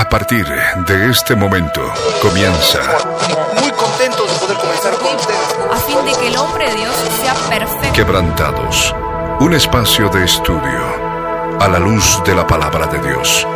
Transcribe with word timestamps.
A 0.00 0.08
partir 0.08 0.46
de 0.46 1.10
este 1.10 1.36
momento 1.36 1.82
comienza. 2.22 2.80
Muy 3.60 3.70
contentos 3.72 4.40
de 4.40 4.46
poder 4.46 4.56
comenzar 4.56 4.94
con 4.94 5.14
ustedes. 5.14 5.58
a 5.70 5.76
fin 5.76 5.98
de 6.06 6.12
que 6.18 6.28
el 6.28 6.38
hombre 6.38 6.70
de 6.70 6.76
Dios 6.76 6.94
sea 7.20 7.34
perfecto. 7.50 7.92
Quebrantados. 7.92 8.94
Un 9.40 9.52
espacio 9.52 10.08
de 10.08 10.24
estudio 10.24 10.80
a 11.60 11.68
la 11.68 11.78
luz 11.78 12.22
de 12.24 12.34
la 12.34 12.46
palabra 12.46 12.86
de 12.86 12.98
Dios. 13.06 13.46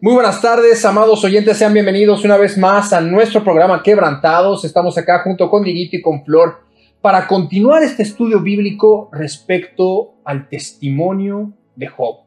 Muy 0.00 0.14
buenas 0.14 0.40
tardes, 0.40 0.82
amados 0.86 1.22
oyentes, 1.24 1.58
sean 1.58 1.74
bienvenidos 1.74 2.24
una 2.24 2.38
vez 2.38 2.56
más 2.56 2.94
a 2.94 3.02
nuestro 3.02 3.44
programa 3.44 3.82
Quebrantados. 3.82 4.64
Estamos 4.64 4.96
acá 4.96 5.20
junto 5.22 5.50
con 5.50 5.62
Diguito 5.62 5.98
y 5.98 6.00
con 6.00 6.24
Flor 6.24 6.63
para 7.04 7.26
continuar 7.26 7.82
este 7.82 8.02
estudio 8.02 8.40
bíblico 8.40 9.10
respecto 9.12 10.14
al 10.24 10.48
testimonio 10.48 11.52
de 11.76 11.86
Job, 11.86 12.20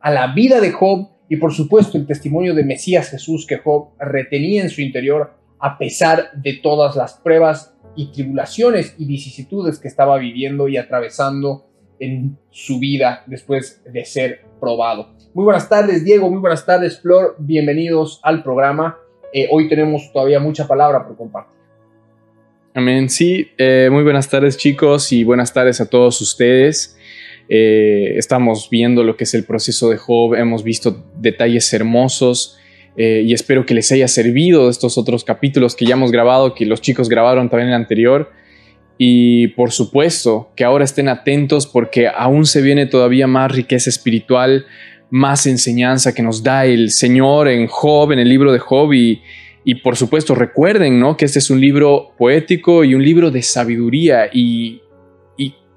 a 0.00 0.10
la 0.10 0.32
vida 0.32 0.58
de 0.58 0.72
Job 0.72 1.10
y 1.28 1.36
por 1.36 1.52
supuesto 1.52 1.98
el 1.98 2.06
testimonio 2.06 2.54
de 2.54 2.64
Mesías 2.64 3.10
Jesús 3.10 3.46
que 3.46 3.58
Job 3.58 3.90
retenía 3.98 4.62
en 4.62 4.70
su 4.70 4.80
interior 4.80 5.34
a 5.58 5.76
pesar 5.76 6.32
de 6.32 6.54
todas 6.62 6.96
las 6.96 7.12
pruebas 7.12 7.74
y 7.94 8.10
tribulaciones 8.10 8.94
y 8.96 9.04
vicisitudes 9.04 9.78
que 9.78 9.88
estaba 9.88 10.16
viviendo 10.16 10.66
y 10.66 10.78
atravesando 10.78 11.66
en 11.98 12.38
su 12.48 12.78
vida 12.78 13.24
después 13.26 13.82
de 13.84 14.06
ser 14.06 14.46
probado. 14.58 15.14
Muy 15.34 15.44
buenas 15.44 15.68
tardes, 15.68 16.06
Diego. 16.06 16.30
Muy 16.30 16.40
buenas 16.40 16.64
tardes, 16.64 16.98
Flor. 17.02 17.36
Bienvenidos 17.38 18.18
al 18.22 18.42
programa. 18.42 18.96
Eh, 19.30 19.48
hoy 19.50 19.68
tenemos 19.68 20.10
todavía 20.10 20.40
mucha 20.40 20.66
palabra 20.66 21.06
por 21.06 21.18
compartir. 21.18 21.61
Amén. 22.74 23.10
Sí, 23.10 23.50
eh, 23.58 23.90
muy 23.92 24.02
buenas 24.02 24.30
tardes, 24.30 24.56
chicos, 24.56 25.12
y 25.12 25.24
buenas 25.24 25.52
tardes 25.52 25.82
a 25.82 25.90
todos 25.90 26.18
ustedes. 26.22 26.96
Eh, 27.50 28.14
estamos 28.16 28.70
viendo 28.70 29.04
lo 29.04 29.14
que 29.14 29.24
es 29.24 29.34
el 29.34 29.44
proceso 29.44 29.90
de 29.90 29.98
Job. 29.98 30.34
Hemos 30.34 30.64
visto 30.64 31.04
detalles 31.18 31.70
hermosos. 31.74 32.58
eh, 32.96 33.22
y 33.26 33.32
espero 33.34 33.64
que 33.64 33.72
les 33.74 33.90
haya 33.92 34.08
servido 34.08 34.68
estos 34.70 34.96
otros 34.98 35.24
capítulos 35.24 35.74
que 35.74 35.84
ya 35.86 35.94
hemos 35.94 36.12
grabado, 36.12 36.54
que 36.54 36.64
los 36.64 36.80
chicos 36.80 37.10
grabaron 37.10 37.50
también 37.50 37.68
en 37.68 37.74
el 37.74 37.80
anterior. 37.80 38.30
Y 38.96 39.48
por 39.48 39.70
supuesto 39.70 40.50
que 40.56 40.64
ahora 40.64 40.84
estén 40.84 41.08
atentos 41.08 41.66
porque 41.66 42.08
aún 42.08 42.46
se 42.46 42.62
viene 42.62 42.86
todavía 42.86 43.26
más 43.26 43.52
riqueza 43.52 43.90
espiritual, 43.90 44.64
más 45.10 45.46
enseñanza 45.46 46.14
que 46.14 46.22
nos 46.22 46.42
da 46.42 46.64
el 46.64 46.90
Señor 46.90 47.48
en 47.48 47.66
Job, 47.66 48.12
en 48.12 48.18
el 48.18 48.28
libro 48.30 48.50
de 48.50 48.58
Job. 48.58 48.92
Y, 48.94 49.20
y 49.64 49.76
por 49.76 49.96
supuesto 49.96 50.34
recuerden 50.34 50.98
¿no? 50.98 51.16
que 51.16 51.24
este 51.24 51.38
es 51.38 51.50
un 51.50 51.60
libro 51.60 52.12
poético 52.18 52.84
y 52.84 52.94
un 52.94 53.04
libro 53.04 53.30
de 53.30 53.42
sabiduría 53.42 54.28
y, 54.32 54.80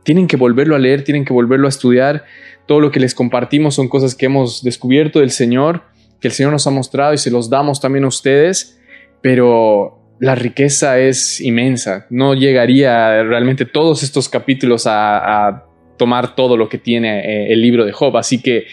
tienen 0.03 0.27
que 0.27 0.37
volverlo 0.37 0.75
a 0.75 0.77
leer, 0.77 1.03
tienen 1.03 1.25
que 1.25 1.33
volverlo 1.33 1.65
a 1.65 1.69
estudiar. 1.69 2.25
Todo 2.67 2.79
lo 2.79 2.91
que 2.91 2.99
les 2.99 3.15
compartimos 3.15 3.73
son 3.73 3.89
cosas 3.89 4.13
que 4.13 4.27
hemos 4.27 4.63
descubierto 4.63 5.19
del 5.19 5.31
Señor, 5.31 5.81
que 6.21 6.27
el 6.27 6.31
Señor 6.31 6.51
nos 6.51 6.67
ha 6.67 6.69
mostrado 6.69 7.15
y 7.15 7.17
se 7.17 7.31
los 7.31 7.49
damos 7.49 7.81
también 7.81 8.05
a 8.05 8.09
ustedes, 8.09 8.79
pero 9.23 9.97
la 10.19 10.35
riqueza 10.35 10.99
es 10.99 11.41
inmensa. 11.41 12.05
No 12.11 12.35
llegaría 12.35 13.23
realmente 13.23 13.65
todos 13.65 14.03
estos 14.03 14.29
capítulos 14.29 14.85
a, 14.85 15.47
a 15.47 15.65
tomar 15.97 16.35
todo 16.35 16.57
lo 16.57 16.69
que 16.69 16.77
tiene 16.77 17.21
eh, 17.21 17.53
el 17.53 17.61
libro 17.61 17.83
de 17.83 17.91
Job. 17.91 18.15
Así 18.17 18.41
que 18.41 18.65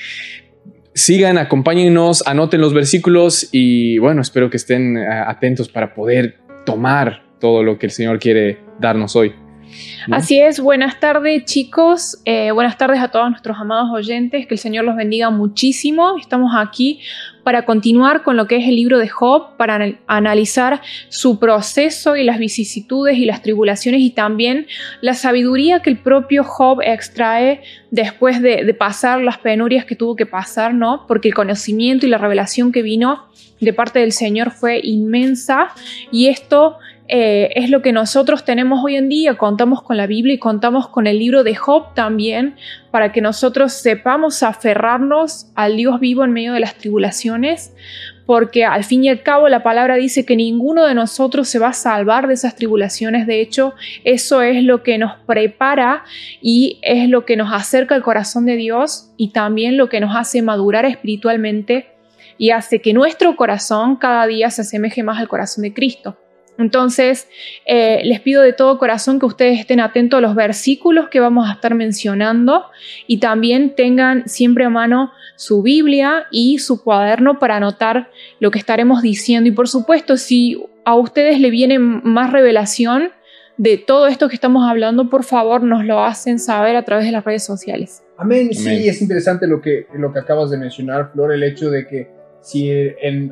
sigan, 0.95 1.39
acompáñennos, 1.39 2.27
anoten 2.27 2.61
los 2.61 2.75
versículos 2.75 3.49
y 3.53 3.99
bueno, 3.99 4.23
espero 4.23 4.51
que 4.51 4.57
estén 4.57 4.97
eh, 4.97 5.07
atentos 5.09 5.69
para 5.69 5.95
poder 5.95 6.39
tomar 6.65 7.25
todo 7.41 7.63
lo 7.63 7.79
que 7.79 7.87
el 7.87 7.93
Señor 7.93 8.19
quiere 8.19 8.61
darnos 8.79 9.17
hoy. 9.17 9.35
Así 10.11 10.39
es, 10.39 10.61
buenas 10.61 11.01
tardes 11.01 11.45
chicos, 11.45 12.21
eh, 12.25 12.51
buenas 12.51 12.77
tardes 12.77 13.01
a 13.01 13.09
todos 13.09 13.31
nuestros 13.31 13.57
amados 13.59 13.91
oyentes, 13.91 14.47
que 14.47 14.55
el 14.55 14.59
Señor 14.59 14.85
los 14.85 14.97
bendiga 14.97 15.31
muchísimo. 15.31 16.19
Estamos 16.19 16.53
aquí 16.55 17.01
para 17.43 17.65
continuar 17.65 18.23
con 18.23 18.37
lo 18.37 18.47
que 18.47 18.57
es 18.57 18.69
el 18.69 18.77
libro 18.77 18.99
de 18.99 19.09
Job, 19.09 19.57
para 19.57 19.75
anal- 19.77 19.99
analizar 20.07 20.81
su 21.09 21.39
proceso 21.39 22.17
y 22.17 22.25
las 22.25 22.39
vicisitudes 22.39 23.19
y 23.19 23.25
las 23.25 23.43
tribulaciones 23.43 24.01
y 24.01 24.11
también 24.11 24.67
la 25.01 25.15
sabiduría 25.15 25.81
que 25.81 25.91
el 25.91 25.99
propio 25.99 26.45
Job 26.45 26.81
extrae 26.83 27.63
después 27.91 28.41
de, 28.41 28.65
de 28.65 28.75
pasar 28.75 29.21
las 29.23 29.39
penurias 29.39 29.85
que 29.85 29.97
tuvo 29.97 30.17
que 30.17 30.27
pasar, 30.27 30.75
¿no? 30.75 31.07
Porque 31.07 31.29
el 31.29 31.35
conocimiento 31.35 32.07
y 32.07 32.09
la 32.09 32.19
revelación 32.19 32.73
que 32.73 32.83
vino 32.83 33.27
de 33.61 33.73
parte 33.73 34.01
del 34.01 34.13
Señor 34.13 34.51
fue 34.51 34.81
inmensa 34.83 35.69
y 36.11 36.27
esto 36.29 36.79
eh, 37.09 37.51
es 37.57 37.69
lo 37.69 37.83
que 37.83 37.93
nosotros 37.93 38.45
tenemos 38.45 38.83
hoy 38.85 38.97
en 38.97 39.09
día. 39.09 39.37
Contamos 39.37 39.83
con 39.83 39.97
la 39.97 40.07
Biblia 40.07 40.35
y 40.35 40.39
contamos 40.39 40.89
con 40.89 41.07
el 41.07 41.19
libro 41.19 41.45
de 41.45 41.55
Job 41.55 41.95
también 41.95 42.57
para 42.91 43.13
que 43.13 43.21
nosotros 43.21 43.73
sepamos 43.73 44.43
aferrarnos 44.43 45.51
al 45.55 45.77
Dios 45.77 46.01
vivo 46.01 46.25
en 46.25 46.33
medio 46.33 46.53
de 46.53 46.61
las 46.61 46.77
tribulaciones, 46.77 47.75
porque 48.25 48.65
al 48.65 48.85
fin 48.85 49.05
y 49.05 49.09
al 49.09 49.23
cabo 49.23 49.49
la 49.49 49.63
palabra 49.63 49.97
dice 49.97 50.25
que 50.25 50.37
ninguno 50.37 50.85
de 50.85 50.95
nosotros 50.95 51.49
se 51.49 51.59
va 51.59 51.69
a 51.69 51.73
salvar 51.73 52.29
de 52.29 52.35
esas 52.35 52.55
tribulaciones. 52.55 53.27
De 53.27 53.41
hecho, 53.41 53.75
eso 54.05 54.43
es 54.43 54.63
lo 54.63 54.83
que 54.83 54.99
nos 54.99 55.13
prepara 55.27 56.05
y 56.41 56.79
es 56.83 57.09
lo 57.09 57.25
que 57.25 57.37
nos 57.37 57.53
acerca 57.53 57.95
al 57.95 58.03
corazón 58.03 58.47
de 58.47 58.57
Dios 58.57 59.13
y 59.17 59.33
también 59.33 59.77
lo 59.77 59.89
que 59.89 60.01
nos 60.01 60.15
hace 60.15 60.41
madurar 60.41 60.85
espiritualmente 60.85 61.89
y 62.39 62.51
hace 62.51 62.81
que 62.81 62.93
nuestro 62.93 63.37
corazón 63.37 63.97
cada 63.97 64.27
día 64.27 64.51
se 64.51 64.63
asemeje 64.63 65.03
más 65.03 65.19
al 65.19 65.29
corazón 65.29 65.63
de 65.63 65.75
Cristo. 65.75 66.17
Entonces, 66.59 67.29
eh, 67.67 68.03
les 68.05 68.21
pido 68.21 68.43
de 68.43 68.53
todo 68.53 68.79
corazón 68.79 69.19
que 69.19 69.27
ustedes 69.27 69.59
estén 69.59 69.81
atentos 69.81 70.19
a 70.19 70.21
los 70.21 70.35
versículos 70.35 71.09
que 71.09 71.19
vamos 71.19 71.49
a 71.49 71.55
estar 71.55 71.75
mencionando 71.75 72.67
y 73.07 73.19
también 73.19 73.75
tengan 73.75 74.29
siempre 74.29 74.65
a 74.65 74.71
mano 74.71 75.13
su 75.37 75.63
Biblia 75.63 76.27
y 76.31 76.59
su 76.59 76.83
cuaderno 76.83 77.39
para 77.39 77.57
anotar 77.57 78.11
lo 78.39 78.51
que 78.51 78.59
estaremos 78.59 79.03
diciendo. 79.03 79.49
Y 79.49 79.53
por 79.53 79.69
supuesto, 79.69 80.17
si 80.17 80.63
a 80.85 80.95
ustedes 80.95 81.41
le 81.41 81.51
viene 81.51 81.79
más 81.79 82.33
revelación 82.33 83.11
de 83.57 83.79
todo 83.79 84.07
esto 84.07 84.29
que 84.29 84.35
estamos 84.35 84.69
hablando, 84.69 85.09
por 85.09 85.25
favor 85.25 85.63
nos 85.63 85.85
lo 85.85 86.03
hacen 86.05 86.39
saber 86.39 86.77
a 86.77 86.85
través 86.85 87.07
de 87.07 87.13
las 87.13 87.25
redes 87.25 87.45
sociales. 87.45 88.03
Amén. 88.17 88.51
Amén. 88.53 88.55
Sí, 88.55 88.89
es 88.89 89.01
interesante 89.03 89.47
lo 89.47 89.61
que, 89.61 89.87
lo 89.95 90.13
que 90.13 90.19
acabas 90.19 90.51
de 90.51 90.59
mencionar, 90.59 91.11
Flor, 91.13 91.33
el 91.33 91.43
hecho 91.43 91.71
de 91.71 91.87
que 91.87 92.22
si 92.43 92.71
en, 92.71 93.31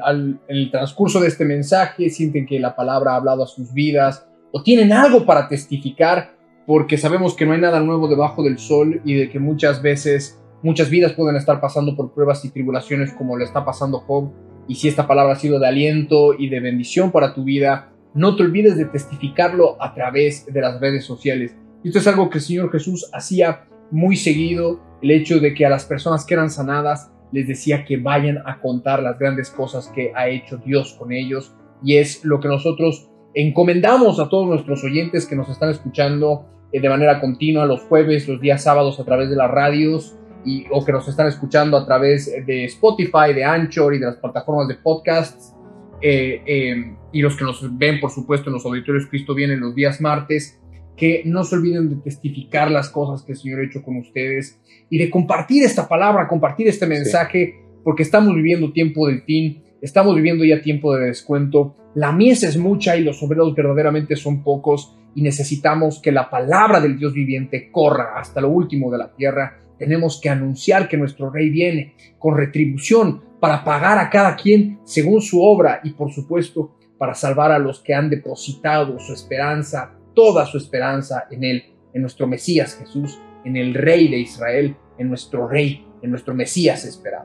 el 0.49 0.71
transcurso 0.71 1.21
de 1.21 1.29
este 1.29 1.45
mensaje 1.45 2.09
sienten 2.11 2.47
que 2.47 2.61
la 2.61 2.77
palabra 2.77 3.13
ha 3.13 3.17
hablado 3.17 3.43
a 3.43 3.49
sus 3.49 3.75
vidas 3.75 4.27
o 4.53 4.63
tienen 4.63 4.93
algo 4.93 5.27
para 5.27 5.49
testificar, 5.49 6.37
porque 6.67 6.97
sabemos 6.97 7.35
que 7.35 7.45
no 7.45 7.53
hay 7.53 7.61
nada 7.61 7.81
nuevo 7.81 8.09
debajo 8.09 8.43
del 8.43 8.59
sol 8.59 9.03
y 9.05 9.15
de 9.15 9.29
que 9.29 9.41
muchas 9.41 9.83
veces 9.83 10.41
muchas 10.63 10.89
vidas 10.91 11.13
pueden 11.13 11.37
estar 11.37 11.61
pasando 11.61 11.97
por 11.97 12.15
pruebas 12.15 12.45
y 12.45 12.51
tribulaciones 12.51 13.13
como 13.13 13.37
le 13.37 13.45
está 13.45 13.65
pasando 13.65 13.99
Job. 13.99 14.31
Y 14.69 14.77
si 14.77 14.87
esta 14.87 15.09
palabra 15.09 15.33
ha 15.33 15.37
sido 15.37 15.59
de 15.59 15.67
aliento 15.67 16.35
y 16.39 16.49
de 16.49 16.61
bendición 16.61 17.11
para 17.11 17.35
tu 17.35 17.43
vida, 17.43 17.93
no 18.15 18.37
te 18.37 18.45
olvides 18.45 18.77
de 18.77 18.85
testificarlo 18.85 19.83
a 19.83 19.95
través 19.95 20.47
de 20.47 20.61
las 20.61 20.81
redes 20.81 21.05
sociales. 21.05 21.57
Esto 21.83 21.99
es 21.99 22.07
algo 22.07 22.31
que 22.31 22.39
el 22.39 22.45
Señor 22.45 22.71
Jesús 22.71 23.11
hacía 23.13 23.67
muy 23.91 24.15
seguido, 24.15 24.81
el 25.03 25.11
hecho 25.11 25.41
de 25.41 25.55
que 25.55 25.67
a 25.67 25.71
las 25.71 25.85
personas 25.87 26.25
que 26.25 26.35
eran 26.35 26.51
sanadas 26.51 27.11
les 27.33 27.47
decía 27.47 27.85
que 27.85 27.97
vayan 27.97 28.39
a 28.47 28.61
contar 28.61 29.03
las 29.03 29.19
grandes 29.19 29.51
cosas 29.51 29.89
que 29.95 30.13
ha 30.15 30.29
hecho 30.29 30.59
Dios 30.59 30.95
con 30.99 31.13
ellos. 31.13 31.55
Y 31.83 31.97
es 31.97 32.25
lo 32.25 32.41
que 32.41 32.49
nosotros 32.49 33.11
encomendamos 33.35 34.19
a 34.19 34.29
todos 34.29 34.47
nuestros 34.47 34.83
oyentes 34.85 35.27
que 35.27 35.37
nos 35.37 35.49
están 35.49 35.71
escuchando 35.71 36.47
eh, 36.73 36.81
de 36.81 36.89
manera 36.89 37.21
continua 37.21 37.67
los 37.67 37.83
jueves, 37.83 38.29
los 38.29 38.41
días 38.41 38.63
sábados 38.63 39.01
a 39.01 39.05
través 39.05 39.31
de 39.31 39.37
las 39.37 39.51
radios 39.51 40.17
y, 40.45 40.67
o 40.71 40.85
que 40.85 40.93
nos 40.93 41.07
están 41.09 41.27
escuchando 41.27 41.77
a 41.77 41.87
través 41.87 42.33
de 42.47 42.65
Spotify, 42.65 43.33
de 43.35 43.45
Anchor 43.45 43.95
y 43.95 43.99
de 43.99 44.07
las 44.07 44.17
plataformas 44.17 44.69
de 44.69 44.75
podcasts. 44.77 45.55
eh, 46.03 46.43
eh, 46.47 46.97
y 47.13 47.23
los 47.23 47.37
que 47.37 47.45
nos 47.45 47.77
ven, 47.77 48.01
por 48.01 48.11
supuesto, 48.11 48.51
en 48.51 48.55
los 48.55 48.65
auditorios 48.65 49.07
Cristo 49.07 49.35
viene 49.35 49.57
los 49.57 49.75
días 49.75 50.01
martes, 50.01 50.60
que 51.01 51.23
no 51.25 51.45
se 51.45 51.57
olviden 51.57 51.89
de 51.89 51.97
testificar 51.97 52.71
las 52.71 52.91
cosas 52.91 53.25
que 53.25 53.33
el 53.33 53.39
Señor 53.39 53.61
ha 53.61 53.65
hecho 53.65 53.83
con 53.83 53.97
ustedes 53.97 54.61
y 54.91 54.99
de 54.99 55.09
compartir 55.09 55.63
esta 55.63 55.89
palabra, 55.89 56.29
compartir 56.29 56.69
este 56.69 56.87
mensaje, 56.87 57.55
porque 57.83 58.03
estamos 58.03 58.35
viviendo 58.35 58.71
tiempo 58.71 59.09
del 59.09 59.23
fin, 59.23 59.63
estamos 59.81 60.15
viviendo 60.15 60.45
ya 60.45 60.61
tiempo 60.61 60.95
de 60.95 61.07
descuento, 61.07 61.75
la 61.95 62.13
mies 62.13 62.43
es 62.43 62.59
mucha 62.59 62.99
y 62.99 63.03
los 63.03 63.23
obreros 63.23 63.55
verdaderamente 63.55 64.15
son 64.15 64.45
pocos 64.45 64.95
y 65.15 65.23
necesitamos 65.23 66.03
que 66.03 66.13
la 66.13 66.29
palabra 66.29 66.83
del 66.83 66.99
Dios 66.99 67.15
viviente 67.15 67.71
corra 67.73 68.11
hasta 68.17 68.43
lo 68.43 68.51
último 68.51 68.91
de 68.93 68.99
la 68.99 69.11
tierra. 69.15 69.59
Tenemos 69.79 70.21
que 70.21 70.29
anunciar 70.29 70.87
que 70.87 70.99
nuestro 70.99 71.31
rey 71.31 71.49
viene 71.49 71.95
con 72.19 72.37
retribución 72.37 73.23
para 73.41 73.65
pagar 73.65 73.97
a 73.97 74.11
cada 74.11 74.37
quien 74.37 74.81
según 74.85 75.23
su 75.23 75.43
obra 75.43 75.81
y 75.83 75.93
por 75.95 76.13
supuesto 76.13 76.77
para 76.99 77.15
salvar 77.15 77.53
a 77.53 77.59
los 77.59 77.81
que 77.81 77.95
han 77.95 78.11
depositado 78.11 78.99
su 78.99 79.15
esperanza, 79.15 79.95
toda 80.21 80.45
su 80.45 80.59
esperanza 80.59 81.25
en 81.31 81.45
él, 81.45 81.63
en 81.95 82.03
nuestro 82.03 82.27
Mesías 82.27 82.77
Jesús, 82.77 83.19
en 83.47 83.57
el 83.57 83.73
Rey 83.73 84.09
de 84.09 84.19
Israel, 84.19 84.77
en 84.99 85.09
nuestro 85.09 85.49
Rey, 85.49 85.87
en 86.03 86.11
nuestro 86.11 86.35
Mesías 86.35 86.85
esperado. 86.85 87.25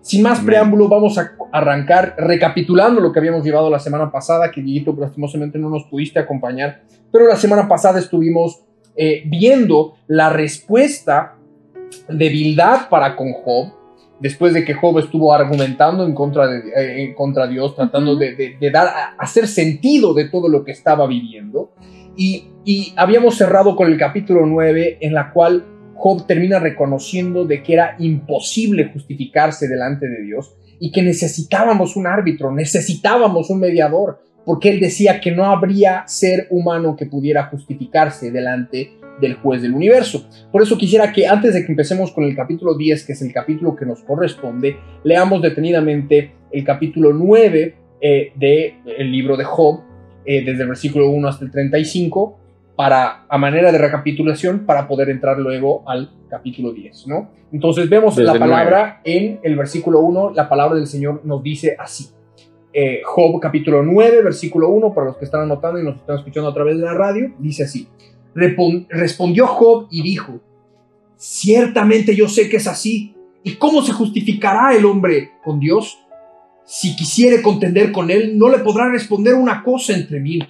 Sin 0.00 0.22
más 0.22 0.38
Amén. 0.38 0.46
preámbulo, 0.46 0.88
vamos 0.88 1.18
a 1.18 1.32
arrancar 1.52 2.14
recapitulando 2.18 3.00
lo 3.00 3.10
que 3.12 3.18
habíamos 3.18 3.42
llevado 3.44 3.68
la 3.68 3.80
semana 3.80 4.12
pasada, 4.12 4.52
que 4.52 4.62
Dieguito 4.62 4.94
lastimosamente 4.96 5.58
no 5.58 5.68
nos 5.68 5.84
pudiste 5.86 6.20
acompañar, 6.20 6.82
pero 7.10 7.26
la 7.26 7.34
semana 7.34 7.66
pasada 7.66 7.98
estuvimos 7.98 8.62
eh, 8.94 9.24
viendo 9.26 9.96
la 10.06 10.30
respuesta 10.30 11.34
debilidad 12.08 12.88
para 12.88 13.16
con 13.16 13.32
Job, 13.32 13.72
después 14.20 14.54
de 14.54 14.64
que 14.64 14.74
Job 14.74 14.98
estuvo 15.00 15.32
argumentando 15.34 16.06
en 16.06 16.14
contra 16.14 16.46
de, 16.46 16.58
eh, 16.76 17.04
en 17.06 17.14
contra 17.14 17.46
de 17.48 17.54
Dios, 17.54 17.74
tratando 17.74 18.14
de, 18.14 18.36
de- 18.36 18.56
de 18.60 18.70
dar, 18.70 18.88
hacer 19.18 19.48
sentido 19.48 20.14
de 20.14 20.28
todo 20.28 20.48
lo 20.48 20.64
que 20.64 20.70
estaba 20.72 21.06
viviendo. 21.08 21.72
Y, 22.16 22.52
habíamos 22.96 23.36
cerrado 23.36 23.76
con 23.76 23.92
el 23.92 23.98
capítulo 23.98 24.44
9, 24.44 24.98
en 25.00 25.14
la 25.14 25.32
cual 25.32 25.64
Job 25.94 26.26
termina 26.26 26.58
reconociendo 26.58 27.44
de 27.44 27.62
que 27.62 27.74
era 27.74 27.94
imposible 27.98 28.90
justificarse 28.92 29.68
delante 29.68 30.08
de 30.08 30.22
Dios 30.22 30.56
y 30.80 30.90
que 30.90 31.02
necesitábamos 31.02 31.96
un 31.96 32.06
árbitro, 32.06 32.50
necesitábamos 32.50 33.50
un 33.50 33.60
mediador, 33.60 34.20
porque 34.44 34.70
él 34.70 34.80
decía 34.80 35.20
que 35.20 35.30
no 35.30 35.44
habría 35.44 36.04
ser 36.08 36.48
humano 36.50 36.96
que 36.96 37.06
pudiera 37.06 37.44
justificarse 37.44 38.30
delante 38.30 38.98
del 39.20 39.34
juez 39.34 39.62
del 39.62 39.74
universo. 39.74 40.28
Por 40.52 40.62
eso 40.62 40.76
quisiera 40.76 41.12
que 41.12 41.26
antes 41.26 41.54
de 41.54 41.64
que 41.64 41.72
empecemos 41.72 42.12
con 42.12 42.24
el 42.24 42.34
capítulo 42.34 42.76
10, 42.76 43.06
que 43.06 43.12
es 43.12 43.22
el 43.22 43.32
capítulo 43.32 43.76
que 43.76 43.86
nos 43.86 44.02
corresponde, 44.02 44.76
leamos 45.04 45.40
detenidamente 45.40 46.32
el 46.50 46.64
capítulo 46.64 47.12
9 47.12 47.74
eh, 48.00 48.32
del 48.36 49.10
libro 49.10 49.36
de 49.36 49.44
Job, 49.44 49.80
eh, 50.26 50.44
desde 50.44 50.62
el 50.62 50.68
versículo 50.68 51.08
1 51.10 51.28
hasta 51.28 51.44
el 51.44 51.50
35, 51.50 52.38
para, 52.74 53.24
a 53.28 53.38
manera 53.38 53.72
de 53.72 53.78
recapitulación, 53.78 54.66
para 54.66 54.86
poder 54.86 55.08
entrar 55.08 55.38
luego 55.38 55.82
al 55.88 56.10
capítulo 56.28 56.72
10, 56.72 57.06
¿no? 57.06 57.30
Entonces 57.52 57.88
vemos 57.88 58.16
Desde 58.16 58.32
la 58.32 58.38
palabra 58.38 59.00
en 59.04 59.40
el 59.42 59.56
versículo 59.56 60.00
1, 60.00 60.32
la 60.34 60.48
palabra 60.48 60.76
del 60.76 60.86
Señor 60.86 61.22
nos 61.24 61.42
dice 61.42 61.76
así. 61.78 62.08
Eh, 62.72 63.00
Job 63.04 63.40
capítulo 63.40 63.82
9, 63.82 64.22
versículo 64.22 64.68
1, 64.68 64.92
para 64.92 65.06
los 65.06 65.16
que 65.16 65.24
están 65.24 65.42
anotando 65.42 65.80
y 65.80 65.84
nos 65.84 65.96
están 65.96 66.18
escuchando 66.18 66.50
a 66.50 66.54
través 66.54 66.76
de 66.76 66.84
la 66.84 66.92
radio, 66.92 67.32
dice 67.38 67.62
así. 67.64 67.88
Respondió 68.34 69.46
Job 69.46 69.86
y 69.90 70.02
dijo, 70.02 70.40
ciertamente 71.16 72.14
yo 72.14 72.28
sé 72.28 72.50
que 72.50 72.58
es 72.58 72.66
así. 72.66 73.14
¿Y 73.42 73.54
cómo 73.54 73.80
se 73.80 73.92
justificará 73.92 74.74
el 74.74 74.84
hombre 74.84 75.30
con 75.42 75.60
Dios? 75.60 75.98
Si 76.66 76.96
quisiere 76.96 77.42
contender 77.42 77.92
con 77.92 78.10
él, 78.10 78.36
no 78.36 78.48
le 78.48 78.58
podrá 78.58 78.90
responder 78.90 79.34
una 79.34 79.62
cosa 79.62 79.94
entre 79.94 80.18
mil. 80.18 80.44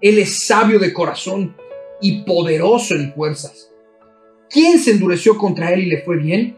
Él 0.00 0.18
es 0.18 0.46
sabio 0.46 0.78
de 0.78 0.94
corazón 0.94 1.54
y 2.00 2.22
poderoso 2.22 2.94
en 2.94 3.12
fuerzas. 3.12 3.70
¿Quién 4.48 4.78
se 4.78 4.92
endureció 4.92 5.36
contra 5.36 5.70
él 5.72 5.80
y 5.80 5.86
le 5.86 6.02
fue 6.02 6.16
bien? 6.16 6.56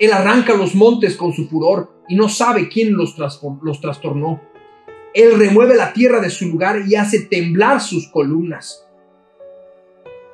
Él 0.00 0.12
arranca 0.12 0.54
los 0.54 0.74
montes 0.74 1.16
con 1.16 1.32
su 1.32 1.48
furor 1.48 1.92
y 2.08 2.16
no 2.16 2.28
sabe 2.28 2.68
quién 2.68 2.96
los, 2.96 3.16
los 3.62 3.80
trastornó. 3.80 4.42
Él 5.14 5.38
remueve 5.38 5.76
la 5.76 5.92
tierra 5.92 6.20
de 6.20 6.30
su 6.30 6.48
lugar 6.48 6.82
y 6.88 6.96
hace 6.96 7.20
temblar 7.20 7.80
sus 7.80 8.08
columnas. 8.08 8.84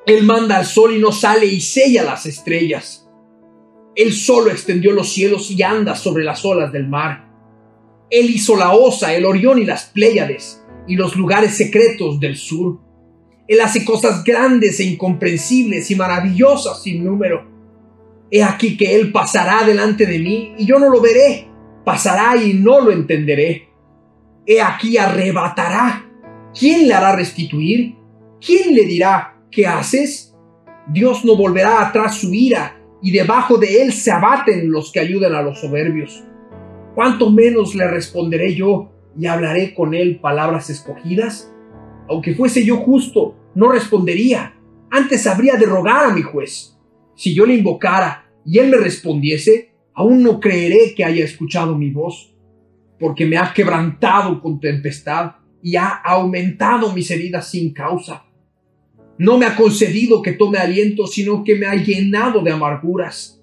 Él 0.07 0.25
manda 0.25 0.57
al 0.57 0.65
sol 0.65 0.97
y 0.97 0.99
no 0.99 1.13
sale 1.13 1.45
y 1.45 1.61
sella 1.61 2.03
las 2.03 2.25
estrellas. 2.25 3.07
Él 3.95 4.15
solo 4.15 4.51
extendió 4.51 4.93
los 4.93 5.13
cielos 5.13 5.51
y 5.51 5.63
anda 5.63 5.95
sobre 5.95 6.25
las 6.25 6.47
olas 6.47 6.73
del 6.73 6.89
mar. 6.89 7.30
Él 8.11 8.31
hizo 8.31 8.57
la 8.57 8.73
osa, 8.73 9.15
el 9.15 9.25
orión 9.25 9.59
y 9.59 9.65
las 9.65 9.87
pléyades 9.87 10.63
y 10.87 10.97
los 10.97 11.15
lugares 11.17 11.57
secretos 11.57 12.19
del 12.19 12.37
sur. 12.37 12.81
Él 13.47 13.61
hace 13.61 13.85
cosas 13.85 14.25
grandes 14.25 14.81
e 14.81 14.85
incomprensibles 14.85 15.91
y 15.91 15.95
maravillosas 15.95 16.83
sin 16.83 17.05
número. 17.05 17.49
He 18.31 18.43
aquí 18.43 18.77
que 18.77 18.97
Él 18.97 19.13
pasará 19.13 19.65
delante 19.65 20.07
de 20.07 20.19
mí 20.19 20.55
y 20.59 20.67
yo 20.67 20.79
no 20.79 20.89
lo 20.89 21.01
veré. 21.01 21.49
Pasará 21.85 22.37
y 22.41 22.55
no 22.55 22.81
lo 22.81 22.93
entenderé. 22.93 23.69
He 24.47 24.61
aquí 24.61 24.99
arrebatará. 24.99 26.07
¿Quién 26.57 26.89
le 26.89 26.95
hará 26.95 27.15
restituir? 27.15 27.95
¿Quién 28.45 28.75
le 28.75 28.85
dirá, 28.85 29.37
¿qué 29.51 29.67
haces? 29.67 30.35
Dios 30.89 31.25
no 31.25 31.37
volverá 31.37 31.87
atrás 31.87 32.17
su 32.17 32.35
ira 32.35 32.81
y 33.03 33.13
debajo 33.13 33.59
de 33.59 33.83
Él 33.83 33.93
se 33.93 34.11
abaten 34.11 34.71
los 34.71 34.91
que 34.91 35.01
ayudan 35.01 35.35
a 35.35 35.43
los 35.43 35.61
soberbios. 35.61 36.25
¿Cuánto 37.01 37.31
menos 37.31 37.75
le 37.75 37.89
responderé 37.89 38.55
yo 38.55 38.93
y 39.19 39.25
hablaré 39.25 39.73
con 39.73 39.95
Él 39.95 40.21
palabras 40.21 40.69
escogidas? 40.69 41.51
Aunque 42.11 42.35
fuese 42.35 42.63
yo 42.63 42.77
justo, 42.77 43.37
no 43.55 43.73
respondería. 43.73 44.55
Antes 44.91 45.27
habría 45.27 45.55
de 45.55 45.65
rogar 45.65 46.11
a 46.11 46.13
mi 46.13 46.21
juez. 46.21 46.79
Si 47.15 47.35
yo 47.35 47.47
le 47.47 47.55
invocara 47.55 48.31
y 48.45 48.59
él 48.59 48.69
me 48.69 48.77
respondiese, 48.77 49.73
aún 49.95 50.23
no 50.23 50.41
creeré 50.41 50.93
que 50.95 51.03
haya 51.03 51.25
escuchado 51.25 51.75
mi 51.75 51.89
voz, 51.89 52.35
porque 52.99 53.25
me 53.25 53.39
ha 53.39 53.55
quebrantado 53.55 54.39
con 54.43 54.61
tempestad 54.61 55.37
y 55.63 55.77
ha 55.77 55.89
aumentado 55.89 56.93
mis 56.93 57.11
heridas 57.11 57.51
sin 57.51 57.73
causa. 57.73 58.27
No 59.17 59.39
me 59.39 59.47
ha 59.47 59.57
concedido 59.57 60.21
que 60.21 60.33
tome 60.33 60.59
aliento, 60.59 61.07
sino 61.07 61.45
que 61.45 61.55
me 61.55 61.65
ha 61.65 61.77
llenado 61.77 62.43
de 62.43 62.53
amarguras. 62.53 63.40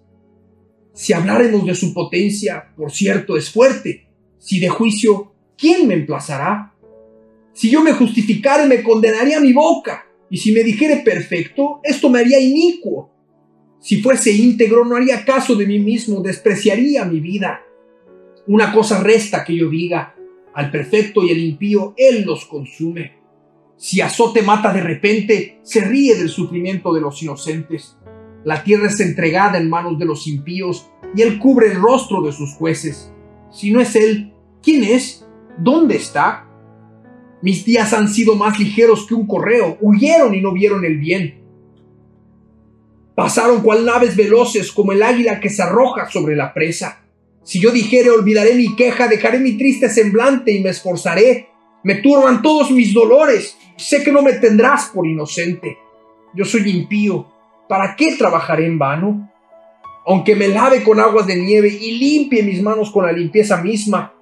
Si 0.97 1.13
habláremos 1.13 1.63
de 1.63 1.75
su 1.75 1.93
potencia, 1.93 2.73
por 2.75 2.91
cierto, 2.91 3.37
es 3.37 3.51
fuerte. 3.51 4.07
Si 4.39 4.59
de 4.59 4.67
juicio, 4.67 5.31
¿quién 5.55 5.87
me 5.87 5.93
emplazará? 5.93 6.73
Si 7.53 7.69
yo 7.69 7.83
me 7.83 7.93
justificara, 7.93 8.65
me 8.65 8.81
condenaría 8.81 9.39
mi 9.39 9.53
boca. 9.53 10.07
Y 10.27 10.37
si 10.37 10.51
me 10.51 10.63
dijere 10.63 11.03
perfecto, 11.05 11.81
esto 11.83 12.09
me 12.09 12.21
haría 12.21 12.39
inicuo. 12.39 13.11
Si 13.79 14.01
fuese 14.01 14.31
íntegro, 14.31 14.85
no 14.85 14.95
haría 14.95 15.23
caso 15.23 15.53
de 15.53 15.67
mí 15.67 15.77
mismo, 15.77 16.19
despreciaría 16.21 17.05
mi 17.05 17.19
vida. 17.19 17.61
Una 18.47 18.73
cosa 18.73 19.03
resta 19.03 19.45
que 19.45 19.55
yo 19.55 19.69
diga, 19.69 20.15
al 20.55 20.71
perfecto 20.71 21.23
y 21.23 21.29
el 21.29 21.37
impío, 21.37 21.93
él 21.95 22.23
los 22.23 22.45
consume. 22.45 23.19
Si 23.75 24.01
azote 24.01 24.41
mata 24.41 24.73
de 24.73 24.81
repente, 24.81 25.59
se 25.61 25.81
ríe 25.81 26.15
del 26.15 26.29
sufrimiento 26.29 26.91
de 26.91 27.01
los 27.01 27.21
inocentes. 27.21 27.95
La 28.47 28.63
tierra 28.63 28.87
es 28.87 28.97
entregada 29.01 29.57
en 29.57 29.69
manos 29.69 29.99
de 29.99 30.05
los 30.05 30.25
impíos, 30.25 30.89
y 31.13 31.21
él 31.21 31.37
cubre 31.37 31.67
el 31.67 31.81
rostro 31.81 32.21
de 32.21 32.31
sus 32.31 32.53
jueces. 32.53 33.11
Si 33.51 33.71
no 33.71 33.81
es 33.81 33.93
él, 33.97 34.31
¿quién 34.63 34.85
es? 34.85 35.27
¿Dónde 35.57 35.97
está? 35.97 36.47
Mis 37.41 37.65
días 37.65 37.91
han 37.91 38.07
sido 38.07 38.37
más 38.37 38.57
ligeros 38.57 39.05
que 39.05 39.15
un 39.15 39.27
correo, 39.27 39.77
huyeron 39.81 40.33
y 40.33 40.39
no 40.39 40.53
vieron 40.53 40.85
el 40.85 40.97
bien. 40.97 41.41
Pasaron 43.15 43.63
cual 43.63 43.83
naves 43.83 44.15
veloces 44.15 44.71
como 44.71 44.93
el 44.93 45.03
águila 45.03 45.41
que 45.41 45.49
se 45.49 45.63
arroja 45.63 46.09
sobre 46.09 46.37
la 46.37 46.53
presa. 46.53 47.03
Si 47.43 47.59
yo 47.59 47.71
dijere 47.71 48.11
olvidaré 48.11 48.55
mi 48.55 48.77
queja, 48.77 49.09
dejaré 49.09 49.39
mi 49.41 49.57
triste 49.57 49.89
semblante 49.89 50.53
y 50.53 50.63
me 50.63 50.69
esforzaré. 50.69 51.49
Me 51.83 51.95
turban 51.95 52.41
todos 52.41 52.71
mis 52.71 52.93
dolores. 52.93 53.57
Sé 53.75 54.05
que 54.05 54.11
no 54.13 54.21
me 54.21 54.35
tendrás 54.35 54.85
por 54.85 55.05
inocente. 55.05 55.77
Yo 56.33 56.45
soy 56.45 56.69
impío. 56.69 57.36
¿Para 57.67 57.95
qué 57.95 58.15
trabajaré 58.17 58.65
en 58.65 58.79
vano? 58.79 59.31
Aunque 60.05 60.35
me 60.35 60.47
lave 60.47 60.83
con 60.83 60.99
aguas 60.99 61.27
de 61.27 61.35
nieve 61.35 61.67
y 61.67 61.97
limpie 61.97 62.43
mis 62.43 62.61
manos 62.61 62.91
con 62.91 63.05
la 63.05 63.11
limpieza 63.11 63.61
misma, 63.61 64.13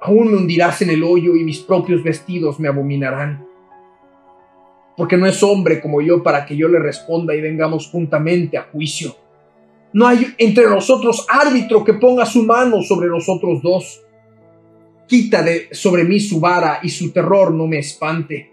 aún 0.00 0.30
me 0.30 0.36
hundirás 0.36 0.80
en 0.82 0.90
el 0.90 1.02
hoyo 1.02 1.34
y 1.34 1.42
mis 1.42 1.58
propios 1.58 2.02
vestidos 2.02 2.60
me 2.60 2.68
abominarán. 2.68 3.46
Porque 4.96 5.16
no 5.16 5.26
es 5.26 5.42
hombre 5.42 5.80
como 5.80 6.00
yo 6.00 6.22
para 6.22 6.46
que 6.46 6.56
yo 6.56 6.68
le 6.68 6.78
responda 6.78 7.34
y 7.34 7.40
vengamos 7.40 7.88
juntamente 7.88 8.56
a 8.56 8.68
juicio. 8.70 9.16
No 9.92 10.06
hay 10.06 10.34
entre 10.38 10.68
nosotros 10.68 11.26
árbitro 11.28 11.82
que 11.82 11.94
ponga 11.94 12.24
su 12.24 12.44
mano 12.44 12.82
sobre 12.82 13.08
nosotros 13.08 13.60
dos. 13.62 14.02
Quita 15.08 15.42
de 15.42 15.68
sobre 15.72 16.04
mí 16.04 16.20
su 16.20 16.38
vara 16.38 16.78
y 16.82 16.88
su 16.88 17.10
terror 17.10 17.52
no 17.52 17.66
me 17.66 17.78
espante. 17.78 18.52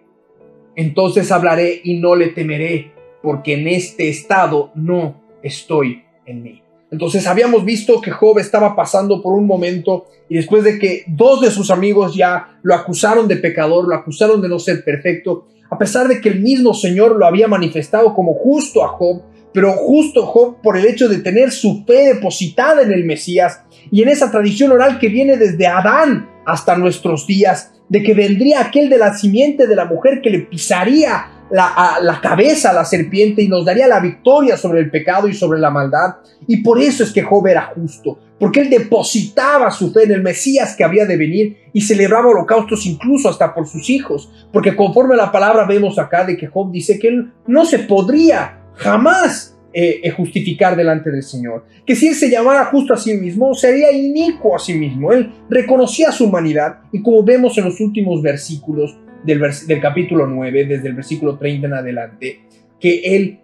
Entonces 0.75 1.31
hablaré 1.31 1.81
y 1.83 1.99
no 1.99 2.15
le 2.15 2.29
temeré, 2.29 2.91
porque 3.21 3.53
en 3.53 3.67
este 3.67 4.09
estado 4.09 4.71
no 4.75 5.21
estoy 5.41 6.03
en 6.25 6.43
mí. 6.43 6.61
Entonces 6.89 7.27
habíamos 7.27 7.65
visto 7.65 7.99
que 7.99 8.11
Job 8.11 8.39
estaba 8.39 8.75
pasando 8.75 9.21
por 9.21 9.33
un 9.33 9.45
momento 9.45 10.05
y 10.29 10.35
después 10.35 10.63
de 10.63 10.79
que 10.79 11.03
dos 11.07 11.41
de 11.41 11.51
sus 11.51 11.69
amigos 11.69 12.15
ya 12.15 12.59
lo 12.63 12.73
acusaron 12.73 13.27
de 13.27 13.37
pecador, 13.37 13.87
lo 13.87 13.95
acusaron 13.95 14.41
de 14.41 14.47
no 14.47 14.57
ser 14.59 14.83
perfecto, 14.83 15.47
a 15.69 15.77
pesar 15.77 16.07
de 16.07 16.21
que 16.21 16.29
el 16.29 16.39
mismo 16.39 16.73
Señor 16.73 17.17
lo 17.17 17.25
había 17.25 17.47
manifestado 17.47 18.13
como 18.13 18.33
justo 18.33 18.85
a 18.85 18.89
Job, 18.89 19.21
pero 19.53 19.73
justo 19.73 20.25
Job 20.25 20.61
por 20.61 20.77
el 20.77 20.85
hecho 20.85 21.09
de 21.09 21.17
tener 21.17 21.51
su 21.51 21.83
fe 21.85 22.13
depositada 22.13 22.81
en 22.81 22.91
el 22.93 23.03
Mesías 23.03 23.63
y 23.91 24.01
en 24.01 24.09
esa 24.09 24.31
tradición 24.31 24.71
oral 24.71 24.97
que 24.99 25.09
viene 25.09 25.35
desde 25.35 25.67
Adán 25.67 26.29
hasta 26.45 26.77
nuestros 26.77 27.27
días, 27.27 27.73
de 27.89 28.03
que 28.03 28.13
vendría 28.13 28.61
aquel 28.61 28.89
de 28.89 28.97
la 28.97 29.13
simiente 29.13 29.67
de 29.67 29.75
la 29.75 29.85
mujer 29.85 30.21
que 30.21 30.29
le 30.29 30.39
pisaría 30.39 31.36
la, 31.49 32.19
cabeza 32.21 32.71
a 32.71 32.73
la 32.73 32.85
serpiente 32.85 33.41
y 33.41 33.47
nos 33.47 33.65
daría 33.65 33.87
la 33.87 33.99
victoria 33.99 34.57
sobre 34.57 34.79
el 34.79 34.89
pecado 34.89 35.27
y 35.27 35.33
sobre 35.33 35.59
la 35.59 35.69
maldad. 35.69 36.15
Y 36.47 36.57
por 36.57 36.81
eso 36.81 37.03
es 37.03 37.11
que 37.11 37.23
Job 37.23 37.47
era 37.47 37.73
justo, 37.73 38.19
porque 38.39 38.61
él 38.61 38.69
depositaba 38.69 39.71
su 39.71 39.91
fe 39.91 40.03
en 40.03 40.11
el 40.11 40.23
Mesías 40.23 40.75
que 40.75 40.83
había 40.83 41.05
de 41.05 41.17
venir 41.17 41.57
y 41.73 41.81
celebraba 41.81 42.29
holocaustos 42.29 42.85
incluso 42.85 43.29
hasta 43.29 43.53
por 43.53 43.67
sus 43.67 43.89
hijos, 43.89 44.31
porque 44.51 44.75
conforme 44.75 45.15
a 45.15 45.17
la 45.17 45.31
palabra 45.31 45.65
vemos 45.65 45.97
acá 45.99 46.25
de 46.25 46.37
que 46.37 46.47
Job 46.47 46.71
dice 46.71 46.99
que 46.99 47.07
él 47.07 47.31
no 47.47 47.65
se 47.65 47.79
podría 47.79 48.59
jamás 48.75 49.57
eh, 49.73 49.99
eh, 50.03 50.11
justificar 50.11 50.75
delante 50.75 51.11
del 51.11 51.23
Señor, 51.23 51.65
que 51.85 51.95
si 51.95 52.07
él 52.07 52.15
se 52.15 52.29
llamara 52.29 52.65
justo 52.65 52.93
a 52.93 52.97
sí 52.97 53.13
mismo, 53.13 53.53
sería 53.53 53.91
inicuo 53.91 54.55
a 54.55 54.59
sí 54.59 54.73
mismo, 54.73 55.11
él 55.11 55.31
reconocía 55.49 56.11
su 56.11 56.25
humanidad 56.25 56.79
y 56.91 57.01
como 57.01 57.23
vemos 57.23 57.57
en 57.57 57.65
los 57.65 57.79
últimos 57.79 58.21
versículos, 58.21 58.97
del, 59.23 59.41
del, 59.67 59.81
capítulo 59.81 60.27
9, 60.27 60.65
desde 60.65 60.87
el 60.87 60.95
versículo 60.95 61.37
30 61.37 61.67
en 61.67 61.73
adelante, 61.73 62.39
que 62.79 63.15
él 63.15 63.39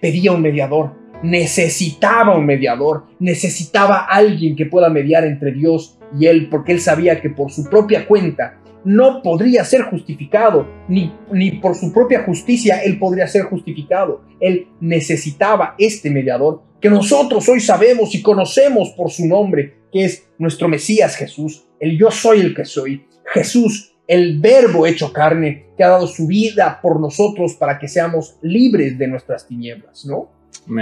pedía 0.00 0.32
un 0.32 0.42
mediador. 0.42 0.92
necesitaba 1.22 2.36
un 2.36 2.46
mediador, 2.46 3.06
necesitaba 3.18 4.06
alguien 4.08 4.54
que 4.54 4.66
pueda 4.66 4.88
mediar 4.88 5.24
entre 5.24 5.52
Dios 5.52 5.98
y 6.16 6.26
él, 6.26 6.48
porque 6.48 6.72
él 6.72 6.80
sabía 6.80 7.20
que 7.20 7.28
por 7.28 7.50
su 7.50 7.64
propia 7.64 8.06
cuenta 8.06 8.60
no 8.84 9.20
podría 9.22 9.64
ser 9.64 9.82
justificado, 9.82 10.66
ni, 10.88 11.12
ni 11.32 11.50
por 11.52 11.74
su 11.74 11.92
propia 11.92 12.22
justicia 12.22 12.78
él 12.82 12.98
podría 12.98 13.26
ser 13.26 13.42
justificado. 13.42 14.22
Él 14.40 14.68
necesitaba 14.80 15.74
este 15.78 16.10
mediador 16.10 16.62
que 16.80 16.88
nosotros 16.88 17.48
hoy 17.48 17.60
sabemos 17.60 18.14
y 18.14 18.22
conocemos 18.22 18.90
por 18.90 19.10
su 19.10 19.26
nombre, 19.26 19.74
que 19.92 20.04
es 20.04 20.28
nuestro 20.38 20.68
Mesías 20.68 21.16
Jesús, 21.16 21.66
el 21.80 21.98
yo 21.98 22.10
soy 22.10 22.40
el 22.40 22.54
que 22.54 22.64
soy. 22.64 23.04
Jesús, 23.32 23.87
el 24.08 24.40
verbo 24.40 24.86
hecho 24.86 25.12
carne, 25.12 25.66
que 25.76 25.84
ha 25.84 25.88
dado 25.90 26.06
su 26.08 26.26
vida 26.26 26.80
por 26.82 26.98
nosotros 26.98 27.54
para 27.54 27.78
que 27.78 27.86
seamos 27.86 28.36
libres 28.42 28.98
de 28.98 29.06
nuestras 29.06 29.46
tinieblas, 29.46 30.04
¿no? 30.06 30.30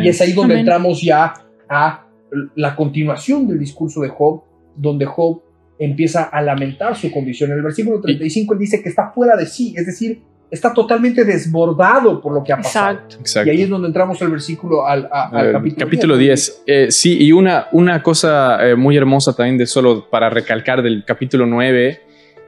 Y 0.02 0.08
es 0.08 0.20
ahí 0.22 0.32
donde 0.32 0.54
Amén. 0.54 0.60
entramos 0.66 1.02
ya 1.02 1.34
a 1.68 2.06
la 2.54 2.74
continuación 2.76 3.46
del 3.46 3.58
discurso 3.58 4.00
de 4.00 4.08
Job, 4.08 4.42
donde 4.76 5.04
Job 5.04 5.42
empieza 5.78 6.22
a 6.24 6.40
lamentar 6.40 6.96
su 6.96 7.10
condición. 7.10 7.50
En 7.50 7.58
el 7.58 7.62
versículo 7.64 8.00
35 8.00 8.54
él 8.54 8.58
dice 8.60 8.82
que 8.82 8.88
está 8.88 9.10
fuera 9.10 9.36
de 9.36 9.44
sí, 9.46 9.74
es 9.76 9.86
decir, 9.86 10.22
está 10.50 10.72
totalmente 10.72 11.24
desbordado 11.24 12.20
por 12.22 12.32
lo 12.32 12.42
que 12.44 12.52
ha 12.52 12.56
pasado. 12.58 12.92
Exacto. 12.94 13.16
Exacto. 13.20 13.48
Y 13.48 13.56
ahí 13.56 13.62
es 13.62 13.68
donde 13.68 13.88
entramos 13.88 14.22
al 14.22 14.30
versículo, 14.30 14.86
al, 14.86 15.08
a- 15.12 15.28
al 15.28 15.52
capítulo, 15.52 15.86
capítulo 15.86 16.16
10. 16.16 16.62
Eh, 16.66 16.86
sí, 16.90 17.16
y 17.20 17.32
una, 17.32 17.66
una 17.72 18.02
cosa 18.02 18.64
eh, 18.66 18.76
muy 18.76 18.96
hermosa 18.96 19.34
también 19.34 19.58
de 19.58 19.66
solo 19.66 20.08
para 20.08 20.30
recalcar 20.30 20.82
del 20.82 21.04
capítulo 21.04 21.46
9, 21.46 22.00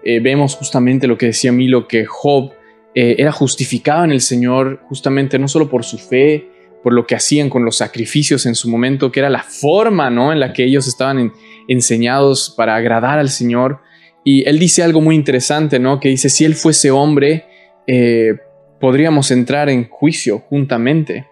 eh, 0.09 0.21
vemos 0.21 0.57
justamente 0.57 1.07
lo 1.07 1.17
que 1.19 1.27
decía 1.27 1.53
Milo, 1.53 1.87
que 1.87 2.05
Job 2.05 2.53
eh, 2.95 3.17
era 3.19 3.33
justificado 3.33 4.05
en 4.05 4.13
el 4.13 4.21
Señor 4.21 4.81
justamente 4.89 5.39
no 5.39 5.49
solo 5.49 5.69
por 5.69 5.85
su 5.85 5.99
fe, 5.99 6.49
por 6.83 6.93
lo 6.93 7.07
que 7.07 7.15
hacían 7.15 7.51
con 7.51 7.65
los 7.65 7.77
sacrificios 7.77 8.47
en 8.47 8.55
su 8.55 8.69
momento, 8.71 9.11
que 9.13 9.21
era 9.21 9.31
la 9.31 9.43
forma 9.43 10.11
¿no? 10.11 10.33
en 10.33 10.41
la 10.41 10.53
que 10.53 10.65
ellos 10.65 10.87
estaban 10.87 11.19
en- 11.19 11.33
enseñados 11.69 12.55
para 12.57 12.77
agradar 12.77 13.19
al 13.19 13.29
Señor. 13.29 13.81
Y 14.25 14.49
él 14.49 14.59
dice 14.59 14.83
algo 14.83 15.01
muy 15.01 15.15
interesante, 15.15 15.79
¿no? 15.79 16.01
Que 16.01 16.09
dice, 16.09 16.29
si 16.29 16.45
él 16.45 16.55
fuese 16.55 16.91
hombre, 16.91 17.45
eh, 17.87 18.35
podríamos 18.81 19.31
entrar 19.31 19.69
en 19.69 19.89
juicio 19.89 20.41
juntamente 20.49 21.27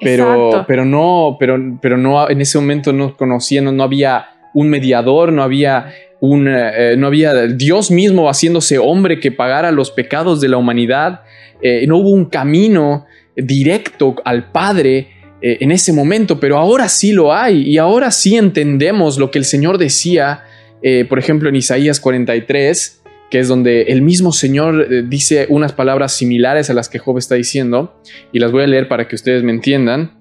pero, 0.00 0.46
Exacto. 0.46 0.64
pero 0.68 0.84
no, 0.84 1.36
pero, 1.38 1.56
pero 1.80 1.96
no, 1.96 2.28
en 2.30 2.40
ese 2.40 2.58
momento 2.58 2.92
no 2.92 3.16
conocían, 3.16 3.64
no, 3.64 3.72
no 3.72 3.82
había 3.82 4.26
un 4.54 4.68
mediador, 4.70 5.32
no 5.32 5.42
había 5.42 5.92
un, 6.20 6.48
eh, 6.48 6.96
no 6.98 7.06
había 7.06 7.34
Dios 7.46 7.90
mismo 7.90 8.28
haciéndose 8.28 8.78
hombre 8.78 9.20
que 9.20 9.32
pagara 9.32 9.70
los 9.70 9.90
pecados 9.90 10.40
de 10.40 10.48
la 10.48 10.56
humanidad, 10.56 11.22
eh, 11.62 11.86
no 11.86 11.98
hubo 11.98 12.10
un 12.10 12.26
camino 12.26 13.06
directo 13.36 14.16
al 14.24 14.50
Padre 14.50 15.08
eh, 15.40 15.58
en 15.60 15.70
ese 15.70 15.92
momento, 15.92 16.40
pero 16.40 16.58
ahora 16.58 16.88
sí 16.88 17.12
lo 17.12 17.32
hay 17.32 17.62
y 17.62 17.78
ahora 17.78 18.10
sí 18.10 18.36
entendemos 18.36 19.18
lo 19.18 19.30
que 19.30 19.38
el 19.38 19.44
Señor 19.44 19.78
decía, 19.78 20.44
eh, 20.82 21.04
por 21.08 21.20
ejemplo 21.20 21.48
en 21.48 21.54
Isaías 21.54 22.00
43, 22.00 23.02
que 23.30 23.38
es 23.38 23.46
donde 23.46 23.82
el 23.82 24.02
mismo 24.02 24.32
Señor 24.32 24.88
eh, 24.90 25.04
dice 25.06 25.46
unas 25.48 25.72
palabras 25.72 26.12
similares 26.12 26.70
a 26.70 26.74
las 26.74 26.88
que 26.88 26.98
Job 26.98 27.18
está 27.18 27.36
diciendo, 27.36 28.00
y 28.32 28.40
las 28.40 28.50
voy 28.50 28.64
a 28.64 28.66
leer 28.66 28.88
para 28.88 29.06
que 29.06 29.14
ustedes 29.14 29.44
me 29.44 29.52
entiendan. 29.52 30.17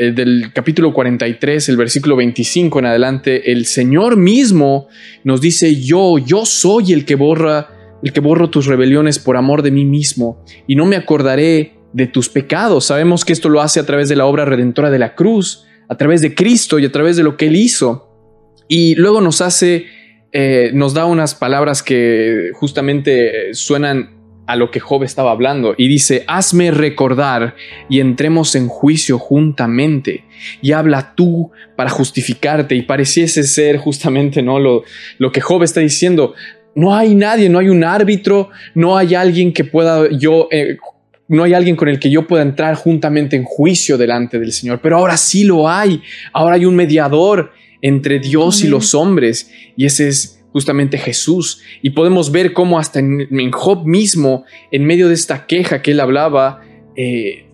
Eh, 0.00 0.12
del 0.12 0.52
capítulo 0.52 0.92
43, 0.92 1.70
el 1.70 1.76
versículo 1.76 2.14
25 2.14 2.78
en 2.78 2.86
adelante, 2.86 3.50
el 3.50 3.66
Señor 3.66 4.16
mismo 4.16 4.86
nos 5.24 5.40
dice, 5.40 5.74
yo, 5.74 6.18
yo 6.18 6.46
soy 6.46 6.92
el 6.92 7.04
que 7.04 7.16
borra, 7.16 7.98
el 8.04 8.12
que 8.12 8.20
borro 8.20 8.48
tus 8.48 8.66
rebeliones 8.66 9.18
por 9.18 9.36
amor 9.36 9.62
de 9.62 9.72
mí 9.72 9.84
mismo, 9.84 10.44
y 10.68 10.76
no 10.76 10.86
me 10.86 10.94
acordaré 10.94 11.72
de 11.92 12.06
tus 12.06 12.28
pecados. 12.28 12.84
Sabemos 12.84 13.24
que 13.24 13.32
esto 13.32 13.48
lo 13.48 13.60
hace 13.60 13.80
a 13.80 13.86
través 13.86 14.08
de 14.08 14.14
la 14.14 14.26
obra 14.26 14.44
redentora 14.44 14.88
de 14.88 15.00
la 15.00 15.16
cruz, 15.16 15.66
a 15.88 15.96
través 15.96 16.20
de 16.20 16.32
Cristo 16.32 16.78
y 16.78 16.84
a 16.84 16.92
través 16.92 17.16
de 17.16 17.24
lo 17.24 17.36
que 17.36 17.48
Él 17.48 17.56
hizo. 17.56 18.08
Y 18.68 18.94
luego 18.94 19.20
nos 19.20 19.40
hace, 19.40 19.86
eh, 20.30 20.70
nos 20.74 20.94
da 20.94 21.06
unas 21.06 21.34
palabras 21.34 21.82
que 21.82 22.52
justamente 22.54 23.52
suenan 23.52 24.17
a 24.48 24.56
lo 24.56 24.70
que 24.70 24.80
Job 24.80 25.04
estaba 25.04 25.30
hablando 25.30 25.74
y 25.76 25.88
dice, 25.88 26.24
hazme 26.26 26.70
recordar 26.70 27.54
y 27.90 28.00
entremos 28.00 28.54
en 28.54 28.66
juicio 28.66 29.18
juntamente 29.18 30.24
y 30.62 30.72
habla 30.72 31.14
tú 31.14 31.50
para 31.76 31.90
justificarte 31.90 32.74
y 32.74 32.80
pareciese 32.80 33.42
ser 33.42 33.76
justamente 33.76 34.40
no 34.40 34.58
lo, 34.58 34.84
lo 35.18 35.30
que 35.32 35.42
Job 35.42 35.62
está 35.62 35.80
diciendo. 35.80 36.34
No 36.74 36.96
hay 36.96 37.14
nadie, 37.14 37.50
no 37.50 37.58
hay 37.58 37.68
un 37.68 37.84
árbitro, 37.84 38.48
no 38.74 38.96
hay 38.96 39.14
alguien 39.14 39.52
que 39.52 39.64
pueda 39.64 40.08
yo, 40.10 40.48
eh, 40.50 40.78
no 41.28 41.44
hay 41.44 41.52
alguien 41.52 41.76
con 41.76 41.88
el 41.88 41.98
que 41.98 42.08
yo 42.08 42.26
pueda 42.26 42.42
entrar 42.42 42.74
juntamente 42.74 43.36
en 43.36 43.44
juicio 43.44 43.98
delante 43.98 44.38
del 44.38 44.52
Señor, 44.52 44.80
pero 44.82 44.96
ahora 44.96 45.18
sí 45.18 45.44
lo 45.44 45.68
hay, 45.68 46.00
ahora 46.32 46.54
hay 46.54 46.64
un 46.64 46.74
mediador 46.74 47.52
entre 47.82 48.18
Dios 48.18 48.64
y 48.64 48.68
los 48.68 48.94
hombres 48.94 49.52
y 49.76 49.84
ese 49.84 50.08
es 50.08 50.37
justamente 50.58 50.98
Jesús. 50.98 51.62
Y 51.82 51.90
podemos 51.90 52.32
ver 52.32 52.52
cómo 52.52 52.80
hasta 52.80 52.98
en, 52.98 53.28
en 53.30 53.52
Job 53.52 53.86
mismo, 53.86 54.44
en 54.72 54.84
medio 54.84 55.06
de 55.06 55.14
esta 55.14 55.46
queja 55.46 55.82
que 55.82 55.92
él 55.92 56.00
hablaba, 56.00 56.62
eh, 56.96 57.46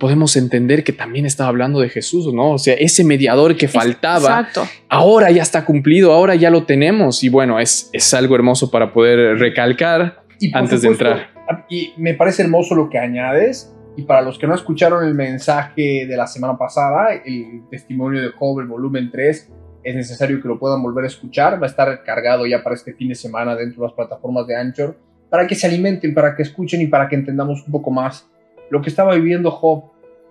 podemos 0.00 0.34
entender 0.34 0.82
que 0.82 0.92
también 0.92 1.24
estaba 1.24 1.48
hablando 1.50 1.78
de 1.78 1.88
Jesús, 1.88 2.34
¿no? 2.34 2.50
O 2.50 2.58
sea, 2.58 2.74
ese 2.74 3.04
mediador 3.04 3.56
que 3.56 3.68
faltaba, 3.68 4.40
Exacto. 4.40 4.66
ahora 4.88 5.30
ya 5.30 5.42
está 5.42 5.64
cumplido, 5.64 6.12
ahora 6.12 6.34
ya 6.34 6.50
lo 6.50 6.64
tenemos. 6.64 7.22
Y 7.22 7.28
bueno, 7.28 7.60
es, 7.60 7.88
es 7.92 8.12
algo 8.12 8.34
hermoso 8.34 8.72
para 8.72 8.92
poder 8.92 9.38
recalcar. 9.38 10.24
Y 10.40 10.50
antes 10.52 10.82
de 10.82 10.88
entrar. 10.88 11.30
Y 11.70 11.92
me 11.96 12.14
parece 12.14 12.42
hermoso 12.42 12.74
lo 12.74 12.90
que 12.90 12.98
añades. 12.98 13.72
Y 13.96 14.02
para 14.02 14.22
los 14.22 14.36
que 14.36 14.48
no 14.48 14.56
escucharon 14.56 15.06
el 15.06 15.14
mensaje 15.14 16.06
de 16.08 16.16
la 16.16 16.26
semana 16.26 16.58
pasada, 16.58 17.14
el 17.24 17.62
testimonio 17.70 18.20
de 18.20 18.30
Job, 18.36 18.58
el 18.58 18.66
volumen 18.66 19.12
3, 19.12 19.52
es 19.84 19.94
necesario 19.94 20.40
que 20.40 20.48
lo 20.48 20.58
puedan 20.58 20.82
volver 20.82 21.04
a 21.04 21.08
escuchar. 21.08 21.60
Va 21.62 21.66
a 21.66 21.70
estar 21.70 22.02
cargado 22.04 22.46
ya 22.46 22.62
para 22.62 22.74
este 22.74 22.92
fin 22.94 23.08
de 23.08 23.14
semana 23.14 23.54
dentro 23.56 23.82
de 23.82 23.88
las 23.88 23.94
plataformas 23.94 24.46
de 24.46 24.56
Anchor, 24.56 24.96
para 25.30 25.46
que 25.46 25.54
se 25.54 25.66
alimenten, 25.66 26.14
para 26.14 26.34
que 26.36 26.42
escuchen 26.42 26.80
y 26.80 26.86
para 26.86 27.08
que 27.08 27.16
entendamos 27.16 27.62
un 27.66 27.72
poco 27.72 27.90
más 27.90 28.28
lo 28.70 28.80
que 28.80 28.88
estaba 28.88 29.14
viviendo 29.14 29.50
Job 29.50 29.84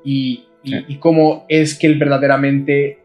y, 0.04 0.46
y, 0.64 0.72
Sí. 0.72 0.86
y 0.90 0.96
cómo 0.98 1.46
es 1.50 1.78
que 1.78 1.88
él 1.88 1.98
verdaderamente 2.00 3.00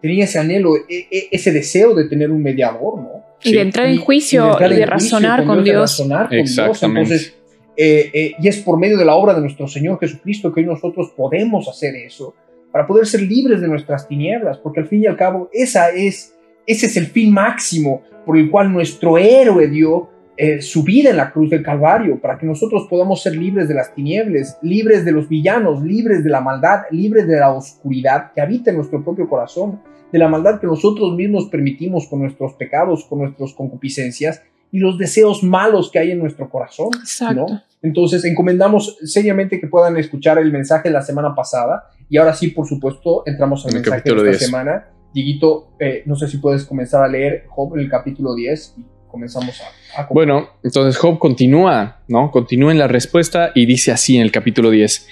tenía 0.00 0.24
ese 0.24 0.38
anhelo, 0.38 0.76
e- 0.76 1.06
e- 1.10 1.28
ese 1.30 1.52
deseo 1.52 1.94
de 1.94 2.04
tener 2.08 2.30
un 2.30 2.42
mediador, 2.42 2.98
¿no? 3.00 3.24
Y 3.42 3.52
de 3.52 3.60
entrar 3.60 3.86
en 3.86 3.98
juicio 3.98 4.44
y 4.44 4.58
de 4.58 4.64
en 4.64 4.68
juicio 4.70 4.86
razonar 4.86 5.44
con 5.44 5.58
de 5.58 5.64
Dios. 5.64 5.80
razonar 5.80 6.28
con 6.28 6.36
Dios. 6.36 6.50
Exactamente. 6.58 7.00
Entonces, 7.02 7.34
eh, 7.76 8.10
eh, 8.14 8.32
y 8.40 8.48
es 8.48 8.58
por 8.58 8.78
medio 8.78 8.96
de 8.96 9.04
la 9.04 9.14
obra 9.14 9.34
de 9.34 9.40
nuestro 9.42 9.68
Señor 9.68 9.98
Jesucristo 10.00 10.52
que 10.52 10.60
hoy 10.60 10.66
nosotros 10.66 11.12
podemos 11.16 11.68
hacer 11.68 11.94
eso, 11.96 12.34
para 12.76 12.86
poder 12.86 13.06
ser 13.06 13.22
libres 13.22 13.62
de 13.62 13.68
nuestras 13.68 14.06
tinieblas, 14.06 14.58
porque 14.58 14.80
al 14.80 14.86
fin 14.86 15.02
y 15.02 15.06
al 15.06 15.16
cabo 15.16 15.48
esa 15.50 15.88
es, 15.88 16.36
ese 16.66 16.84
es 16.84 16.96
el 16.98 17.06
fin 17.06 17.32
máximo 17.32 18.02
por 18.26 18.36
el 18.36 18.50
cual 18.50 18.70
nuestro 18.70 19.16
héroe 19.16 19.66
dio 19.68 20.10
eh, 20.36 20.60
su 20.60 20.82
vida 20.82 21.08
en 21.08 21.16
la 21.16 21.32
cruz 21.32 21.48
del 21.48 21.62
Calvario, 21.62 22.20
para 22.20 22.36
que 22.36 22.44
nosotros 22.44 22.86
podamos 22.90 23.22
ser 23.22 23.34
libres 23.34 23.66
de 23.66 23.72
las 23.72 23.94
tinieblas, 23.94 24.58
libres 24.60 25.06
de 25.06 25.12
los 25.12 25.26
villanos, 25.26 25.82
libres 25.82 26.22
de 26.22 26.28
la 26.28 26.42
maldad, 26.42 26.82
libres 26.90 27.26
de 27.26 27.40
la 27.40 27.50
oscuridad 27.50 28.32
que 28.34 28.42
habita 28.42 28.68
en 28.68 28.76
nuestro 28.76 29.02
propio 29.02 29.26
corazón, 29.26 29.80
de 30.12 30.18
la 30.18 30.28
maldad 30.28 30.60
que 30.60 30.66
nosotros 30.66 31.16
mismos 31.16 31.46
permitimos 31.46 32.06
con 32.06 32.20
nuestros 32.20 32.52
pecados, 32.56 33.06
con 33.06 33.20
nuestras 33.20 33.54
concupiscencias 33.54 34.42
y 34.70 34.80
los 34.80 34.98
deseos 34.98 35.42
malos 35.42 35.90
que 35.90 35.98
hay 35.98 36.10
en 36.10 36.18
nuestro 36.18 36.50
corazón. 36.50 36.90
Exacto. 37.00 37.46
¿no? 37.48 37.62
Entonces, 37.82 38.24
encomendamos 38.24 38.96
seriamente 39.04 39.60
que 39.60 39.66
puedan 39.66 39.96
escuchar 39.96 40.38
el 40.38 40.50
mensaje 40.52 40.88
de 40.88 40.94
la 40.94 41.02
semana 41.02 41.34
pasada 41.34 41.84
y 42.08 42.16
ahora 42.18 42.34
sí, 42.34 42.48
por 42.48 42.66
supuesto, 42.66 43.22
entramos 43.26 43.64
al 43.66 43.72
En 43.72 43.76
el 43.78 43.82
mensaje 43.82 44.02
de 44.10 44.16
esta 44.16 44.24
10. 44.30 44.38
semana. 44.38 44.84
Dieguito, 45.14 45.70
eh, 45.78 46.02
no 46.06 46.14
sé 46.16 46.28
si 46.28 46.38
puedes 46.38 46.64
comenzar 46.64 47.02
a 47.02 47.08
leer 47.08 47.44
Job 47.48 47.76
el 47.76 47.88
capítulo 47.88 48.34
10 48.34 48.74
y 48.78 48.84
comenzamos 49.08 49.60
a... 49.96 50.02
a 50.02 50.06
Bueno, 50.10 50.48
entonces 50.62 50.98
Job 51.00 51.18
continúa, 51.18 52.00
¿no? 52.08 52.30
Continúa 52.30 52.72
en 52.72 52.78
la 52.78 52.86
respuesta 52.88 53.50
y 53.54 53.64
dice 53.66 53.92
así 53.92 54.16
en 54.16 54.22
el 54.22 54.30
capítulo 54.32 54.70
10. 54.70 55.08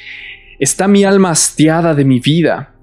Está 0.59 0.89
mi 0.89 1.05
alma 1.05 1.31
hastiada 1.31 1.95
de 1.95 2.05
mi 2.05 2.21
vida. 2.21 2.75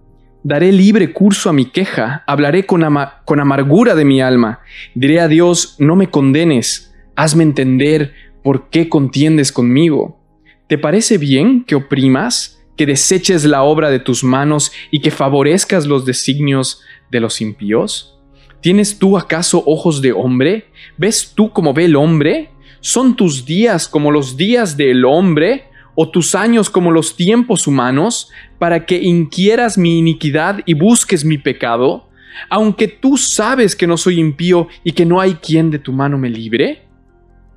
Daré 0.44 0.72
libre 0.72 1.14
curso 1.14 1.50
a 1.50 1.54
mi 1.54 1.66
queja, 1.66 2.24
hablaré 2.26 2.66
con, 2.66 2.84
ama- 2.84 3.22
con 3.26 3.40
amargura 3.40 3.94
de 3.94 4.06
mi 4.06 4.20
alma. 4.22 4.62
Diré 4.96 5.20
a 5.20 5.28
Dios, 5.28 5.76
no 5.80 5.96
me 5.96 6.10
condenes, 6.10 6.92
hazme 7.16 7.44
entender 7.44 8.14
por 8.44 8.70
qué 8.70 8.90
contiendes 8.90 9.52
conmigo. 9.52 10.20
¿Te 10.68 10.78
parece 10.78 11.18
bien 11.18 11.64
que 11.64 11.76
oprimas, 11.76 12.64
que 12.78 12.86
deseches 12.86 13.44
la 13.46 13.64
obra 13.64 13.90
de 13.90 14.00
tus 14.00 14.24
manos 14.24 14.72
y 14.90 15.02
que 15.02 15.12
favorezcas 15.12 15.86
los 15.86 16.06
designios 16.06 16.82
de 17.10 17.20
los 17.20 17.42
impíos? 17.42 18.18
¿Tienes 18.62 19.00
tú 19.00 19.18
acaso 19.18 19.64
ojos 19.66 20.02
de 20.02 20.12
hombre? 20.12 20.68
¿Ves 20.98 21.34
tú 21.36 21.52
como 21.52 21.74
ve 21.74 21.86
el 21.86 21.96
hombre? 21.96 22.52
¿Son 22.80 23.16
tus 23.16 23.46
días 23.46 23.88
como 23.88 24.12
los 24.12 24.38
días 24.38 24.78
del 24.78 25.04
hombre? 25.06 25.66
¿O 25.96 26.10
tus 26.10 26.36
años 26.36 26.70
como 26.70 26.92
los 26.92 27.16
tiempos 27.16 27.68
humanos? 27.68 28.30
Para 28.60 28.86
que 28.86 29.02
inquieras 29.02 29.78
mi 29.78 29.98
iniquidad 29.98 30.62
y 30.66 30.74
busques 30.74 31.26
mi 31.26 31.38
pecado? 31.38 32.08
Aunque 32.50 32.88
tú 32.88 33.18
sabes 33.18 33.76
que 33.76 33.88
no 33.88 33.98
soy 33.98 34.20
impío 34.20 34.68
y 34.84 34.94
que 34.94 35.06
no 35.06 35.20
hay 35.20 35.34
quien 35.36 35.70
de 35.70 35.80
tu 35.80 35.92
mano 35.92 36.18
me 36.18 36.30
libre? 36.30 36.84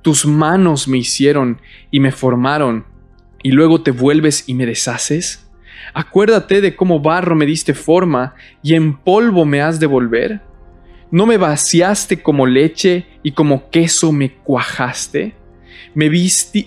Tus 0.05 0.27
manos 0.27 0.87
me 0.87 0.99
hicieron 0.99 1.59
y 1.89 1.99
me 1.99 2.11
formaron, 2.11 2.85
y 3.41 3.49
luego 3.49 3.81
te 3.81 3.89
vuelves 3.89 4.43
y 4.45 4.53
me 4.53 4.67
deshaces. 4.67 5.49
Acuérdate 5.95 6.61
de 6.61 6.75
cómo 6.75 6.99
barro 6.99 7.35
me 7.35 7.47
diste 7.47 7.73
forma 7.73 8.35
y 8.61 8.75
en 8.75 8.97
polvo 8.97 9.45
me 9.45 9.61
has 9.61 9.79
de 9.79 9.87
volver. 9.87 10.41
¿No 11.09 11.25
me 11.25 11.37
vaciaste 11.37 12.21
como 12.21 12.45
leche 12.45 13.07
y 13.23 13.31
como 13.31 13.71
queso 13.71 14.11
me 14.11 14.31
cuajaste? 14.31 15.33
Me, 15.95 16.11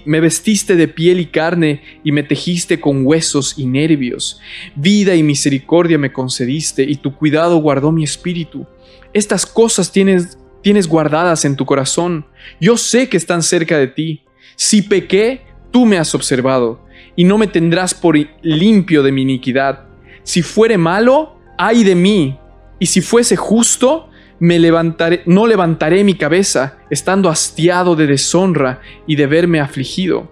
me, 0.04 0.20
vestiste 0.20 0.74
de 0.74 0.88
piel 0.88 1.20
y 1.20 1.26
carne 1.26 1.82
y 2.02 2.10
me 2.10 2.24
tejiste 2.24 2.80
con 2.80 3.06
huesos 3.06 3.56
y 3.56 3.66
nervios. 3.66 4.40
Vida 4.74 5.14
y 5.14 5.22
misericordia 5.22 5.96
me 5.96 6.12
concediste 6.12 6.82
y 6.82 6.96
tu 6.96 7.14
cuidado 7.14 7.58
guardó 7.58 7.92
mi 7.92 8.02
espíritu. 8.02 8.66
Estas 9.12 9.46
cosas 9.46 9.92
tienes, 9.92 10.37
tienes 10.62 10.88
guardadas 10.88 11.44
en 11.44 11.56
tu 11.56 11.64
corazón. 11.64 12.26
Yo 12.60 12.76
sé 12.76 13.08
que 13.08 13.16
están 13.16 13.42
cerca 13.42 13.78
de 13.78 13.88
ti. 13.88 14.24
Si 14.56 14.82
pequé, 14.82 15.42
tú 15.70 15.86
me 15.86 15.98
has 15.98 16.14
observado 16.14 16.86
y 17.16 17.24
no 17.24 17.38
me 17.38 17.46
tendrás 17.46 17.94
por 17.94 18.16
limpio 18.42 19.02
de 19.02 19.12
mi 19.12 19.22
iniquidad. 19.22 19.86
Si 20.22 20.42
fuere 20.42 20.78
malo, 20.78 21.38
ay 21.56 21.84
de 21.84 21.94
mí. 21.94 22.38
Y 22.78 22.86
si 22.86 23.00
fuese 23.00 23.36
justo, 23.36 24.08
me 24.38 24.58
levantaré, 24.58 25.22
no 25.26 25.46
levantaré 25.46 26.04
mi 26.04 26.14
cabeza, 26.14 26.78
estando 26.90 27.28
hastiado 27.28 27.96
de 27.96 28.06
deshonra 28.06 28.80
y 29.06 29.16
de 29.16 29.26
verme 29.26 29.60
afligido. 29.60 30.30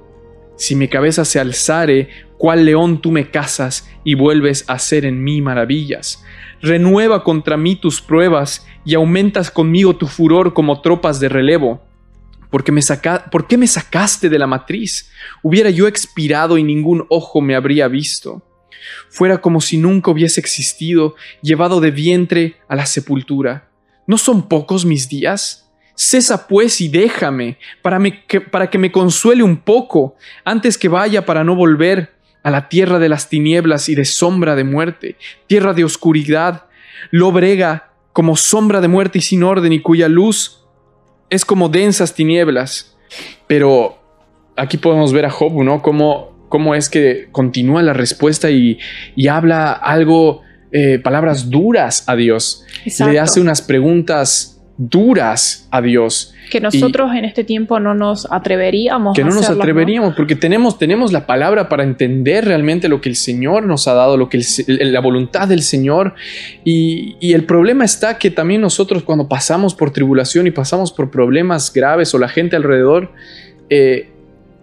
Si 0.57 0.75
mi 0.75 0.89
cabeza 0.89 1.25
se 1.25 1.41
alzare, 1.41 2.09
cual 2.39 2.65
león 2.65 3.01
tú 3.01 3.11
me 3.11 3.31
cazas 3.31 3.89
y 4.05 4.15
vuelves 4.15 4.65
a 4.69 4.75
hacer 4.75 5.05
en 5.05 5.23
mí 5.23 5.43
maravillas. 5.43 6.25
Renueva 6.63 7.23
contra 7.23 7.57
mí 7.57 7.77
tus 7.77 8.01
pruebas 8.01 8.67
y 8.85 8.95
aumentas 8.95 9.51
conmigo 9.51 9.97
tu 9.97 10.07
furor 10.07 10.55
como 10.55 10.81
tropas 10.81 11.21
de 11.21 11.29
relevo. 11.29 11.83
Porque 12.51 12.73
me 12.73 12.83
saca, 12.83 13.27
¿Por 13.31 13.47
qué 13.47 13.59
me 13.59 13.67
sacaste 13.67 14.29
de 14.29 14.39
la 14.39 14.47
matriz? 14.47 15.11
Hubiera 15.43 15.71
yo 15.71 15.87
expirado 15.87 16.59
y 16.59 16.63
ningún 16.63 17.05
ojo 17.09 17.41
me 17.41 17.55
habría 17.55 17.89
visto. 17.89 18.43
Fuera 19.11 19.39
como 19.39 19.61
si 19.61 19.79
nunca 19.79 20.11
hubiese 20.11 20.41
existido, 20.41 21.17
llevado 21.43 21.81
de 21.81 21.91
vientre 21.91 22.57
a 22.69 22.77
la 22.77 22.87
sepultura. 22.87 23.71
¿No 24.07 24.19
son 24.19 24.49
pocos 24.49 24.85
mis 24.85 25.09
días? 25.09 25.71
Cesa 25.95 26.47
pues 26.47 26.81
y 26.81 26.89
déjame, 26.89 27.59
para, 27.83 27.99
que, 28.29 28.41
para 28.41 28.69
que 28.69 28.79
me 28.79 28.93
consuele 28.93 29.43
un 29.43 29.57
poco, 29.57 30.15
antes 30.45 30.77
que 30.77 30.89
vaya 30.89 31.25
para 31.25 31.43
no 31.43 31.57
volver 31.57 32.16
a 32.47 32.51
la 32.53 32.69
tierra 32.69 33.01
de 33.01 33.09
las 33.09 33.29
tinieblas 33.29 33.89
y 33.89 33.97
de 33.97 34.05
sombra 34.05 34.55
de 34.55 34.63
muerte, 34.63 35.17
tierra 35.49 35.75
de 35.75 35.83
oscuridad, 35.83 36.67
lobrega 37.11 37.91
como 38.13 38.37
sombra 38.37 38.81
de 38.81 38.87
muerte 38.87 39.19
y 39.19 39.23
sin 39.23 39.43
orden, 39.43 39.73
y 39.73 39.81
cuya 39.81 40.07
luz 40.07 40.65
es 41.29 41.45
como 41.45 41.69
densas 41.69 42.15
tinieblas. 42.15 42.97
Pero 43.49 43.99
aquí 44.55 44.77
podemos 44.77 45.13
ver 45.13 45.27
a 45.27 45.31
Job, 45.31 45.61
¿no? 45.65 45.83
Cómo, 45.83 46.47
cómo 46.49 46.77
es 46.77 46.89
que 46.89 47.31
continúa 47.33 47.83
la 47.83 47.95
respuesta 47.95 48.49
y, 48.49 48.79
y 49.17 49.27
habla 49.27 49.73
algo 49.73 50.43
eh, 50.71 51.01
palabras 51.01 51.51
duras 51.51 52.05
a 52.07 52.15
Dios. 52.15 52.65
Le 53.11 53.19
hace 53.19 53.41
unas 53.41 53.61
preguntas 53.61 54.63
duras 54.77 55.67
a 55.73 55.83
Dios. 55.83 56.33
Que 56.51 56.61
nosotros 56.61 57.11
en 57.15 57.25
este 57.25 57.45
tiempo 57.45 57.81
no 57.81 57.95
nos 57.95 58.31
atreveríamos. 58.31 59.17
Que 59.17 59.25
no 59.25 59.35
nos 59.35 59.51
atreveríamos, 59.51 60.15
porque 60.15 60.37
tenemos, 60.37 60.79
tenemos 60.79 61.13
la 61.13 61.27
palabra 61.27 61.69
para 61.69 61.83
entender 61.83 62.45
realmente 62.45 62.89
lo 62.89 63.01
que 63.01 63.09
el 63.09 63.17
Señor 63.17 63.65
nos 63.65 63.89
ha 63.89 63.95
dado, 63.95 64.17
lo 64.17 64.29
que 64.29 64.41
la 64.67 65.01
voluntad 65.01 65.49
del 65.49 65.63
Señor. 65.63 66.15
Y, 66.65 67.17
el 67.37 67.45
problema 67.45 67.85
está 67.85 68.19
que 68.19 68.31
también 68.31 68.61
nosotros 68.61 69.03
cuando 69.03 69.29
pasamos 69.29 69.75
por 69.75 69.91
tribulación 69.91 70.47
y 70.47 70.51
pasamos 70.51 70.93
por 70.93 71.11
problemas 71.11 71.73
graves 71.73 72.15
o 72.15 72.19
la 72.19 72.29
gente 72.29 72.57
alrededor, 72.57 73.13
eh, 73.69 74.09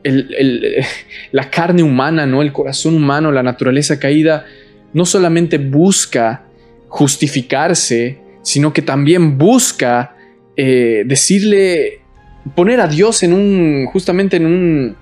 la 1.32 1.50
carne 1.50 1.84
humana, 1.84 2.26
¿no? 2.26 2.42
el 2.42 2.52
corazón 2.52 2.96
humano, 2.96 3.32
la 3.32 3.44
naturaleza 3.44 4.00
caída, 4.00 4.46
no 4.94 5.06
solamente 5.06 5.58
busca 5.58 6.44
justificarse, 6.88 8.20
sino 8.44 8.74
que 8.74 8.82
también 8.82 9.38
busca 9.38 10.13
eh, 10.56 11.04
decirle, 11.06 12.02
poner 12.56 12.80
a 12.80 12.88
Dios 12.88 13.24
en 13.24 13.34
un, 13.34 13.86
justamente 13.88 14.38
en 14.38 14.46
un, 14.46 14.96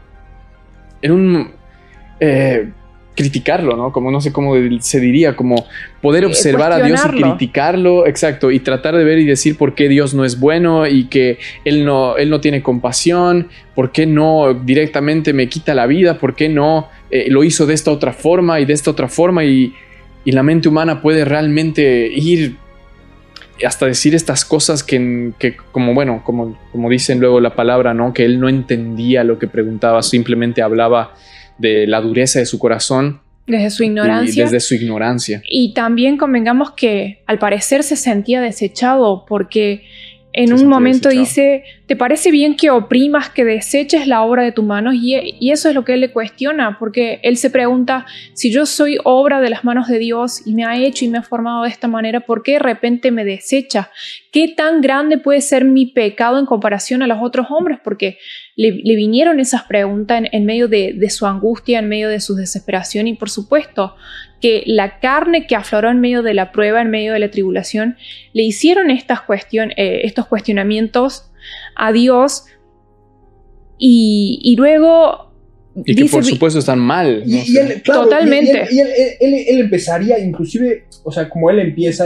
en 1.02 1.12
un, 1.12 1.52
eh, 2.20 2.70
criticarlo, 3.16 3.76
¿no? 3.76 3.92
Como 3.92 4.10
no 4.10 4.22
sé 4.22 4.32
cómo 4.32 4.56
se 4.80 5.00
diría, 5.00 5.36
como 5.36 5.66
poder 6.02 6.26
observar 6.26 6.72
a 6.72 6.82
Dios 6.82 7.02
y 7.14 7.22
criticarlo, 7.22 8.08
exacto, 8.08 8.52
y 8.52 8.60
tratar 8.60 8.96
de 8.96 9.04
ver 9.04 9.20
y 9.20 9.26
decir 9.26 9.58
por 9.58 9.76
qué 9.76 9.90
Dios 9.90 10.14
no 10.14 10.24
es 10.24 10.40
bueno 10.40 10.88
y 10.88 11.06
que 11.06 11.38
Él 11.66 11.86
no, 11.86 12.18
él 12.18 12.30
no 12.30 12.40
tiene 12.40 12.64
compasión, 12.64 13.50
por 13.76 13.92
qué 13.92 14.06
no 14.06 14.54
directamente 14.54 15.34
me 15.34 15.50
quita 15.50 15.74
la 15.74 15.88
vida, 15.88 16.18
por 16.18 16.36
qué 16.36 16.50
no 16.50 16.90
eh, 17.10 17.28
lo 17.30 17.44
hizo 17.44 17.66
de 17.66 17.74
esta 17.74 17.92
otra 17.92 18.14
forma 18.14 18.60
y 18.60 18.66
de 18.66 18.74
esta 18.74 18.92
otra 18.92 19.08
forma 19.08 19.44
y, 19.44 19.74
la 20.24 20.44
mente 20.44 20.70
humana 20.70 21.02
puede 21.02 21.26
realmente 21.26 22.08
ir 22.08 22.56
hasta 23.66 23.86
decir 23.86 24.16
estas 24.16 24.46
cosas 24.46 24.84
que, 24.84 25.34
como 25.72 25.94
bueno, 25.94 26.22
como, 26.24 26.58
como 26.72 26.90
dicen 26.90 27.20
luego 27.20 27.40
la 27.40 27.56
palabra, 27.56 27.94
¿no? 27.94 28.14
Que 28.14 28.26
él 28.26 28.40
no 28.40 28.50
entendía 28.50 29.24
lo 29.24 29.40
que 29.40 29.48
preguntaba, 29.48 30.02
simplemente 30.04 30.62
hablaba 30.62 31.14
de 31.58 31.88
la 31.88 32.02
dureza 32.02 32.40
de 32.40 32.46
su 32.46 32.60
corazón. 32.60 33.22
Desde 33.48 33.70
su 33.72 33.84
ignorancia. 33.84 34.44
desde 34.44 34.60
su 34.60 34.76
ignorancia. 34.76 35.42
Y 35.50 35.74
también 35.74 36.18
convengamos 36.18 36.72
que 36.72 37.24
al 37.26 37.40
parecer 37.40 37.84
se 37.84 37.96
sentía 37.96 38.40
desechado 38.40 39.26
porque 39.28 39.84
en 40.34 40.54
un 40.54 40.68
momento 40.68 41.10
dice, 41.10 41.64
¿te 41.88 41.98
parece 41.98 42.32
bien 42.32 42.56
que 42.56 42.70
oprimas, 42.70 43.30
que 43.30 43.44
deseches 43.44 44.08
la 44.08 44.24
obra 44.24 44.44
de 44.44 44.54
tu 44.54 44.64
mano? 44.64 44.94
Y, 44.94 45.52
eso 45.52 45.68
es 45.68 45.76
lo 45.76 45.84
que 45.84 45.94
él 45.94 46.02
le 46.02 46.12
cuestiona, 46.12 46.78
porque 46.80 47.20
él 47.24 47.36
se 47.36 47.50
pregunta, 47.50 48.06
si 48.34 48.50
yo 48.50 48.66
soy 48.66 48.98
obra 49.04 49.42
de 49.42 49.50
las 49.50 49.66
manos 49.66 49.90
de 49.90 50.00
Dios 50.00 50.42
y 50.46 50.54
me 50.54 50.64
ha 50.64 50.78
hecho 50.78 51.04
y 51.04 51.10
me 51.10 51.18
ha 51.18 51.24
formado 51.24 51.64
de 51.64 51.70
esta 51.70 51.90
manera, 51.90 52.22
¿por 52.22 52.44
qué 52.44 52.54
de 52.54 52.60
repente 52.60 53.12
me 53.12 53.26
desecha? 53.26 53.92
¿Qué 54.32 54.48
tan 54.48 54.80
grande 54.80 55.18
puede 55.18 55.42
ser 55.42 55.66
mi 55.66 55.86
pecado 55.86 56.40
en 56.40 56.46
comparación 56.46 57.04
a 57.04 57.08
los 57.08 57.18
otros 57.22 57.48
hombres? 57.50 57.80
Porque 57.84 58.18
le, 58.56 58.72
vinieron 58.96 59.42
esas 59.42 59.64
preguntas 59.64 60.24
en, 60.32 60.46
medio 60.46 60.70
de, 60.70 60.94
de 60.94 61.10
su 61.10 61.26
angustia, 61.26 61.80
en 61.80 61.90
medio 61.90 62.08
de 62.08 62.22
su 62.22 62.36
desesperación 62.36 63.08
y 63.08 63.16
por 63.16 63.30
supuesto 63.30 63.96
que 64.42 64.64
la 64.66 65.00
carne 65.00 65.46
que 65.48 65.56
afloró 65.56 65.90
en 65.90 66.02
medio 66.02 66.24
de 66.24 66.34
la 66.34 66.52
prueba, 66.52 66.82
en 66.82 66.90
medio 66.90 67.14
de 67.14 67.20
la 67.20 67.30
tribulación, 67.30 67.98
le 68.34 68.44
hicieron 68.44 68.90
estas 68.90 69.22
eh, 69.30 70.02
estos 70.04 70.26
cuestionamientos 70.26 71.32
a 71.76 71.92
Dios 71.92 72.46
y, 73.78 74.56
luego... 74.58 75.32
Y 75.86 75.96
que 75.96 76.06
por 76.06 76.24
supuesto 76.24 76.60
están 76.60 76.80
mal. 76.80 77.24
Totalmente. 77.84 78.68
Y, 78.72 78.80
él, 78.80 79.62
empezaría, 79.62 80.20
inclusive, 80.20 80.86
o 81.04 81.12
sea, 81.12 81.30
como 81.30 81.50
él 81.50 81.60
empieza, 81.60 82.06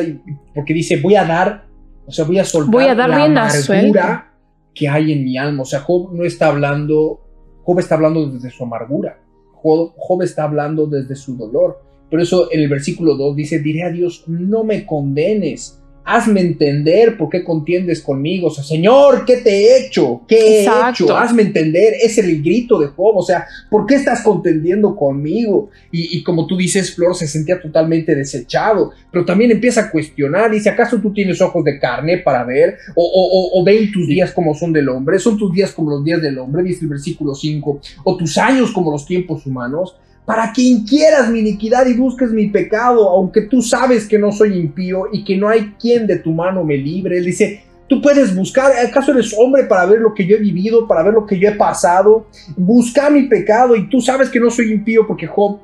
porque 0.53 0.73
dice, 0.73 0.97
voy 0.97 1.15
a 1.15 1.25
dar, 1.25 1.65
o 2.05 2.11
sea, 2.11 2.25
voy 2.25 2.39
a 2.39 2.45
soltar 2.45 2.71
voy 2.71 2.85
a 2.85 2.95
dar 2.95 3.09
la 3.09 3.23
amargura 3.23 4.31
que 4.73 4.87
hay 4.87 5.11
en 5.13 5.23
mi 5.23 5.37
alma. 5.37 5.63
O 5.63 5.65
sea, 5.65 5.79
Job 5.79 6.13
no 6.13 6.23
está 6.23 6.47
hablando, 6.47 7.21
Job 7.63 7.79
está 7.79 7.95
hablando 7.95 8.27
desde 8.27 8.51
su 8.51 8.63
amargura. 8.63 9.19
Job 9.53 10.21
está 10.21 10.43
hablando 10.43 10.85
desde 10.85 11.15
su 11.15 11.35
dolor. 11.35 11.84
Por 12.15 12.21
eso 12.21 12.47
en 12.49 12.61
el 12.61 12.69
versículo 12.69 13.15
2 13.15 13.35
dice, 13.35 13.59
diré 13.59 13.83
a 13.83 13.91
Dios, 13.91 14.23
no 14.25 14.63
me 14.63 14.85
condenes, 14.85 15.81
hazme 16.05 16.39
entender 16.39 17.17
por 17.17 17.27
qué 17.27 17.43
contiendes 17.43 18.01
conmigo. 18.01 18.47
O 18.47 18.51
sea, 18.51 18.63
Señor, 18.63 19.25
¿qué 19.25 19.35
te 19.35 19.49
he 19.49 19.85
hecho? 19.85 20.21
¿Qué 20.25 20.61
he 20.61 20.63
hecho? 20.63 21.13
Hazme 21.13 21.41
entender. 21.41 21.95
Es 22.01 22.17
el 22.17 22.41
grito 22.41 22.79
de 22.79 22.87
Job. 22.87 23.17
O 23.17 23.21
sea, 23.21 23.45
¿por 23.69 23.85
qué 23.85 23.95
estás 23.95 24.21
contendiendo 24.23 24.95
conmigo? 24.95 25.71
Y, 25.91 26.23
como 26.23 26.47
tú 26.47 26.55
dices, 26.55 26.95
Flor 26.95 27.15
se 27.15 27.27
sentía 27.27 27.59
totalmente 27.59 28.15
desechado, 28.15 28.91
pero 29.11 29.25
también 29.25 29.51
empieza 29.51 29.81
a 29.81 29.91
cuestionar. 29.91 30.51
Dice, 30.51 30.69
¿acaso 30.69 31.01
tú 31.01 31.11
tienes 31.11 31.41
ojos 31.41 31.65
de 31.65 31.77
carne 31.77 32.19
para 32.19 32.45
ver? 32.45 32.77
O, 32.95 33.03
o, 33.03 33.59
o 33.59 33.63
ven 33.65 33.91
tus 33.91 34.07
días 34.07 34.31
como 34.31 34.55
son 34.55 34.71
del 34.71 34.87
hombre. 34.87 35.19
¿Son 35.19 35.37
tus 35.37 35.51
días 35.51 35.73
como 35.73 35.89
los 35.89 36.01
días 36.05 36.21
del 36.21 36.39
hombre? 36.39 36.63
Dice 36.63 36.85
el 36.85 36.91
versículo 36.91 37.35
5. 37.35 37.81
O 38.05 38.15
tus 38.15 38.37
años 38.37 38.71
como 38.71 38.89
los 38.89 39.05
tiempos 39.05 39.45
humanos 39.45 39.97
para 40.25 40.51
que 40.51 40.61
inquieras 40.63 41.29
mi 41.29 41.39
iniquidad 41.39 41.85
y 41.85 41.93
busques 41.93 42.31
mi 42.31 42.47
pecado, 42.47 43.09
aunque 43.09 43.41
tú 43.41 43.61
sabes 43.61 44.07
que 44.07 44.17
no 44.17 44.31
soy 44.31 44.57
impío 44.57 45.07
y 45.11 45.23
que 45.23 45.37
no 45.37 45.47
hay 45.47 45.75
quien 45.79 46.07
de 46.07 46.17
tu 46.17 46.31
mano 46.31 46.63
me 46.63 46.77
libre. 46.77 47.19
Él 47.19 47.25
dice, 47.25 47.63
tú 47.87 48.01
puedes 48.01 48.35
buscar, 48.35 48.71
¿acaso 48.71 49.11
eres 49.11 49.35
hombre 49.37 49.65
para 49.65 49.85
ver 49.85 49.99
lo 49.99 50.13
que 50.13 50.25
yo 50.25 50.35
he 50.35 50.39
vivido, 50.39 50.87
para 50.87 51.03
ver 51.03 51.13
lo 51.13 51.25
que 51.25 51.39
yo 51.39 51.49
he 51.49 51.55
pasado? 51.55 52.27
Busca 52.57 53.09
mi 53.09 53.23
pecado 53.23 53.75
y 53.75 53.87
tú 53.87 54.01
sabes 54.01 54.29
que 54.29 54.39
no 54.39 54.49
soy 54.49 54.71
impío 54.71 55.05
porque 55.05 55.27
Job, 55.27 55.59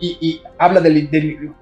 y, 0.00 0.40
habla 0.56 0.80
del, 0.80 1.52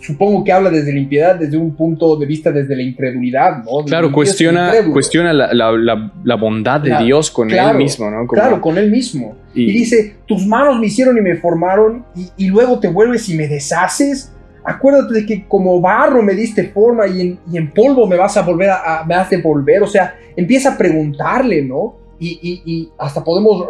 supongo 0.00 0.44
que 0.44 0.52
habla 0.52 0.70
desde 0.70 0.92
la 0.92 0.98
impiedad, 1.00 1.36
desde 1.36 1.56
un 1.56 1.74
punto 1.74 2.16
de 2.16 2.26
vista 2.26 2.52
desde 2.52 2.76
la 2.76 2.82
incredulidad, 2.82 3.64
¿no? 3.64 3.84
claro, 3.84 4.12
cuestiona, 4.12 4.72
cuestiona 4.92 5.32
la, 5.32 6.36
bondad 6.36 6.80
de 6.80 6.96
Dios 7.04 7.30
con 7.30 7.50
él 7.50 7.76
mismo, 7.76 8.10
¿no? 8.10 8.26
Claro, 8.26 8.60
con 8.60 8.78
él 8.78 8.90
mismo. 8.90 9.36
Y, 9.54 9.72
dice, 9.72 10.16
tus 10.26 10.46
manos 10.46 10.78
me 10.78 10.86
hicieron 10.86 11.16
y 11.18 11.20
me 11.20 11.36
formaron 11.36 12.04
y, 12.36 12.46
luego 12.48 12.78
te 12.78 12.88
vuelves 12.88 13.28
y 13.28 13.34
me 13.34 13.48
deshaces. 13.48 14.32
Acuérdate 14.64 15.14
de 15.14 15.26
que 15.26 15.46
como 15.46 15.80
barro 15.80 16.22
me 16.22 16.34
diste 16.34 16.64
forma 16.64 17.06
y 17.06 17.38
en, 17.52 17.70
polvo 17.72 18.06
me 18.06 18.16
vas 18.16 18.36
a 18.36 18.42
volver 18.42 18.70
me 19.06 19.16
vas 19.16 19.26
a 19.26 19.30
devolver. 19.30 19.82
O 19.82 19.86
sea, 19.86 20.14
empieza 20.36 20.74
a 20.74 20.78
preguntarle, 20.78 21.62
¿no? 21.62 21.96
Y, 22.20 22.90
hasta 22.98 23.22
podemos 23.24 23.66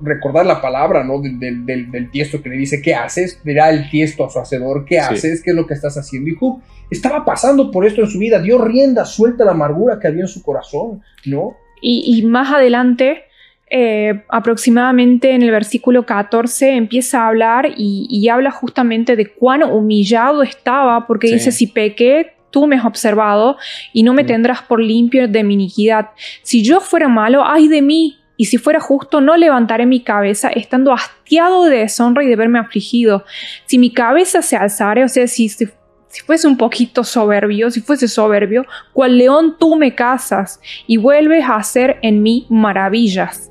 recordar 0.00 0.44
la 0.46 0.60
palabra, 0.60 1.02
¿no? 1.04 1.20
Del, 1.20 1.38
del, 1.38 1.64
del, 1.66 1.90
del 1.90 2.10
tiesto 2.10 2.42
que 2.42 2.48
le 2.50 2.56
dice, 2.56 2.82
¿qué 2.82 2.94
haces? 2.94 3.40
Dirá 3.44 3.70
el 3.70 3.88
tiesto 3.90 4.24
a 4.24 4.30
su 4.30 4.38
hacedor, 4.38 4.84
¿qué 4.84 4.96
Sí. 4.96 5.14
haces? 5.14 5.42
¿Qué 5.42 5.50
es 5.50 5.56
lo 5.56 5.66
que 5.66 5.74
estás 5.74 5.96
haciendo? 5.96 6.30
Y 6.30 6.34
Job 6.34 6.60
estaba 6.90 7.24
pasando 7.24 7.70
por 7.70 7.86
esto 7.86 8.02
en 8.02 8.08
su 8.08 8.18
vida, 8.18 8.40
dio 8.40 8.58
rienda 8.58 9.04
suelta 9.04 9.42
a 9.42 9.46
la 9.46 9.52
amargura 9.52 9.98
que 10.00 10.06
había 10.08 10.22
en 10.22 10.28
su 10.28 10.42
corazón, 10.42 11.02
¿no? 11.24 11.56
Y, 11.80 12.04
y 12.18 12.22
más 12.26 12.52
adelante, 12.52 13.24
eh, 13.70 14.22
aproximadamente 14.28 15.32
en 15.32 15.42
el 15.42 15.50
versículo 15.50 16.06
14, 16.06 16.76
empieza 16.76 17.22
a 17.22 17.28
hablar 17.28 17.66
y, 17.76 18.06
y 18.10 18.28
habla 18.28 18.50
justamente 18.50 19.16
de 19.16 19.26
cuán 19.26 19.62
humillado 19.62 20.42
estaba, 20.42 21.06
porque 21.06 21.28
Sí. 21.28 21.34
dice, 21.34 21.52
si 21.52 21.66
pequé, 21.66 22.32
tú 22.50 22.66
me 22.66 22.76
has 22.76 22.84
observado 22.86 23.56
y 23.92 24.02
no 24.02 24.14
me 24.14 24.22
Mm. 24.22 24.26
tendrás 24.26 24.62
por 24.62 24.80
limpio 24.80 25.28
de 25.28 25.42
mi 25.44 25.54
iniquidad. 25.54 26.10
Si 26.42 26.62
yo 26.62 26.80
fuera 26.80 27.08
malo, 27.08 27.42
ay 27.44 27.68
de 27.68 27.82
mí. 27.82 28.16
Y 28.36 28.46
si 28.46 28.58
fuera 28.58 28.80
justo, 28.80 29.20
no 29.20 29.36
levantaré 29.36 29.86
mi 29.86 30.00
cabeza, 30.00 30.48
estando 30.48 30.92
hastiado 30.92 31.64
de 31.64 31.78
deshonra 31.78 32.22
y 32.22 32.28
de 32.28 32.36
verme 32.36 32.58
afligido. 32.58 33.24
Si 33.64 33.78
mi 33.78 33.92
cabeza 33.92 34.42
se 34.42 34.56
alzare, 34.56 35.04
o 35.04 35.08
sea, 35.08 35.26
si, 35.26 35.48
si, 35.48 35.68
fuese 36.26 36.46
un 36.46 36.56
poquito 36.56 37.04
soberbio, 37.04 37.70
si 37.70 37.80
fuese 37.80 38.08
soberbio, 38.08 38.64
cual 38.92 39.18
león 39.18 39.56
tú 39.58 39.76
me 39.76 39.94
cazas 39.94 40.60
y 40.86 40.96
vuelves 40.96 41.44
a 41.44 41.56
hacer 41.56 41.98
en 42.02 42.22
mí 42.22 42.46
maravillas. 42.48 43.50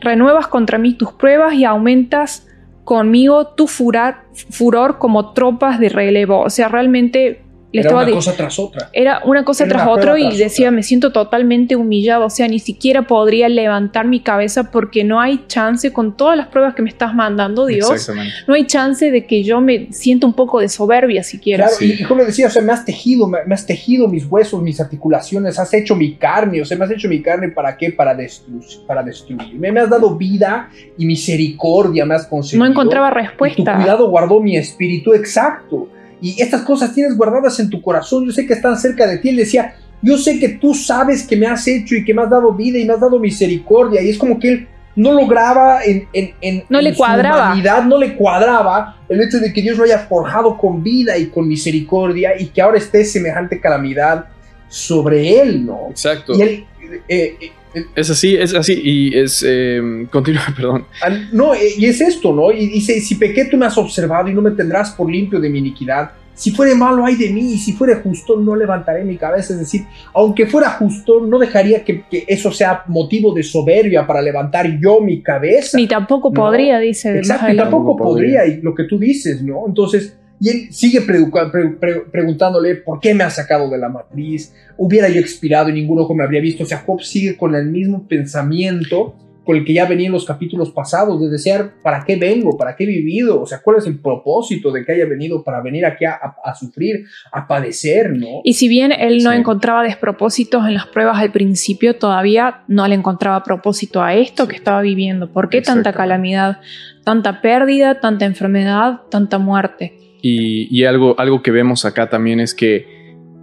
Renuevas 0.00 0.46
contra 0.46 0.78
mí 0.78 0.94
tus 0.94 1.12
pruebas 1.12 1.54
y 1.54 1.64
aumentas 1.64 2.46
conmigo 2.84 3.48
tu 3.48 3.66
furar- 3.66 4.22
furor 4.50 4.98
como 4.98 5.32
tropas 5.32 5.78
de 5.78 5.88
relevo. 5.88 6.40
O 6.40 6.50
sea, 6.50 6.68
realmente 6.68 7.41
le 7.72 7.80
Era 7.80 7.88
estaba 7.88 8.02
una 8.04 8.12
cosa 8.14 8.36
tras 8.36 8.58
otra. 8.58 8.90
era 8.92 9.20
una 9.24 9.44
cosa 9.44 9.64
Era 9.64 9.72
tras 9.72 9.82
una 9.84 9.92
otra 9.92 10.18
y 10.18 10.22
tras 10.28 10.38
decía, 10.38 10.66
otra. 10.68 10.76
me 10.76 10.82
siento 10.82 11.10
totalmente 11.12 11.74
humillado, 11.76 12.26
o 12.26 12.30
sea, 12.30 12.46
ni 12.48 12.58
siquiera 12.58 13.02
podría 13.06 13.48
levantar 13.48 14.06
mi 14.06 14.20
cabeza 14.20 14.70
porque 14.70 15.04
no 15.04 15.20
hay 15.20 15.44
chance 15.48 15.92
con 15.92 16.16
todas 16.16 16.36
las 16.36 16.48
pruebas 16.48 16.74
que 16.74 16.82
me 16.82 16.90
estás 16.90 17.14
mandando, 17.14 17.64
Dios, 17.66 17.90
Exactamente. 17.90 18.34
no 18.46 18.54
hay 18.54 18.66
chance 18.66 19.10
de 19.10 19.26
que 19.26 19.42
yo 19.42 19.60
me 19.60 19.88
sienta 19.92 20.26
un 20.26 20.34
poco 20.34 20.60
de 20.60 20.68
soberbia 20.68 21.22
siquiera. 21.22 21.64
Claro, 21.64 21.78
Sí. 21.78 21.94
y, 21.98 22.02
y 22.02 22.04
como 22.04 22.20
le 22.20 22.26
decía, 22.26 22.46
o 22.46 22.50
sea, 22.50 22.62
me 22.62 22.72
has 22.72 22.84
tejido, 22.84 23.26
me, 23.26 23.38
me 23.46 23.54
has 23.54 23.64
tejido 23.66 24.06
mis 24.08 24.26
huesos, 24.30 24.62
mis 24.62 24.80
articulaciones, 24.80 25.58
has 25.58 25.72
hecho 25.72 25.96
mi 25.96 26.16
carne, 26.16 26.60
o 26.60 26.64
sea, 26.64 26.76
me 26.76 26.84
has 26.84 26.90
hecho 26.90 27.08
mi 27.08 27.22
carne 27.22 27.48
para 27.48 27.76
qué? 27.76 27.90
Para, 27.90 28.14
destru- 28.16 28.84
para 28.86 29.02
destruirme. 29.02 29.72
Me 29.72 29.80
has 29.80 29.88
dado 29.88 30.14
vida 30.16 30.68
y 30.98 31.06
misericordia, 31.06 32.04
me 32.04 32.14
has 32.14 32.26
concedido. 32.26 32.64
No 32.64 32.70
encontraba 32.70 33.08
Y 33.08 33.12
tu 33.12 33.18
respuesta. 33.18 33.76
cuidado 33.76 34.08
guardó 34.10 34.40
mi 34.40 34.56
espíritu 34.56 35.14
exacto. 35.14 35.88
Y 36.22 36.40
estas 36.40 36.62
cosas 36.62 36.94
tienes 36.94 37.16
guardadas 37.16 37.58
en 37.60 37.68
tu 37.68 37.82
corazón. 37.82 38.24
Yo 38.24 38.32
sé 38.32 38.46
que 38.46 38.54
están 38.54 38.78
cerca 38.78 39.06
de 39.06 39.18
ti. 39.18 39.28
Él 39.30 39.36
decía, 39.36 39.74
yo 40.00 40.16
sé 40.16 40.38
que 40.38 40.48
tú 40.50 40.72
sabes 40.72 41.26
que 41.26 41.36
me 41.36 41.46
has 41.46 41.66
hecho 41.68 41.94
y 41.96 42.04
que 42.04 42.14
me 42.14 42.22
has 42.22 42.30
dado 42.30 42.52
vida 42.54 42.78
y 42.78 42.84
me 42.86 42.94
has 42.94 43.00
dado 43.00 43.18
misericordia. 43.18 44.00
Y 44.00 44.10
es 44.10 44.16
como 44.18 44.38
que 44.38 44.48
él 44.48 44.68
no 44.94 45.12
lograba 45.12 45.82
en, 45.84 46.06
en, 46.12 46.32
en- 46.40 46.64
No 46.68 46.78
en 46.78 46.84
le 46.84 46.92
su 46.92 46.98
cuadraba. 46.98 47.46
humanidad, 47.46 47.84
no 47.84 47.98
le 47.98 48.14
cuadraba 48.14 48.98
el 49.08 49.20
hecho 49.20 49.38
de 49.40 49.52
que 49.52 49.62
Dios 49.62 49.76
lo 49.76 49.84
haya 49.84 49.98
forjado 49.98 50.56
con 50.56 50.82
vida 50.82 51.18
y 51.18 51.26
con 51.26 51.48
misericordia 51.48 52.40
y 52.40 52.46
que 52.46 52.62
ahora 52.62 52.78
esté 52.78 53.04
semejante 53.04 53.60
calamidad 53.60 54.26
sobre 54.68 55.40
él, 55.40 55.66
¿no? 55.66 55.88
Exacto. 55.90 56.34
Y 56.38 56.42
él, 56.42 56.64
eh, 56.82 57.00
eh, 57.08 57.36
eh, 57.40 57.52
Es 57.96 58.10
así, 58.10 58.36
es 58.36 58.54
así. 58.54 58.80
Y 58.82 59.16
es. 59.18 59.44
eh, 59.46 60.06
continúa, 60.10 60.42
perdón. 60.56 60.84
Al- 61.02 61.28
No, 61.32 61.54
eh, 61.54 61.60
y 61.78 61.86
es 61.86 62.00
esto, 62.00 62.34
¿no? 62.34 62.52
Y 62.52 62.66
dice, 62.66 63.00
si 63.00 63.14
pequé 63.16 63.46
tú 63.46 63.56
me 63.56 63.66
has 63.66 63.78
observado 63.78 64.28
y 64.28 64.34
no 64.34 64.42
me 64.42 64.50
tendrás 64.52 64.90
por 64.92 65.10
limpio 65.10 65.40
de 65.40 65.48
mi 65.48 65.58
iniquidad. 65.58 66.10
Si 66.34 66.50
fuere 66.50 66.74
malo 66.74 67.04
hay 67.04 67.14
de 67.16 67.30
mí 67.30 67.52
y 67.52 67.58
si 67.58 67.74
fuere 67.74 67.96
justo 67.96 68.36
no 68.40 68.56
levantaré 68.56 69.04
mi 69.04 69.16
cabeza. 69.18 69.52
Es 69.52 69.60
decir, 69.60 69.82
aunque 70.14 70.46
fuera 70.46 70.70
justo 70.70 71.20
no 71.20 71.38
dejaría 71.38 71.84
que, 71.84 72.04
que 72.10 72.24
eso 72.26 72.50
sea 72.50 72.84
motivo 72.88 73.34
de 73.34 73.42
soberbia 73.42 74.06
para 74.06 74.22
levantar 74.22 74.66
yo 74.80 75.00
mi 75.00 75.20
cabeza. 75.22 75.76
Ni 75.76 75.86
tampoco 75.86 76.30
No. 76.30 76.40
podría, 76.42 76.78
dice. 76.80 77.10
más 77.10 77.16
Exacto, 77.18 77.52
y 77.52 77.56
tampoco 77.56 77.96
podría. 77.96 78.46
y 78.46 78.62
lo 78.62 78.74
que 78.74 78.84
tú 78.84 78.98
dices, 78.98 79.42
¿no? 79.42 79.64
Entonces, 79.68 80.16
y 80.42 80.48
él 80.48 80.72
sigue 80.72 81.00
preduca- 81.02 81.50
pre- 81.52 81.70
pre- 81.80 82.00
preguntándole, 82.10 82.74
¿por 82.74 82.98
qué 82.98 83.14
me 83.14 83.22
has 83.22 83.36
sacado 83.36 83.70
de 83.70 83.78
la 83.78 83.88
matriz? 83.88 84.52
Hubiera 84.76 85.08
yo 85.08 85.20
expirado 85.20 85.68
y 85.70 85.72
ningún 85.72 86.00
ojo 86.00 86.14
me 86.14 86.24
habría 86.24 86.40
visto. 86.40 86.64
O 86.64 86.66
sea, 86.66 86.78
Job 86.84 87.00
sigue 87.00 87.36
con 87.36 87.54
el 87.54 87.66
mismo 87.66 88.06
pensamiento 88.08 89.14
con 89.44 89.56
el 89.56 89.64
que 89.64 89.72
ya 89.74 89.86
venía 89.86 90.06
en 90.06 90.12
los 90.12 90.24
capítulos 90.24 90.70
pasados, 90.70 91.20
de 91.20 91.28
desear, 91.28 91.72
¿para 91.82 92.04
qué 92.04 92.14
vengo? 92.14 92.56
¿Para 92.56 92.76
qué 92.76 92.84
he 92.84 92.86
vivido? 92.86 93.42
O 93.42 93.46
sea, 93.46 93.58
¿cuál 93.60 93.78
es 93.78 93.86
el 93.88 93.98
propósito 93.98 94.70
de 94.70 94.84
que 94.84 94.92
haya 94.92 95.04
venido 95.04 95.42
para 95.42 95.60
venir 95.60 95.84
aquí 95.84 96.04
a, 96.04 96.12
a- 96.12 96.36
a 96.44 96.54
sufrir, 96.54 97.06
a 97.32 97.48
padecer, 97.48 98.12
¿no? 98.12 98.40
Y 98.44 98.52
si 98.54 98.68
bien 98.68 98.92
él 98.92 99.18
no 99.24 99.32
Sí. 99.32 99.36
encontraba 99.38 99.82
despropósitos 99.82 100.64
en 100.68 100.74
las 100.74 100.86
pruebas 100.86 101.18
al 101.18 101.32
principio, 101.32 101.96
todavía 101.96 102.62
no 102.68 102.86
le 102.86 102.94
encontraba 102.94 103.42
propósito 103.42 104.00
a 104.00 104.14
esto 104.14 104.46
que 104.46 104.54
estaba 104.54 104.80
viviendo. 104.80 105.32
¿Por 105.32 105.48
qué 105.48 105.60
tanta 105.60 105.92
calamidad, 105.92 106.58
tanta 107.04 107.40
pérdida, 107.42 107.98
tanta 107.98 108.26
enfermedad, 108.26 109.00
tanta 109.10 109.38
muerte? 109.38 109.98
Y, 110.22 110.68
y 110.70 110.84
algo, 110.84 111.14
algo 111.18 111.42
que 111.42 111.50
vemos 111.50 111.84
acá 111.84 112.08
también 112.08 112.40
es 112.40 112.54
que 112.54 112.86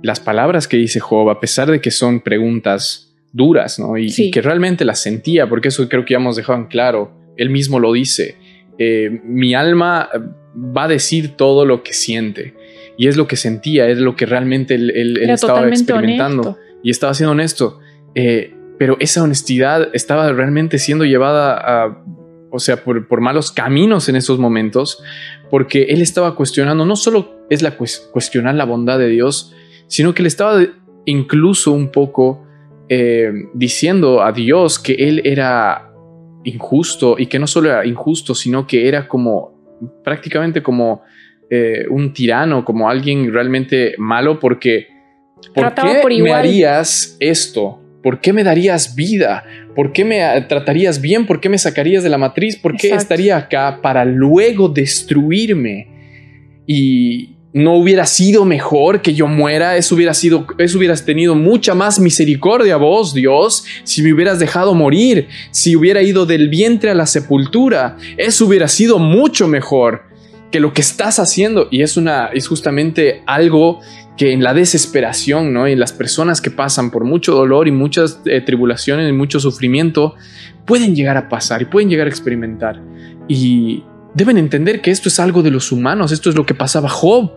las 0.01 0.19
palabras 0.19 0.67
que 0.67 0.77
dice 0.77 0.99
Job, 1.01 1.29
a 1.29 1.39
pesar 1.41 1.69
de 1.69 1.81
que 1.81 1.91
son 1.91 2.21
preguntas 2.21 3.13
duras, 3.33 3.77
¿no? 3.79 3.97
Y, 3.97 4.09
Sí. 4.09 4.27
y 4.27 4.31
que 4.31 4.41
realmente 4.41 4.85
las 4.85 4.99
sentía, 4.99 5.47
porque 5.49 5.67
eso 5.67 5.87
creo 5.89 6.05
que 6.05 6.13
ya 6.13 6.19
hemos 6.19 6.35
dejado 6.37 6.57
en 6.57 6.65
claro, 6.67 7.11
él 7.37 7.49
mismo 7.49 7.79
lo 7.79 7.91
dice, 7.93 8.35
eh, 8.77 9.19
mi 9.25 9.53
alma 9.53 10.09
va 10.55 10.85
a 10.85 10.87
decir 10.87 11.35
todo 11.35 11.65
lo 11.65 11.83
que 11.83 11.93
siente. 11.93 12.53
Y 12.97 13.07
es 13.07 13.17
lo 13.17 13.27
que 13.27 13.35
sentía, 13.35 13.87
es 13.89 13.97
lo 13.99 14.15
que 14.15 14.25
realmente 14.25 14.75
él, 14.75 14.89
él- 14.91 15.17
él 15.17 15.23
Era 15.23 15.33
estaba 15.35 15.67
experimentando. 15.67 16.41
honesto. 16.41 16.59
y 16.81 16.89
estaba 16.91 17.13
siendo 17.13 17.31
honesto. 17.33 17.79
Eh, 18.15 18.53
pero 18.77 18.95
esa 19.01 19.21
honestidad 19.21 19.89
estaba 19.93 20.31
realmente 20.31 20.77
siendo 20.79 21.03
llevada 21.03 21.57
a, 21.57 22.03
o 22.51 22.59
sea, 22.59 22.83
por, 22.83 23.07
por 23.07 23.21
malos 23.21 23.51
caminos 23.51 24.09
en 24.09 24.15
esos 24.15 24.39
momentos, 24.39 25.03
porque 25.49 25.83
él 25.83 26.01
estaba 26.01 26.35
cuestionando, 26.35 26.85
no 26.85 26.95
solo 26.95 27.45
es 27.49 27.61
la 27.61 27.77
cues- 27.77 28.09
cuestionar 28.11 28.55
la 28.55 28.65
bondad 28.65 28.99
de 28.99 29.07
Dios, 29.07 29.53
sino 29.87 30.13
que 30.13 30.23
le 30.23 30.27
estaba 30.27 30.61
incluso 31.05 31.71
un 31.71 31.91
poco 31.91 32.45
eh, 32.89 33.31
diciendo 33.53 34.21
a 34.21 34.31
Dios 34.31 34.79
que 34.79 34.93
él 34.93 35.21
era 35.23 35.91
injusto 36.43 37.15
y 37.17 37.27
que 37.27 37.39
no 37.39 37.47
solo 37.47 37.69
era 37.69 37.85
injusto, 37.85 38.33
sino 38.33 38.65
que 38.65 38.87
era 38.87 39.07
como 39.07 39.77
prácticamente 40.03 40.63
como 40.63 41.03
eh, 41.49 41.85
un 41.89 42.13
tirano, 42.13 42.63
como 42.63 42.89
alguien 42.89 43.31
realmente 43.33 43.95
malo, 43.97 44.39
porque 44.39 44.87
¿por 45.53 45.65
qué 45.73 45.99
por 46.01 46.11
me 46.23 46.31
harías 46.33 47.17
esto? 47.19 47.79
¿Por 48.01 48.21
qué 48.21 48.33
me 48.33 48.43
darías 48.43 48.95
vida? 48.95 49.43
¿Por 49.75 49.91
qué 49.91 50.05
me 50.05 50.23
ah, 50.23 50.47
tratarías 50.47 51.01
bien? 51.01 51.25
¿Por 51.25 51.41
qué 51.41 51.49
me 51.49 51.57
sacarías 51.57 52.03
de 52.03 52.09
la 52.09 52.17
matriz? 52.17 52.55
¿Por 52.55 52.73
qué 52.77 52.87
Exacto. 52.87 53.03
estaría 53.03 53.37
acá 53.37 53.79
para 53.81 54.05
luego 54.05 54.69
destruirme? 54.69 55.87
Y 56.65 57.35
no 57.51 57.75
hubiera 57.75 58.05
sido 58.05 58.45
mejor 58.45 59.01
que 59.01 59.13
yo 59.13 59.27
muera, 59.27 59.75
eso 59.75 59.95
hubiera 59.95 60.13
sido, 60.13 60.45
eso 60.59 60.77
hubieras 60.77 61.03
tenido 61.03 61.33
mucha 61.35 61.73
más 61.73 61.99
misericordia 61.99 62.77
vos, 62.77 63.13
Dios, 63.13 63.65
si 63.83 64.03
me 64.03 64.13
hubieras 64.13 64.39
dejado 64.39 64.75
morir, 64.75 65.27
si 65.49 65.75
hubiera 65.75 66.01
ido 66.03 66.27
del 66.27 66.47
vientre 66.49 66.91
a 66.91 66.95
la 66.95 67.07
sepultura, 67.07 67.97
eso 68.17 68.45
hubiera 68.45 68.67
sido 68.67 68.99
mucho 68.99 69.47
mejor 69.47 70.03
que 70.51 70.59
lo 70.59 70.73
que 70.73 70.81
estás 70.81 71.19
haciendo. 71.19 71.67
Y 71.71 71.81
es 71.81 71.97
una, 71.97 72.27
es 72.27 72.47
justamente 72.47 73.23
algo 73.25 73.79
que 74.19 74.33
en 74.33 74.43
la 74.43 74.53
desesperación, 74.53 75.53
¿no? 75.53 75.65
En 75.65 75.79
las 75.79 75.93
personas 75.93 76.41
que 76.41 76.51
pasan 76.51 76.91
por 76.91 77.05
mucho 77.05 77.33
dolor 77.33 77.69
y 77.69 77.71
muchas 77.71 78.19
eh, 78.25 78.41
tribulaciones 78.41 79.09
y 79.09 79.13
mucho 79.13 79.39
sufrimiento, 79.39 80.15
pueden 80.65 80.93
llegar 80.93 81.15
a 81.15 81.29
pasar 81.29 81.61
y 81.61 81.65
pueden 81.65 81.89
llegar 81.89 82.05
a 82.05 82.09
experimentar. 82.09 82.81
Y 83.29 83.83
deben 84.13 84.37
entender 84.37 84.81
que 84.81 84.91
esto 84.91 85.07
es 85.07 85.21
algo 85.21 85.41
de 85.41 85.51
los 85.51 85.71
humanos, 85.71 86.11
esto 86.11 86.29
es 86.29 86.35
lo 86.35 86.45
que 86.45 86.53
pasaba 86.53 86.89
Job, 86.89 87.31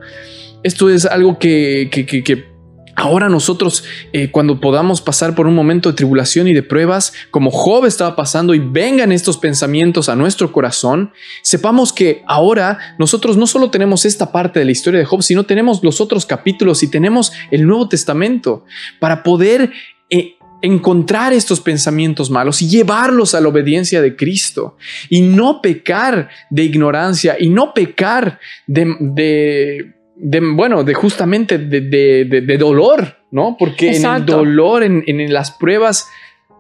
esto 0.65 0.91
es 0.91 1.07
algo 1.07 1.39
que, 1.39 1.89
que- 1.93 2.05
que 2.05 2.52
ahora 2.95 3.29
nosotros 3.29 3.85
eh, 4.13 4.31
cuando 4.31 4.61
podamos 4.61 5.01
pasar 5.01 5.35
por 5.35 5.47
un 5.47 5.55
momento 5.55 5.91
de 5.91 5.97
tribulación 5.97 6.49
y 6.49 6.55
de 6.55 6.63
pruebas, 6.63 7.13
como 7.31 7.51
Job 7.51 7.87
estaba 7.87 8.17
pasando 8.17 8.55
y 8.55 8.59
vengan 8.59 9.13
estos 9.13 9.39
pensamientos 9.39 10.09
a 10.09 10.17
nuestro 10.17 10.53
corazón, 10.53 11.13
sepamos 11.43 11.93
que 11.93 12.23
ahora 12.27 12.79
nosotros 12.99 13.37
no 13.37 13.47
solo 13.47 13.71
tenemos 13.71 14.05
esta 14.05 14.33
parte 14.33 14.59
de 14.59 14.65
la 14.65 14.73
historia 14.73 15.01
de 15.01 15.07
Job, 15.07 15.23
sino 15.23 15.45
tenemos 15.45 15.83
los 15.83 16.01
otros 16.01 16.27
capítulos 16.27 16.83
y 16.83 16.89
tenemos 16.89 17.33
el 17.51 17.67
Nuevo 17.67 17.89
Testamento 17.89 18.65
para 19.01 19.23
poder... 19.23 19.73
eh, 20.11 20.37
encontrar 20.63 21.33
estos 21.33 21.61
pensamientos 21.61 22.31
malos 22.31 22.63
y 22.63 22.69
llevarlos 22.69 23.35
a 23.35 23.41
la 23.41 23.49
obediencia 23.49 24.01
de 24.01 24.15
Cristo 24.15 24.77
y 25.11 25.21
no 25.21 25.61
pecar 25.61 26.29
de 26.51 26.63
ignorancia 26.63 27.37
y 27.39 27.51
no 27.51 27.75
pecar 27.75 28.39
de, 28.69 28.95
de, 29.01 29.93
de, 30.23 30.41
bueno, 30.55 30.85
de 30.85 30.95
justamente 30.95 31.59
de, 31.59 31.81
de- 31.81 32.25
de- 32.25 32.41
de 32.43 32.57
dolor, 32.59 33.17
¿no? 33.33 33.57
Porque 33.59 33.87
en 33.89 33.93
el 33.95 33.97
Exacto. 33.99 34.37
dolor, 34.39 34.83
en, 34.85 35.03
en 35.07 35.33
las 35.33 35.51
pruebas, 35.51 36.09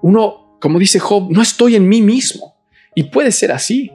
uno, 0.03 0.57
como 0.61 0.79
dice 0.79 0.99
Job, 0.99 1.29
no 1.31 1.41
estoy 1.43 1.77
en 1.77 1.89
mí 1.89 2.03
mismo. 2.03 2.55
Y 2.95 3.05
puede 3.05 3.31
ser 3.33 3.53
así, 3.53 3.91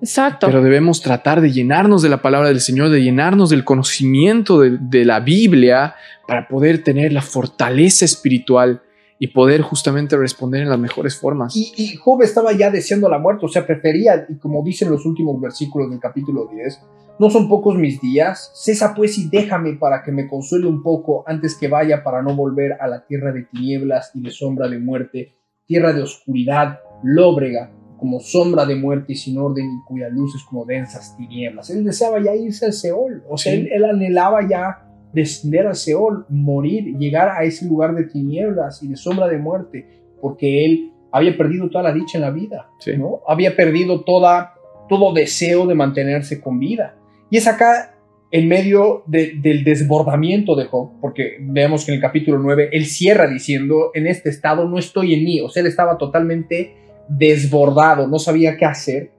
Exacto. 0.00 0.46
pero 0.46 0.62
debemos 0.62 1.02
tratar 1.02 1.40
de 1.40 1.52
llenarnos 1.52 2.02
de 2.02 2.08
la 2.08 2.20
palabra 2.22 2.48
del 2.48 2.60
Señor, 2.60 2.88
de 2.90 3.02
llenarnos 3.02 3.50
del 3.50 3.62
conocimiento 3.64 4.58
de, 4.60 4.78
de 4.80 5.04
la 5.04 5.20
Biblia 5.20 5.94
para 6.26 6.48
poder 6.48 6.82
tener 6.82 7.12
la 7.12 7.22
fortaleza 7.22 8.04
espiritual 8.04 8.82
y 9.18 9.28
poder 9.28 9.60
justamente 9.62 10.16
responder 10.16 10.62
en 10.62 10.68
las 10.70 10.78
mejores 10.78 11.16
formas. 11.16 11.54
Y, 11.54 11.72
y 11.76 11.94
Job 11.96 12.22
estaba 12.22 12.52
ya 12.52 12.70
deseando 12.70 13.08
la 13.08 13.18
muerte, 13.18 13.46
o 13.46 13.48
sea, 13.48 13.64
prefería, 13.66 14.26
y 14.28 14.36
como 14.38 14.62
dicen 14.64 14.90
los 14.90 15.06
últimos 15.06 15.40
versículos 15.40 15.88
del 15.90 16.00
capítulo 16.00 16.48
10, 16.52 16.80
no 17.18 17.30
son 17.30 17.48
pocos 17.48 17.76
mis 17.76 18.00
días, 18.00 18.50
cesa 18.54 18.92
pues 18.94 19.18
y 19.18 19.28
déjame 19.28 19.74
para 19.74 20.02
que 20.02 20.10
me 20.12 20.26
consuele 20.28 20.66
un 20.66 20.82
poco 20.82 21.22
antes 21.26 21.56
que 21.56 21.68
vaya 21.68 22.02
para 22.02 22.22
no 22.22 22.34
volver 22.34 22.72
a 22.80 22.88
la 22.88 23.06
tierra 23.06 23.32
de 23.32 23.42
tinieblas 23.44 24.10
y 24.14 24.20
de 24.20 24.30
sombra 24.30 24.68
de 24.68 24.78
muerte, 24.80 25.32
tierra 25.66 25.92
de 25.92 26.02
oscuridad, 26.02 26.80
lóbrega, 27.02 27.70
como 27.98 28.20
sombra 28.20 28.66
de 28.66 28.74
muerte 28.76 29.12
y 29.12 29.16
sin 29.16 29.38
orden 29.38 29.64
y 29.64 29.84
cuya 29.86 30.08
luz 30.08 30.34
es 30.34 30.42
como 30.42 30.64
densas 30.66 31.16
tinieblas. 31.16 31.70
Él 31.70 31.84
deseaba 31.84 32.20
ya 32.22 32.34
irse 32.34 32.66
al 32.66 32.72
Seol, 32.72 33.22
o 33.30 33.36
sea, 33.38 33.52
Sí. 33.52 33.60
él, 33.60 33.68
él 33.72 33.84
anhelaba 33.84 34.46
ya 34.48 34.80
descender 35.12 35.66
al 35.68 35.76
Seol, 35.76 36.26
morir, 36.28 36.98
llegar 36.98 37.28
a 37.30 37.44
ese 37.44 37.66
lugar 37.66 37.94
de 37.94 38.04
tinieblas 38.04 38.82
y 38.82 38.88
de 38.88 38.96
sombra 38.96 39.28
de 39.28 39.38
muerte, 39.38 40.02
porque 40.20 40.64
él 40.66 40.92
había 41.12 41.36
perdido 41.36 41.70
toda 41.70 41.84
la 41.84 41.92
dicha 41.94 42.18
en 42.18 42.22
la 42.22 42.30
vida, 42.30 42.68
Sí. 42.80 42.96
¿no? 42.98 43.20
Había 43.28 43.54
perdido 43.54 44.02
toda, 44.02 44.54
todo 44.88 45.14
deseo 45.14 45.66
de 45.66 45.76
mantenerse 45.76 46.40
con 46.40 46.58
vida. 46.58 46.96
Y 47.34 47.36
es 47.38 47.48
acá 47.48 47.96
en 48.30 48.46
medio 48.46 49.02
de- 49.08 49.32
del 49.42 49.64
desbordamiento 49.64 50.54
de 50.54 50.66
Job, 50.66 51.00
porque 51.00 51.32
vemos 51.40 51.84
que 51.84 51.90
en 51.90 51.96
el 51.96 52.00
capítulo 52.00 52.38
9 52.38 52.68
él 52.70 52.86
cierra 52.86 53.26
diciendo, 53.26 53.90
en 53.92 54.06
este 54.06 54.28
estado 54.30 54.68
no 54.68 54.78
estoy 54.78 55.14
en 55.14 55.24
mí, 55.24 55.40
o 55.40 55.48
sea, 55.48 55.60
él 55.62 55.66
estaba 55.66 55.98
totalmente 55.98 56.76
desbordado, 57.08 58.06
no 58.06 58.20
sabía 58.20 58.56
qué 58.56 58.66
hacer, 58.66 59.10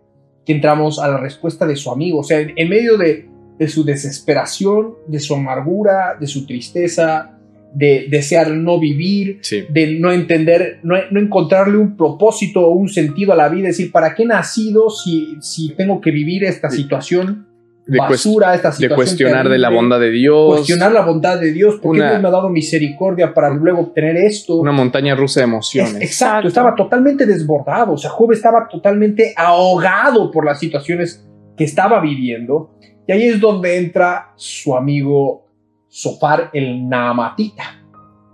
que 0.46 0.54
entramos 0.54 0.98
a 0.98 1.10
la 1.10 1.18
respuesta 1.18 1.66
de 1.68 1.76
su 1.76 1.92
amigo, 1.92 2.20
o 2.20 2.24
sea, 2.24 2.40
en, 2.40 2.54
en 2.56 2.70
medio 2.70 2.98
de, 2.98 3.28
de 3.60 3.68
su 3.68 3.84
desesperación, 3.84 4.94
de 5.08 5.20
su 5.20 5.36
amargura, 5.36 6.16
de 6.18 6.28
su 6.28 6.46
tristeza, 6.46 7.38
de 7.74 8.08
desear 8.10 8.52
no 8.52 8.80
vivir, 8.80 9.40
Sí. 9.42 9.66
de 9.70 10.00
no 10.00 10.14
entender, 10.14 10.80
no, 10.84 10.96
no 11.12 11.20
encontrarle 11.20 11.78
un 11.78 11.98
propósito 11.98 12.62
o 12.66 12.74
un 12.76 12.88
sentido 12.88 13.34
a 13.34 13.36
la 13.36 13.50
vida, 13.50 13.68
decir, 13.68 13.92
¿para 13.92 14.16
qué 14.16 14.24
he 14.24 14.26
nacido 14.26 14.90
si, 14.90 15.36
si 15.42 15.74
tengo 15.76 16.00
que 16.00 16.12
vivir 16.12 16.46
esta 16.46 16.70
situación 16.70 17.48
De, 17.88 18.00
basura, 18.00 18.56
esta 18.56 18.70
de 18.70 18.76
situación 18.76 18.96
cuestionar 18.96 19.48
de 19.48 19.58
la 19.60 19.68
terrible? 19.68 19.76
bondad 19.82 20.00
de 20.00 20.10
Dios. 20.10 20.56
Cuestionar 20.56 20.92
la 20.92 21.02
bondad 21.06 21.40
de 21.40 21.52
Dios, 21.52 21.76
¿por 21.76 21.94
qué 21.96 22.02
Una- 22.02 22.10
Dios 22.12 22.22
me 22.24 22.28
ha 22.28 22.32
dado 22.32 22.50
misericordia 22.50 23.34
para 23.34 23.50
luego 23.52 23.82
obtener 23.82 24.18
esto? 24.18 24.56
Una 24.56 24.72
montaña 24.72 25.14
rusa 25.16 25.42
de 25.42 25.46
Es- 25.46 25.50
emociones. 25.52 25.94
exacto, 25.94 26.04
Exacto. 26.04 26.48
estaba 26.48 26.76
totalmente 26.76 27.26
desbordado, 27.28 27.94
o 27.94 27.98
sea, 27.98 28.10
Job 28.10 28.32
estaba 28.32 28.68
totalmente 28.68 29.34
ahogado 29.38 30.32
por 30.32 30.46
las 30.46 30.60
situaciones 30.60 31.28
que 31.56 31.64
estaba 31.64 32.00
viviendo, 32.02 32.72
y 33.08 33.12
ahí 33.12 33.24
es 33.28 33.40
donde 33.40 33.78
entra 33.78 34.32
su 34.36 34.76
amigo 34.76 35.46
Sofar 35.88 36.50
el 36.54 36.90
Naamatita, 36.90 37.84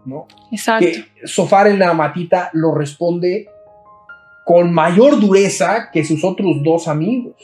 ¿no? 0.05 0.27
Exacto. 0.51 0.85
que 0.87 1.27
Sofar 1.27 1.67
el 1.67 1.77
Naamatita 1.77 2.49
lo 2.53 2.73
responde 2.73 3.47
con 4.45 4.73
mayor 4.73 5.19
dureza 5.19 5.89
que 5.91 6.03
sus 6.05 6.23
otros 6.23 6.63
dos 6.63 6.87
amigos. 6.87 7.35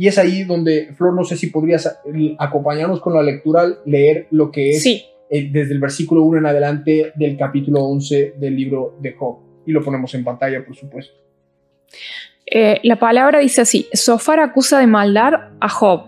Y 0.00 0.08
es 0.08 0.16
ahí 0.16 0.44
donde, 0.44 0.94
Flor, 0.94 1.12
no 1.12 1.24
sé 1.24 1.36
si 1.36 1.48
podrías 1.48 1.84
eh, 2.06 2.34
acompañarnos 2.38 3.02
con 3.02 3.12
la 3.12 3.22
lectura, 3.22 3.66
leer 3.84 4.28
lo 4.30 4.50
que 4.50 4.70
es 4.70 4.82
Sí, 4.82 5.04
eh, 5.28 5.50
desde 5.52 5.74
el 5.74 5.78
versículo 5.78 6.22
1 6.22 6.38
en 6.38 6.46
adelante 6.46 7.12
del 7.16 7.36
capítulo 7.36 7.84
11 7.84 8.36
del 8.38 8.56
libro 8.56 8.96
de 8.98 9.12
Job. 9.12 9.40
Y 9.66 9.72
lo 9.72 9.84
ponemos 9.84 10.14
en 10.14 10.24
pantalla, 10.24 10.64
por 10.64 10.74
supuesto. 10.74 11.12
Eh, 12.46 12.80
la 12.82 12.98
palabra 12.98 13.40
dice 13.40 13.60
así: 13.60 13.88
Sofar 13.92 14.40
acusa 14.40 14.78
de 14.78 14.86
maldad 14.86 15.34
a 15.60 15.68
Job. 15.68 16.06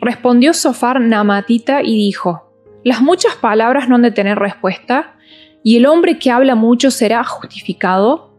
Respondió 0.00 0.54
Sofar 0.54 0.98
Namatita 0.98 1.82
y 1.82 1.98
dijo: 1.98 2.50
Las 2.84 3.02
muchas 3.02 3.36
palabras 3.36 3.86
no 3.86 3.96
han 3.96 4.02
de 4.02 4.12
tener 4.12 4.38
respuesta, 4.38 5.18
y 5.62 5.76
el 5.76 5.84
hombre 5.84 6.18
que 6.18 6.30
habla 6.30 6.54
mucho 6.54 6.90
será 6.90 7.22
justificado. 7.24 8.34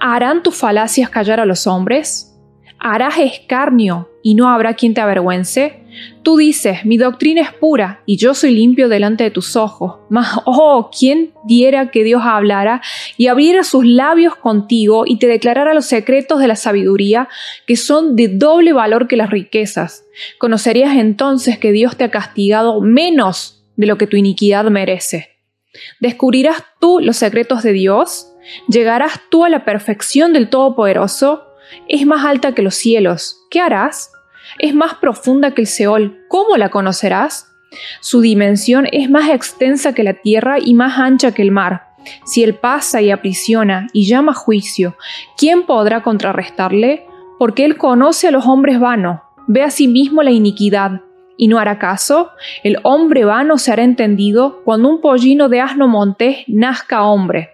¿Harán 0.00 0.42
tus 0.42 0.54
falacias 0.54 1.10
callar 1.10 1.38
a 1.38 1.44
los 1.44 1.66
hombres? 1.66 2.32
¿Harás 2.78 3.18
escarnio 3.18 4.10
y 4.22 4.34
no 4.34 4.48
habrá 4.48 4.74
quien 4.74 4.94
te 4.94 5.00
avergüence? 5.00 5.82
Tú 6.22 6.36
dices, 6.36 6.84
mi 6.84 6.98
doctrina 6.98 7.40
es 7.40 7.52
pura 7.52 8.02
y 8.04 8.18
yo 8.18 8.34
soy 8.34 8.54
limpio 8.54 8.88
delante 8.88 9.24
de 9.24 9.30
tus 9.30 9.56
ojos. 9.56 9.96
Mas, 10.10 10.38
oh, 10.44 10.90
¿quién 10.96 11.32
diera 11.44 11.90
que 11.90 12.04
Dios 12.04 12.22
hablara 12.24 12.82
y 13.16 13.28
abriera 13.28 13.64
sus 13.64 13.86
labios 13.86 14.36
contigo 14.36 15.04
y 15.06 15.18
te 15.18 15.26
declarara 15.26 15.74
los 15.74 15.86
secretos 15.86 16.38
de 16.38 16.48
la 16.48 16.56
sabiduría, 16.56 17.28
que 17.66 17.76
son 17.76 18.14
de 18.14 18.28
doble 18.28 18.72
valor 18.72 19.08
que 19.08 19.16
las 19.16 19.30
riquezas? 19.30 20.04
Conocerías 20.38 20.96
entonces 20.96 21.58
que 21.58 21.72
Dios 21.72 21.96
te 21.96 22.04
ha 22.04 22.10
castigado 22.10 22.80
menos 22.80 23.64
de 23.76 23.86
lo 23.86 23.96
que 23.96 24.06
tu 24.06 24.16
iniquidad 24.16 24.64
merece. 24.66 25.30
¿Descubrirás 26.00 26.62
tú 26.80 27.00
los 27.00 27.16
secretos 27.16 27.62
de 27.62 27.72
Dios? 27.72 28.32
¿Llegarás 28.68 29.20
tú 29.30 29.44
a 29.44 29.48
la 29.48 29.64
perfección 29.64 30.32
del 30.32 30.48
Todopoderoso? 30.48 31.44
Es 31.88 32.06
más 32.06 32.24
alta 32.24 32.52
que 32.52 32.62
los 32.62 32.74
cielos. 32.74 33.38
¿Qué 33.50 33.60
harás? 33.60 34.12
Es 34.58 34.74
más 34.74 34.94
profunda 34.94 35.52
que 35.52 35.62
el 35.62 35.66
Seol. 35.66 36.18
¿Cómo 36.28 36.56
la 36.56 36.70
conocerás? 36.70 37.52
Su 38.00 38.20
dimensión 38.20 38.86
es 38.92 39.10
más 39.10 39.30
extensa 39.30 39.92
que 39.92 40.02
la 40.02 40.14
tierra 40.14 40.56
y 40.60 40.74
más 40.74 40.98
ancha 40.98 41.32
que 41.32 41.42
el 41.42 41.50
mar. 41.50 41.88
Si 42.24 42.42
él 42.44 42.54
pasa 42.54 43.02
y 43.02 43.10
aprisiona 43.10 43.88
y 43.92 44.06
llama 44.06 44.32
juicio, 44.32 44.96
¿quién 45.36 45.66
podrá 45.66 46.02
contrarrestarle? 46.02 47.04
Porque 47.38 47.64
él 47.64 47.76
conoce 47.76 48.28
a 48.28 48.30
los 48.30 48.46
hombres 48.46 48.78
vanos, 48.78 49.20
ve 49.46 49.62
a 49.62 49.70
sí 49.70 49.88
mismo 49.88 50.22
la 50.22 50.30
iniquidad, 50.30 51.02
y 51.36 51.48
no 51.48 51.58
hará 51.58 51.78
caso. 51.78 52.30
El 52.62 52.78
hombre 52.82 53.24
vano 53.24 53.58
se 53.58 53.72
hará 53.72 53.82
entendido 53.82 54.62
cuando 54.64 54.88
un 54.88 55.00
pollino 55.00 55.48
de 55.48 55.60
asno 55.60 55.88
montés 55.88 56.44
nazca 56.46 57.02
hombre. 57.02 57.50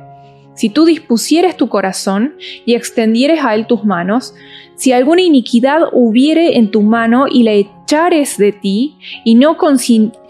Si 0.54 0.68
tú 0.68 0.84
dispusieres 0.84 1.56
tu 1.56 1.68
corazón 1.68 2.34
y 2.66 2.74
extendieres 2.74 3.44
a 3.44 3.54
él 3.54 3.66
tus 3.66 3.84
manos, 3.84 4.34
si 4.74 4.92
alguna 4.92 5.22
iniquidad 5.22 5.82
hubiere 5.92 6.58
en 6.58 6.70
tu 6.70 6.82
mano 6.82 7.26
y 7.30 7.42
la 7.44 7.52
echares 7.52 8.36
de 8.36 8.52
ti, 8.52 8.96
y 9.24 9.34
no 9.34 9.56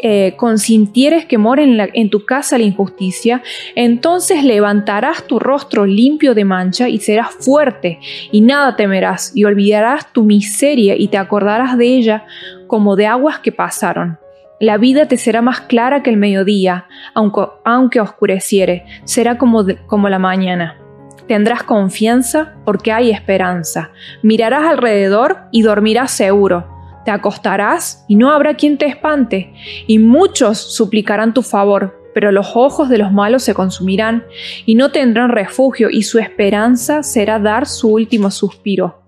eh, 0.03 0.35
consintieres 0.37 1.27
que 1.27 1.39
more 1.39 1.63
en, 1.63 1.81
en 1.95 2.11
tu 2.11 2.25
casa 2.25 2.59
la 2.59 2.65
injusticia, 2.65 3.43
entonces 3.75 4.45
levantarás 4.45 5.27
tu 5.27 5.39
rostro 5.39 5.87
limpio 5.87 6.35
de 6.35 6.45
mancha 6.45 6.89
y 6.89 6.99
serás 6.99 7.35
fuerte, 7.35 7.99
y 8.31 8.43
nada 8.43 8.77
temerás, 8.77 9.33
y 9.35 9.45
olvidarás 9.45 10.13
tu 10.13 10.25
miseria 10.25 10.97
y 10.97 11.09
te 11.09 11.19
acordarás 11.19 11.79
de 11.79 11.87
ella 11.87 12.27
como 12.67 12.95
de 12.97 13.07
aguas 13.07 13.39
que 13.39 13.53
pasaron. 13.53 14.22
La 14.63 14.79
vida 14.79 15.09
te 15.09 15.17
será 15.17 15.43
más 15.43 15.63
clara 15.63 16.05
que 16.05 16.11
el 16.11 16.17
mediodía, 16.17 16.87
aunque, 17.15 17.49
aunque 17.65 17.99
oscureciere, 17.99 18.85
será 19.03 19.37
como, 19.37 19.67
como 19.89 20.09
la 20.09 20.21
mañana. 20.21 20.79
Tendrás 21.27 21.65
confianza 21.65 22.55
porque 22.65 22.93
hay 22.93 23.11
esperanza. 23.11 23.91
Mirarás 24.23 24.65
alrededor 24.67 25.39
y 25.51 25.63
dormirás 25.63 26.13
seguro. 26.13 26.65
Te 27.05 27.11
acostarás 27.11 28.05
y 28.07 28.15
no 28.15 28.31
habrá 28.31 28.55
quien 28.55 28.79
te 28.79 28.87
espante, 28.87 29.53
y 29.89 29.99
muchos 29.99 30.59
suplicarán 30.77 31.35
tu 31.35 31.43
favor, 31.43 32.01
pero 32.15 32.31
los 32.31 32.53
ojos 32.55 32.89
de 32.89 32.99
los 32.99 33.11
malos 33.11 33.43
se 33.43 33.55
consumirán 33.55 34.23
y 34.65 34.77
no 34.77 34.93
tendrán 34.93 35.31
refugio, 35.31 35.91
y 35.91 36.05
su 36.05 36.21
esperanza 36.21 37.03
será 37.03 37.41
dar 37.41 37.67
su 37.67 37.89
último 37.89 38.31
suspiro. 38.31 39.02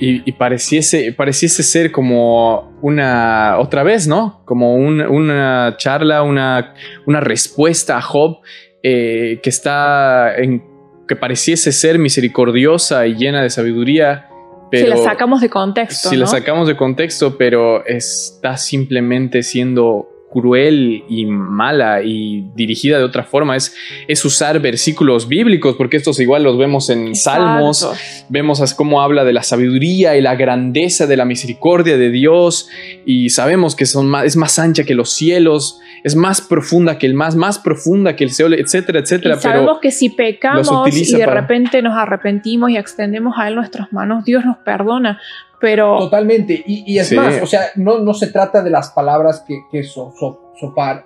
Y, 0.00 0.22
y 0.28 0.32
pareciese, 0.32 1.12
pareciese 1.12 1.62
ser 1.62 1.92
como 1.92 2.72
una, 2.80 3.58
otra 3.58 3.82
vez, 3.82 4.08
¿no? 4.08 4.42
Como 4.46 4.74
un- 4.74 5.02
una 5.02 5.74
charla, 5.76 6.22
una, 6.22 6.74
una 7.06 7.20
respuesta 7.20 7.98
a 7.98 8.00
Job 8.02 8.38
eh, 8.82 9.40
que 9.42 9.50
está 9.50 10.34
en, 10.36 10.64
que 11.06 11.16
pareciese 11.16 11.70
ser 11.70 11.98
misericordiosa 11.98 13.06
y 13.06 13.14
llena 13.16 13.42
de 13.42 13.50
sabiduría, 13.50 14.26
pero 14.70 14.84
si 14.84 14.90
la 14.90 14.96
sacamos 14.96 15.40
de 15.40 15.50
contexto. 15.50 16.08
si 16.08 16.14
¿no? 16.16 16.20
la 16.22 16.26
sacamos 16.28 16.66
de 16.68 16.76
contexto, 16.76 17.36
pero 17.36 17.84
está 17.84 18.56
simplemente 18.56 19.42
siendo 19.42 20.08
cruel 20.30 21.02
y 21.08 21.26
mala 21.26 22.02
y 22.02 22.46
dirigida 22.54 22.98
de 22.98 23.04
otra 23.04 23.24
forma. 23.24 23.56
Es, 23.56 23.74
es 24.06 24.24
usar 24.24 24.60
versículos 24.60 25.26
bíblicos, 25.28 25.74
porque 25.76 25.96
estos 25.96 26.20
igual 26.20 26.44
los 26.44 26.56
vemos 26.56 26.88
en 26.90 27.14
Salmos, 27.16 27.88
vemos 28.28 28.74
cómo 28.74 29.02
habla 29.02 29.24
de 29.24 29.32
la 29.32 29.42
sabiduría 29.42 30.16
y 30.16 30.20
la 30.20 30.36
grandeza 30.36 31.06
de 31.06 31.16
la 31.16 31.24
misericordia 31.24 31.96
de 31.98 32.10
Dios 32.10 32.68
y 33.04 33.30
sabemos 33.30 33.74
que 33.74 33.86
son 33.86 34.08
más, 34.08 34.24
es 34.24 34.36
más 34.36 34.58
ancha 34.58 34.84
que 34.84 34.94
los 34.94 35.10
cielos, 35.10 35.80
es 36.04 36.14
más 36.16 36.40
profunda 36.40 36.96
que 36.98 37.06
el 37.06 37.14
más, 37.14 37.34
más 37.36 37.58
profunda 37.58 38.14
que 38.16 38.24
el 38.24 38.30
Seol, 38.30 38.54
etcétera, 38.54 39.00
etcétera. 39.00 39.34
Y 39.36 39.40
sabemos 39.40 39.78
que 39.82 39.90
si 39.90 40.10
pecamos 40.10 40.70
y 40.94 41.12
de 41.12 41.24
para- 41.24 41.40
repente 41.40 41.82
nos 41.82 41.96
arrepentimos 41.96 42.70
y 42.70 42.76
extendemos 42.76 43.34
a 43.36 43.48
Él 43.48 43.56
nuestras 43.56 43.92
manos, 43.92 44.24
Dios 44.24 44.44
nos 44.44 44.58
perdona. 44.58 45.18
Pero 45.60 45.98
Totalmente. 45.98 46.62
Y, 46.66 46.84
y 46.94 46.98
es 46.98 47.08
Sí. 47.08 47.16
más, 47.16 47.40
o 47.42 47.46
sea, 47.46 47.66
no, 47.76 47.98
no 47.98 48.14
se 48.14 48.28
trata 48.28 48.62
de 48.62 48.70
las 48.70 48.90
palabras 48.92 49.44
que, 49.46 49.60
que 49.70 49.82
So- 49.82 50.12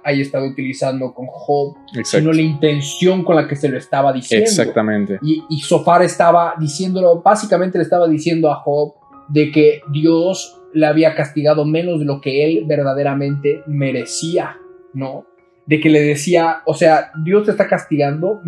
haya 0.05 0.23
estado 0.23 0.47
utilizando 0.47 1.15
con 1.15 1.27
Job, 1.27 1.77
Exacto. 1.97 2.19
sino 2.19 2.33
la 2.33 2.43
intención 2.43 3.23
con 3.25 3.37
la 3.37 3.47
que 3.47 3.55
se 3.57 3.69
lo 3.69 3.79
estaba 3.79 4.13
diciendo. 4.13 4.45
Exactamente. 4.47 5.19
Y, 5.23 5.45
y 5.49 5.61
Sofar 5.61 6.03
estaba 6.03 6.55
diciéndolo, 6.59 7.23
básicamente 7.23 7.79
le 7.79 7.85
estaba 7.85 8.09
diciendo 8.09 8.51
a 8.51 8.57
Job 8.57 8.95
de 9.29 9.53
que 9.53 9.81
Dios 9.93 10.61
le 10.73 10.87
había 10.87 11.15
castigado 11.15 11.65
menos 11.65 12.01
de 12.01 12.05
lo 12.05 12.21
que 12.21 12.45
él 12.45 12.65
verdaderamente 12.67 13.63
merecía, 13.67 14.57
¿no? 14.93 15.27
de 15.67 15.81
que 15.81 15.89
le 15.89 16.03
decía, 16.03 16.59
o 16.67 16.75
sea, 16.75 17.11
Dios 17.25 17.45
te 17.47 17.53
está 17.53 17.67
castigando 17.67 18.41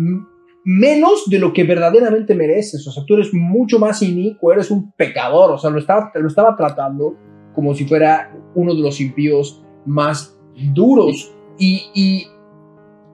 menos 0.69 1.29
de 1.29 1.39
lo 1.39 1.53
que 1.53 1.63
verdaderamente 1.63 2.35
mereces, 2.35 2.85
o 2.85 2.91
sea, 2.91 3.05
tú 3.05 3.13
eres 3.13 3.33
mucho 3.33 3.79
más 3.79 4.01
inicuo, 4.01 4.51
eres 4.51 4.69
un 4.69 4.91
pecador, 4.91 5.51
o 5.51 5.57
sea, 5.57 5.69
lo 5.69 5.79
estaba, 5.79 6.11
lo 6.13 6.27
estaba 6.27 6.57
tratando 6.57 7.15
como 7.55 7.73
si 7.73 7.85
fuera 7.85 8.35
uno 8.53 8.75
de 8.75 8.81
los 8.81 8.99
impíos 8.99 9.63
más 9.85 10.37
duros. 10.73 11.33
Y, 11.57 11.83
y, 11.95 12.27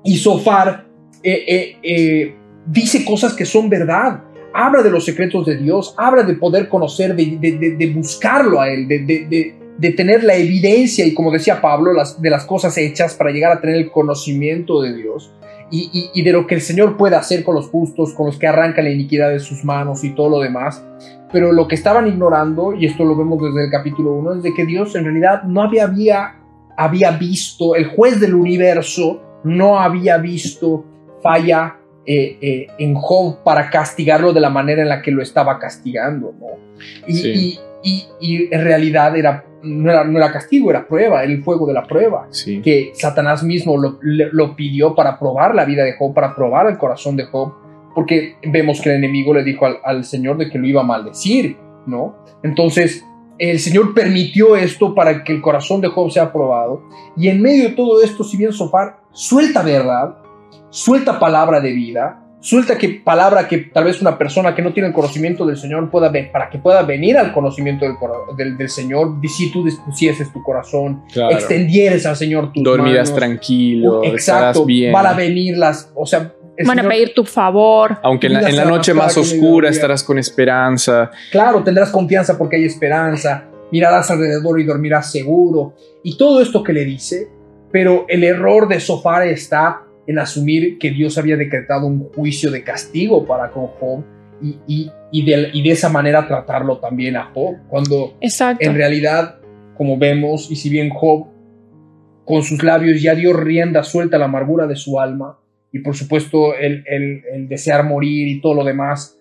y 0.04 0.18
Sofar 0.18 0.88
eh, 1.22 1.46
eh, 1.48 1.78
eh, 1.84 2.36
dice 2.66 3.06
cosas 3.06 3.36
que 3.36 3.46
son 3.46 3.70
verdad. 3.70 4.24
Habla 4.52 4.82
de 4.82 4.90
los 4.90 5.06
secretos 5.06 5.46
de 5.46 5.58
Dios, 5.58 5.94
habla 5.96 6.24
de 6.24 6.34
poder 6.34 6.68
conocer, 6.68 7.16
de, 7.16 7.94
buscarlo 7.96 8.62
a 8.62 8.70
Él, 8.70 8.88
de, 8.88 9.92
tener 9.92 10.24
la 10.24 10.36
evidencia 10.36 11.06
y 11.06 11.14
como 11.14 11.32
decía 11.32 11.62
Pablo, 11.62 11.94
las, 11.94 12.20
de 12.20 12.32
las 12.32 12.46
cosas 12.46 12.76
hechas 12.80 13.14
para 13.14 13.30
llegar 13.30 13.52
a 13.52 13.62
tener 13.62 13.76
el 13.76 13.92
conocimiento 13.92 14.82
de 14.82 14.96
Dios 14.96 15.32
y, 15.76 16.22
de 16.22 16.32
lo 16.32 16.46
que 16.46 16.54
el 16.56 16.62
Señor 16.62 16.98
puede 16.98 17.16
hacer 17.16 17.44
con 17.44 17.56
los 17.56 17.68
justos, 17.68 18.14
con 18.14 18.28
los 18.28 18.38
que 18.38 18.46
arrancan 18.46 18.84
la 18.86 18.92
iniquidad 18.92 19.30
de 19.30 19.40
sus 19.40 19.66
manos 19.66 20.04
y 20.04 20.12
todo 20.12 20.30
lo 20.30 20.40
demás. 20.40 20.86
Pero 21.32 21.52
lo 21.52 21.68
que 21.68 21.74
estaban 21.74 22.08
ignorando, 22.08 22.76
y 22.76 22.86
esto 22.86 23.04
lo 23.04 23.18
vemos 23.18 23.42
desde 23.42 23.66
el 23.66 23.72
capítulo 23.72 24.14
1, 24.14 24.36
es 24.36 24.44
de 24.44 24.54
que 24.54 24.66
Dios 24.68 24.96
en 24.96 25.06
realidad 25.06 25.44
no 25.44 25.64
había, 25.64 25.86
había, 25.86 26.36
había 26.78 27.12
visto, 27.12 27.76
el 27.76 27.88
juez 27.88 28.20
del 28.20 28.36
universo 28.36 29.20
no 29.44 29.80
había 29.80 30.18
visto 30.18 30.86
falla 31.24 31.78
eh, 32.06 32.38
eh, 32.40 32.68
en 32.78 32.94
Job 32.94 33.44
para 33.44 33.72
castigarlo 33.72 34.32
de 34.32 34.42
la 34.42 34.52
manera 34.52 34.84
en 34.84 34.90
la 34.90 35.02
que 35.02 35.10
lo 35.10 35.24
estaba 35.24 35.58
castigando, 35.58 36.36
¿no? 36.40 36.48
Y, 37.08 37.60
y, 37.82 38.48
en 38.52 38.64
realidad 38.64 39.16
era 39.18 39.46
no, 39.64 39.90
era, 39.90 40.04
no 40.04 40.18
era 40.18 40.32
castigo, 40.32 40.70
era 40.70 40.88
prueba, 40.88 41.24
era 41.24 41.32
el 41.32 41.44
fuego 41.44 41.66
de 41.66 41.74
la 41.74 41.84
prueba, 41.84 42.28
que 42.64 42.92
Satanás 42.94 43.44
mismo 43.44 43.78
lo, 43.78 43.98
lo, 44.02 44.56
pidió 44.56 44.96
para 44.96 45.18
probar 45.18 45.56
la 45.56 45.66
vida 45.66 45.84
de 45.84 45.96
Job, 45.98 46.14
para 46.14 46.36
probar 46.36 46.68
el 46.68 46.78
corazón 46.78 47.16
de 47.16 47.26
Job, 47.26 47.54
porque 47.96 48.36
vemos 48.44 48.82
que 48.82 48.90
el 48.90 48.96
enemigo 48.98 49.34
le 49.34 49.44
dijo 49.44 49.66
al, 49.66 49.78
al 49.84 50.04
Señor 50.04 50.38
de 50.38 50.50
que 50.50 50.58
lo 50.58 50.68
iba 50.68 50.82
a 50.82 50.86
maldecir, 50.86 51.58
¿no? 51.86 52.16
Entonces, 52.44 53.06
el 53.40 53.60
Señor 53.60 53.94
permitió 53.94 54.56
esto 54.56 54.94
para 54.94 55.24
que 55.24 55.34
el 55.34 55.42
corazón 55.42 55.82
de 55.82 55.88
Job 55.88 56.12
sea 56.12 56.32
probado. 56.32 56.84
Y 57.18 57.30
en 57.30 57.42
medio 57.42 57.70
de 57.70 57.76
todo 57.76 58.02
esto, 58.02 58.24
si 58.24 58.38
bien 58.38 58.54
Sofar 58.54 59.00
suelta 59.12 59.64
verdad, 59.64 60.18
suelta 60.70 61.20
palabra 61.20 61.60
de 61.60 61.72
vida, 61.72 62.23
suelta 62.44 62.78
que 62.78 62.90
palabra 62.90 63.48
que 63.48 63.58
tal 63.58 63.86
vez 63.86 64.02
una 64.02 64.18
persona 64.18 64.54
que 64.54 64.62
no 64.62 64.74
tiene 64.74 64.90
el 64.90 64.94
conocimiento 64.94 65.46
del 65.46 65.56
Señor 65.56 65.90
pueda 65.90 66.10
ver, 66.10 66.30
para 66.30 66.50
que 66.50 66.60
pueda 66.60 66.84
venir 66.84 67.18
al 67.18 67.32
conocimiento 67.32 67.86
del, 68.38 68.58
del, 68.58 68.70
Señor, 68.70 69.16
si 69.26 69.50
tú 69.50 69.64
dispusieses 69.64 70.32
tu 70.34 70.44
corazón, 70.44 71.04
extendieres 71.32 72.06
al 72.06 72.18
Señor 72.18 72.52
tus 72.52 72.62
Dormirás 72.62 73.16
tranquilo, 73.16 74.02
uh, 74.02 74.04
exacto, 74.04 74.66
bien. 74.66 74.92
van 74.92 75.06
a 75.06 75.14
venir 75.14 75.58
las, 75.58 75.90
o 75.96 76.06
sea, 76.06 76.34
van 76.66 76.80
a 76.80 76.90
pedir 76.90 77.14
tu 77.14 77.24
favor. 77.24 77.98
Aunque 78.04 78.28
en 78.28 78.34
la, 78.34 78.66
noche 78.66 78.94
más 78.94 79.16
oscura 79.16 79.70
estarás 79.70 80.04
con 80.04 80.20
esperanza. 80.20 81.12
Claro, 81.32 81.64
tendrás 81.64 81.92
confianza 81.92 82.38
porque 82.38 82.58
hay 82.58 82.66
esperanza, 82.66 83.46
mirarás 83.72 84.12
alrededor 84.12 84.60
y 84.60 84.66
dormirás 84.66 85.10
seguro. 85.10 85.76
Y 86.04 86.18
todo 86.18 86.42
esto 86.42 86.62
que 86.62 86.74
le 86.74 86.84
dice, 86.84 87.30
pero 87.72 88.06
el 88.10 88.26
error 88.26 88.68
de 88.68 88.82
Sofar 88.82 89.28
está 89.30 89.84
en 90.08 90.20
asumir 90.20 90.78
que 90.78 90.92
Dios 90.92 91.18
había 91.18 91.38
decretado 91.38 91.88
un 91.88 92.10
juicio 92.10 92.52
de 92.52 92.64
castigo 92.64 93.26
para 93.26 93.52
con 93.52 93.68
Job 93.68 94.04
y, 94.42 94.92
y, 95.12 95.26
de, 95.26 95.50
y 95.54 95.62
de, 95.64 95.70
esa 95.70 95.90
manera 95.90 96.28
tratarlo 96.28 96.80
también 96.80 97.16
a 97.16 97.32
Job, 97.34 97.56
cuando 97.70 98.18
en 98.20 98.76
realidad, 98.76 99.40
como 99.78 99.98
vemos, 99.98 100.52
y 100.52 100.56
si 100.58 100.70
bien 100.70 100.90
Job 100.90 101.28
con 102.26 102.44
sus 102.44 102.64
labios 102.64 103.02
ya 103.02 103.16
dio 103.16 103.34
rienda 103.34 103.84
suelta 103.84 104.18
a 104.18 104.20
la 104.20 104.26
amargura 104.26 104.68
de 104.68 104.76
su 104.76 105.00
alma, 105.00 105.40
y 105.72 105.80
por 105.80 105.96
supuesto 105.96 106.56
el, 106.56 106.84
el, 106.88 107.48
desear 107.48 107.84
morir 107.84 108.28
y 108.28 108.42
todo 108.42 108.54
lo 108.54 108.64
demás, 108.64 109.20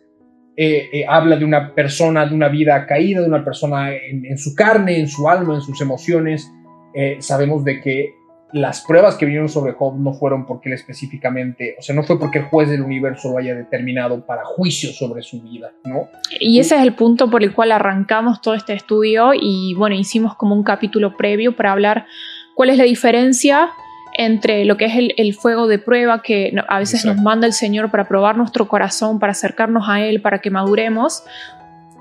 eh, 0.54 0.88
eh, 0.92 1.04
habla 1.08 1.36
de 1.36 1.46
una 1.46 1.74
persona, 1.74 2.26
de 2.26 2.34
una 2.34 2.48
vida 2.48 2.86
caída, 2.86 3.22
de 3.22 3.26
una 3.28 3.42
persona 3.42 3.94
en, 3.94 4.36
su 4.36 4.54
carne, 4.54 4.98
en 4.98 5.08
su 5.08 5.28
alma, 5.28 5.54
en 5.54 5.62
sus 5.62 5.80
emociones. 5.80 6.46
Eh, 6.94 7.16
sabemos 7.20 7.64
de 7.64 7.80
que 7.80 8.10
las 8.52 8.82
pruebas 8.82 9.16
que 9.16 9.24
vinieron 9.24 9.48
sobre 9.48 9.72
Job 9.72 9.98
no 9.98 10.12
fueron 10.12 10.46
porque 10.46 10.68
él 10.68 10.74
específicamente, 10.74 11.76
o 11.78 11.82
sea, 11.82 11.94
no 11.94 12.02
fue 12.02 12.18
porque 12.18 12.38
el 12.38 12.44
juez 12.44 12.68
del 12.68 12.82
universo 12.82 13.30
lo 13.30 13.38
haya 13.38 13.54
determinado 13.54 14.24
para 14.24 14.44
juicio 14.44 14.90
sobre 14.92 15.22
su 15.22 15.40
vida, 15.40 15.72
¿no? 15.84 16.08
Y 16.38 16.60
ese 16.60 16.76
es 16.76 16.82
el 16.82 16.94
punto 16.94 17.30
por 17.30 17.42
el 17.42 17.54
cual 17.54 17.72
arrancamos 17.72 18.40
todo 18.40 18.54
este 18.54 18.74
estudio 18.74 19.32
y 19.34 19.74
bueno, 19.74 19.94
hicimos 19.94 20.36
como 20.36 20.54
un 20.54 20.64
capítulo 20.64 21.16
previo 21.16 21.56
para 21.56 21.72
hablar 21.72 22.06
cuál 22.54 22.70
es 22.70 22.78
la 22.78 22.84
diferencia 22.84 23.70
entre 24.14 24.64
lo 24.66 24.76
que 24.76 24.84
es 24.84 24.92
el, 25.16 25.34
fuego 25.34 25.66
de 25.66 25.78
prueba 25.78 26.20
que 26.22 26.52
a 26.68 26.78
veces 26.78 27.04
nos 27.06 27.16
manda 27.16 27.46
el 27.46 27.54
Señor 27.54 27.90
para 27.90 28.06
probar 28.06 28.36
nuestro 28.36 28.68
corazón, 28.68 29.18
para 29.18 29.32
acercarnos 29.32 29.88
a 29.88 30.02
Él, 30.02 30.20
para 30.20 30.40
que 30.40 30.50
maduremos, 30.50 31.24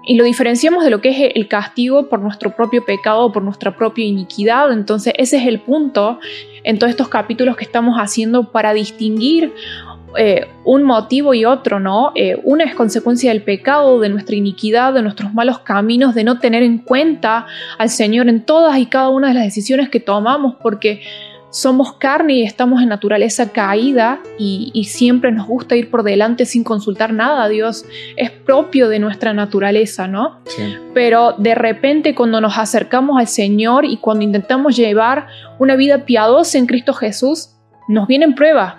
y 0.03 0.15
lo 0.15 0.23
diferenciamos 0.23 0.83
de 0.83 0.89
lo 0.89 1.01
que 1.01 1.09
es 1.09 1.31
el 1.35 1.47
castigo 1.47 2.09
por 2.09 2.19
nuestro 2.19 2.55
propio 2.55 2.83
pecado 2.83 3.25
o 3.25 3.31
por 3.31 3.43
nuestra 3.43 3.75
propia 3.75 4.05
iniquidad. 4.05 4.71
Entonces 4.71 5.13
ese 5.17 5.37
es 5.37 5.47
el 5.47 5.59
punto 5.59 6.19
en 6.63 6.79
todos 6.79 6.89
estos 6.89 7.07
capítulos 7.09 7.55
que 7.55 7.63
estamos 7.63 7.97
haciendo 7.97 8.51
para 8.51 8.73
distinguir 8.73 9.53
eh, 10.17 10.47
un 10.65 10.83
motivo 10.83 11.33
y 11.33 11.45
otro, 11.45 11.79
¿no? 11.79 12.11
Eh, 12.15 12.37
una 12.43 12.65
es 12.65 12.75
consecuencia 12.75 13.31
del 13.31 13.43
pecado, 13.43 13.99
de 13.99 14.09
nuestra 14.09 14.35
iniquidad, 14.35 14.93
de 14.93 15.01
nuestros 15.01 15.33
malos 15.33 15.59
caminos, 15.59 16.15
de 16.15 16.23
no 16.23 16.39
tener 16.39 16.63
en 16.63 16.79
cuenta 16.79 17.45
al 17.77 17.89
Señor 17.89 18.27
en 18.27 18.43
todas 18.43 18.77
y 18.77 18.87
cada 18.87 19.09
una 19.09 19.29
de 19.29 19.35
las 19.35 19.43
decisiones 19.43 19.89
que 19.89 19.99
tomamos, 19.99 20.55
porque 20.61 21.01
somos 21.51 21.93
carne 21.93 22.35
y 22.35 22.43
estamos 22.43 22.81
en 22.81 22.89
naturaleza 22.89 23.51
caída 23.51 24.21
y, 24.39 24.71
siempre 24.85 25.31
nos 25.31 25.47
gusta 25.47 25.75
ir 25.75 25.89
por 25.91 26.03
delante 26.03 26.45
sin 26.45 26.63
consultar 26.63 27.13
nada. 27.13 27.47
Dios 27.47 27.85
es 28.15 28.31
propio 28.31 28.89
de 28.89 28.99
nuestra 28.99 29.33
naturaleza, 29.33 30.07
¿no? 30.07 30.39
Pero 30.93 31.33
de 31.37 31.53
repente 31.53 32.15
cuando 32.15 32.41
nos 32.41 32.57
acercamos 32.57 33.19
al 33.19 33.27
Señor 33.27 33.85
y 33.85 33.97
cuando 33.97 34.23
intentamos 34.23 34.75
llevar 34.75 35.27
una 35.59 35.75
vida 35.75 36.05
piadosa 36.05 36.57
en 36.57 36.65
Cristo 36.65 36.93
Jesús, 36.93 37.51
nos 37.87 38.07
vienen 38.07 38.33
pruebas, 38.33 38.75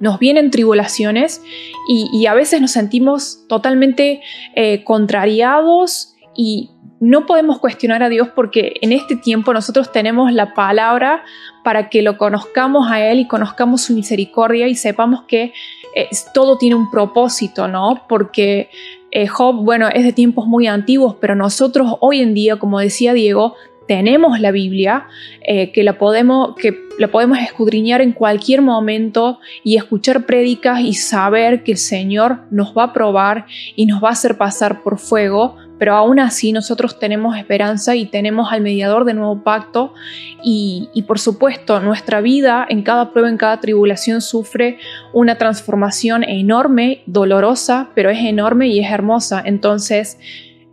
nos 0.00 0.18
vienen 0.18 0.50
tribulaciones 0.50 1.42
y, 1.88 2.26
a 2.26 2.34
veces 2.34 2.60
nos 2.60 2.70
sentimos 2.70 3.44
totalmente 3.48 4.22
eh, 4.54 4.84
contrariados 4.84 6.14
y 6.36 6.70
no 7.00 7.26
podemos 7.26 7.58
cuestionar 7.58 8.02
a 8.02 8.08
Dios 8.08 8.28
porque 8.34 8.74
en 8.80 8.92
este 8.92 9.16
tiempo 9.16 9.52
nosotros 9.52 9.92
tenemos 9.92 10.32
la 10.32 10.54
palabra 10.54 11.24
para 11.62 11.88
que 11.88 12.02
lo 12.02 12.18
conozcamos 12.18 12.90
a 12.90 13.04
Él 13.04 13.20
y 13.20 13.28
conozcamos 13.28 13.82
su 13.82 13.94
misericordia 13.94 14.66
y 14.68 14.74
sepamos 14.74 15.22
que 15.28 15.52
eh, 15.94 16.08
todo 16.34 16.58
tiene 16.58 16.76
un 16.76 16.90
propósito, 16.90 17.68
¿no? 17.68 18.02
Porque 18.08 18.70
eh, 19.10 19.26
Job, 19.26 19.64
bueno, 19.64 19.88
es 19.88 20.04
de 20.04 20.12
tiempos 20.12 20.46
muy 20.46 20.66
antiguos, 20.66 21.16
pero 21.20 21.34
nosotros 21.34 21.96
hoy 22.00 22.20
en 22.20 22.34
día, 22.34 22.56
como 22.56 22.80
decía 22.80 23.12
Diego, 23.12 23.54
tenemos 23.86 24.38
la 24.38 24.50
Biblia, 24.50 25.06
eh, 25.40 25.72
que, 25.72 25.82
la 25.82 25.98
podemos, 25.98 26.54
que 26.56 26.74
la 26.98 27.08
podemos 27.08 27.38
escudriñar 27.38 28.02
en 28.02 28.12
cualquier 28.12 28.60
momento 28.60 29.40
y 29.64 29.76
escuchar 29.76 30.26
prédicas 30.26 30.80
y 30.80 30.92
saber 30.92 31.64
que 31.64 31.72
el 31.72 31.78
Señor 31.78 32.42
nos 32.50 32.76
va 32.76 32.84
a 32.84 32.92
probar 32.92 33.46
y 33.74 33.86
nos 33.86 34.04
va 34.04 34.10
a 34.10 34.12
hacer 34.12 34.36
pasar 34.36 34.82
por 34.82 34.98
fuego, 34.98 35.56
pero 35.78 35.94
aún 35.94 36.18
así 36.18 36.52
nosotros 36.52 36.98
tenemos 36.98 37.36
esperanza 37.36 37.94
y 37.94 38.06
tenemos 38.06 38.52
al 38.52 38.60
mediador 38.60 39.04
de 39.04 39.14
nuevo 39.14 39.42
pacto 39.42 39.94
y, 40.42 41.04
por 41.06 41.18
supuesto 41.18 41.80
nuestra 41.80 42.20
vida 42.20 42.66
en 42.68 42.82
cada 42.82 43.12
prueba, 43.12 43.28
en 43.28 43.36
cada 43.36 43.60
tribulación 43.60 44.20
sufre 44.20 44.78
una 45.12 45.38
transformación 45.38 46.24
enorme, 46.24 47.02
dolorosa, 47.06 47.90
pero 47.94 48.10
es 48.10 48.18
enorme 48.18 48.68
y 48.68 48.80
es 48.80 48.90
hermosa. 48.90 49.42
Entonces, 49.44 50.18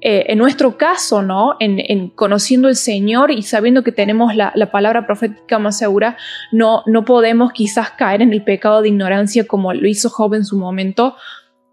eh, 0.01 0.25
en 0.31 0.37
nuestro 0.37 0.77
caso, 0.77 1.21
¿no? 1.21 1.55
En, 1.59 2.09
conociendo 2.09 2.67
el 2.67 2.75
Señor 2.75 3.31
y 3.31 3.41
sabiendo 3.43 3.83
que 3.83 3.91
tenemos 3.91 4.35
la, 4.35 4.53
palabra 4.71 5.07
profética 5.07 5.57
más 5.57 5.77
segura, 5.77 6.17
no, 6.51 6.83
no 6.85 7.05
podemos 7.05 7.51
quizás 7.53 7.91
caer 7.91 8.21
en 8.21 8.33
el 8.33 8.43
pecado 8.43 8.81
de 8.81 8.89
ignorancia 8.89 9.47
como 9.47 9.73
lo 9.73 9.87
hizo 9.87 10.09
Job 10.09 10.33
en 10.35 10.45
su 10.45 10.57
momento, 10.57 11.15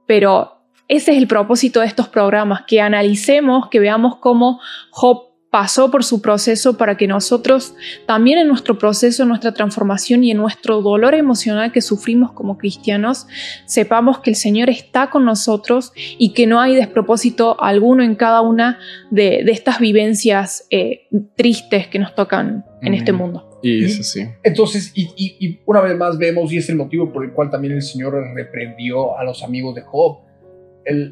pero 0.07 0.62
ese 0.89 1.13
es 1.13 1.19
el 1.19 1.27
propósito 1.27 1.81
de 1.81 1.87
estos 1.87 2.09
programas, 2.09 2.63
que 2.67 2.81
analicemos, 2.81 3.69
que 3.69 3.81
veamos 3.81 4.17
cómo 4.17 4.61
Job 4.91 5.33
pasó 5.53 5.91
por 5.91 6.03
su 6.03 6.23
proceso 6.23 6.79
para 6.79 6.97
que 6.97 7.07
nosotros 7.07 7.75
también 8.07 8.39
en 8.39 8.49
nuestro 8.49 8.79
proceso, 8.79 9.23
en 9.23 9.29
nuestra 9.29 9.53
transformación 9.53 10.25
y 10.25 10.31
en 10.31 10.39
nuestro 10.39 10.81
dolor 10.81 11.15
emocional 11.15 11.73
que 11.73 11.83
sufrimos 11.83 12.33
como 12.33 12.57
cristianos, 12.57 13.27
sepamos 13.67 14.21
que 14.21 14.31
el 14.31 14.37
Señor 14.37 14.71
está 14.71 15.11
con 15.11 15.27
nosotros 15.27 15.93
y 15.95 16.33
que 16.33 16.47
no 16.47 16.59
hay 16.59 16.75
despropósito 16.75 17.63
alguno 17.63 18.03
en 18.03 18.15
cada 18.15 18.41
una 18.41 18.79
de, 19.11 19.41
estas 19.41 19.79
vivencias 19.79 20.67
eh, 20.71 21.03
tristes 21.37 21.87
que 21.87 21.99
nos 21.99 22.15
tocan 22.15 22.65
en 22.81 22.95
este 22.95 23.13
mundo. 23.13 23.61
Y 23.63 23.85
es 23.85 24.01
así. 24.01 24.27
Entonces, 24.43 24.91
y, 24.95 25.61
una 25.67 25.83
vez 25.83 25.99
más 25.99 26.17
vemos, 26.17 26.51
y 26.51 26.57
es 26.57 26.69
el 26.71 26.77
motivo 26.77 27.13
por 27.13 27.27
el 27.27 27.33
cual 27.33 27.51
también 27.51 27.75
el 27.75 27.83
Señor 27.83 28.15
reprendió 28.35 29.19
a 29.19 29.25
los 29.25 29.43
amigos 29.43 29.75
de 29.75 29.83
Job. 29.83 30.32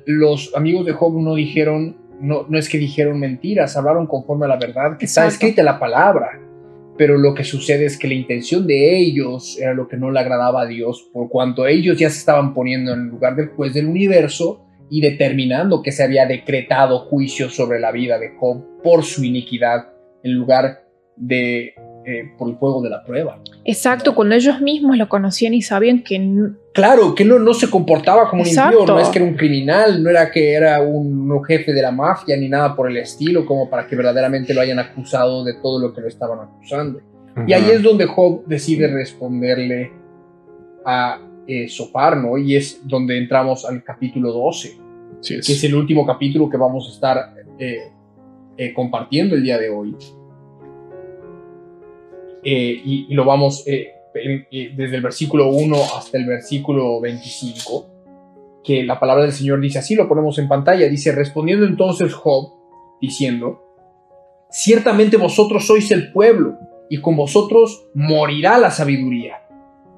Los 0.06 0.54
amigos 0.54 0.86
de 0.86 0.92
Job 0.92 1.20
no 1.20 1.34
dijeron, 1.34 1.96
no, 2.20 2.46
no 2.48 2.58
es 2.58 2.68
que 2.68 2.78
dijeron 2.78 3.18
mentiras, 3.18 3.76
hablaron 3.76 4.06
conforme 4.06 4.46
a 4.46 4.48
la 4.48 4.56
verdad 4.56 4.98
que 4.98 5.06
está 5.06 5.26
escrita 5.26 5.62
en 5.62 5.66
la 5.66 5.78
palabra. 5.78 6.40
pero 6.98 7.16
lo 7.16 7.32
que 7.34 7.44
sucede 7.44 7.86
es 7.86 7.98
que 7.98 8.08
la 8.08 8.14
intención 8.14 8.66
de 8.66 8.98
ellos 8.98 9.58
era 9.58 9.72
lo 9.72 9.88
que 9.88 9.96
no 9.96 10.10
le 10.10 10.20
agradaba 10.20 10.62
a 10.62 10.66
Dios, 10.66 11.08
por 11.14 11.30
cuanto 11.30 11.66
ellos 11.66 11.98
ya 11.98 12.10
se 12.10 12.18
estaban 12.18 12.52
poniendo 12.52 12.92
en 12.92 13.00
el 13.00 13.06
lugar 13.06 13.36
del 13.36 13.48
juez 13.48 13.72
del 13.72 13.86
universo 13.86 14.66
y 14.90 15.00
determinando 15.00 15.82
que 15.82 15.92
se 15.92 16.02
había 16.02 16.26
decretado 16.26 16.98
juicio 16.98 17.48
sobre 17.48 17.80
la 17.80 17.90
vida 17.90 18.18
de 18.18 18.32
Job 18.38 18.82
por 18.82 19.04
su 19.04 19.24
iniquidad, 19.24 19.94
en 20.22 20.34
lugar 20.34 20.84
de 21.16 21.74
eh, 22.11 22.32
por 22.36 22.50
el 22.50 22.56
fuego 22.56 22.82
de 22.82 22.90
la 22.90 23.04
prueba. 23.04 23.38
Exacto, 23.64 24.14
cuando 24.14 24.34
ellos 24.34 24.61
mismos 24.61 24.96
lo 24.96 25.08
conocían 25.08 25.54
y 25.54 25.62
sabían 25.62 26.02
que... 26.02 26.20
Claro, 26.72 27.14
que 27.14 27.24
no, 27.24 27.38
no 27.38 27.54
se 27.54 27.70
comportaba 27.70 28.28
como 28.28 28.42
un 28.42 28.48
impío, 28.48 28.84
no 28.84 28.98
es 28.98 29.08
que 29.11 29.18
era 29.20 29.28
un 29.28 29.34
criminal, 29.34 30.02
no 30.02 30.11
era 30.11 30.30
que 30.30 30.52
era 30.52 30.80
un, 30.82 31.30
un, 31.30 31.44
jefe 31.44 31.72
de 31.72 31.82
la 31.82 31.92
mafia 31.92 32.36
ni 32.36 32.48
nada 32.48 32.74
por 32.74 32.90
el 32.90 32.96
estilo, 32.96 33.46
como 33.46 33.70
para 33.70 33.86
que 33.86 33.94
verdaderamente 33.94 34.52
lo 34.52 34.61
hayan 34.61 34.80
acusado 34.80 35.44
de 35.44 35.54
todo 35.62 35.78
lo 35.78 35.94
que 35.94 36.00
lo 36.00 36.08
estaban 36.08 36.40
acusando. 36.40 36.98
Uh 36.98 37.40
-huh. 37.40 37.44
Y 37.48 37.52
ahí 37.52 37.70
es 37.70 37.82
donde 37.82 38.06
Job 38.06 38.44
decide 38.46 38.88
responderle 38.88 39.92
a 40.84 41.20
eh, 41.46 41.68
Sofar, 41.68 42.16
¿no? 42.16 42.38
Y 42.38 42.56
es 42.56 42.80
donde 42.84 43.18
entramos 43.18 43.64
al 43.64 43.84
capítulo 43.84 44.32
12, 44.32 44.78
Sí 45.20 45.34
es. 45.34 45.46
que 45.46 45.52
es 45.52 45.64
el 45.64 45.74
último 45.74 46.06
capítulo 46.06 46.48
que 46.48 46.56
vamos 46.56 46.88
a 46.88 46.92
estar 46.92 47.34
eh, 47.58 47.92
eh, 48.56 48.72
compartiendo 48.74 49.34
el 49.34 49.42
día 49.42 49.58
de 49.58 49.68
hoy. 49.68 49.94
Eh, 52.43 52.80
y, 52.84 53.14
lo 53.14 53.24
vamos 53.24 53.64
eh, 53.66 53.93
eh, 54.14 54.72
desde 54.74 54.97
el 54.97 55.03
versículo 55.03 55.49
1 55.49 55.76
hasta 55.97 56.16
el 56.16 56.26
versículo 56.26 57.01
25, 57.01 57.86
que 58.64 58.82
la 58.82 58.99
palabra 58.99 59.24
del 59.24 59.32
Señor 59.32 59.61
dice 59.61 59.78
así, 59.78 59.95
lo 59.95 60.09
ponemos 60.09 60.38
en 60.38 60.49
pantalla, 60.49 60.88
dice, 60.88 61.12
respondiendo 61.12 61.66
entonces 61.66 62.14
Job, 62.14 62.53
diciendo, 63.01 63.62
ciertamente 64.51 65.16
vosotros 65.16 65.66
sois 65.66 65.91
el 65.91 66.12
pueblo, 66.12 66.59
y 66.88 67.01
con 67.01 67.16
vosotros 67.16 67.86
morirá 67.95 68.59
la 68.59 68.70
sabiduría. 68.70 69.47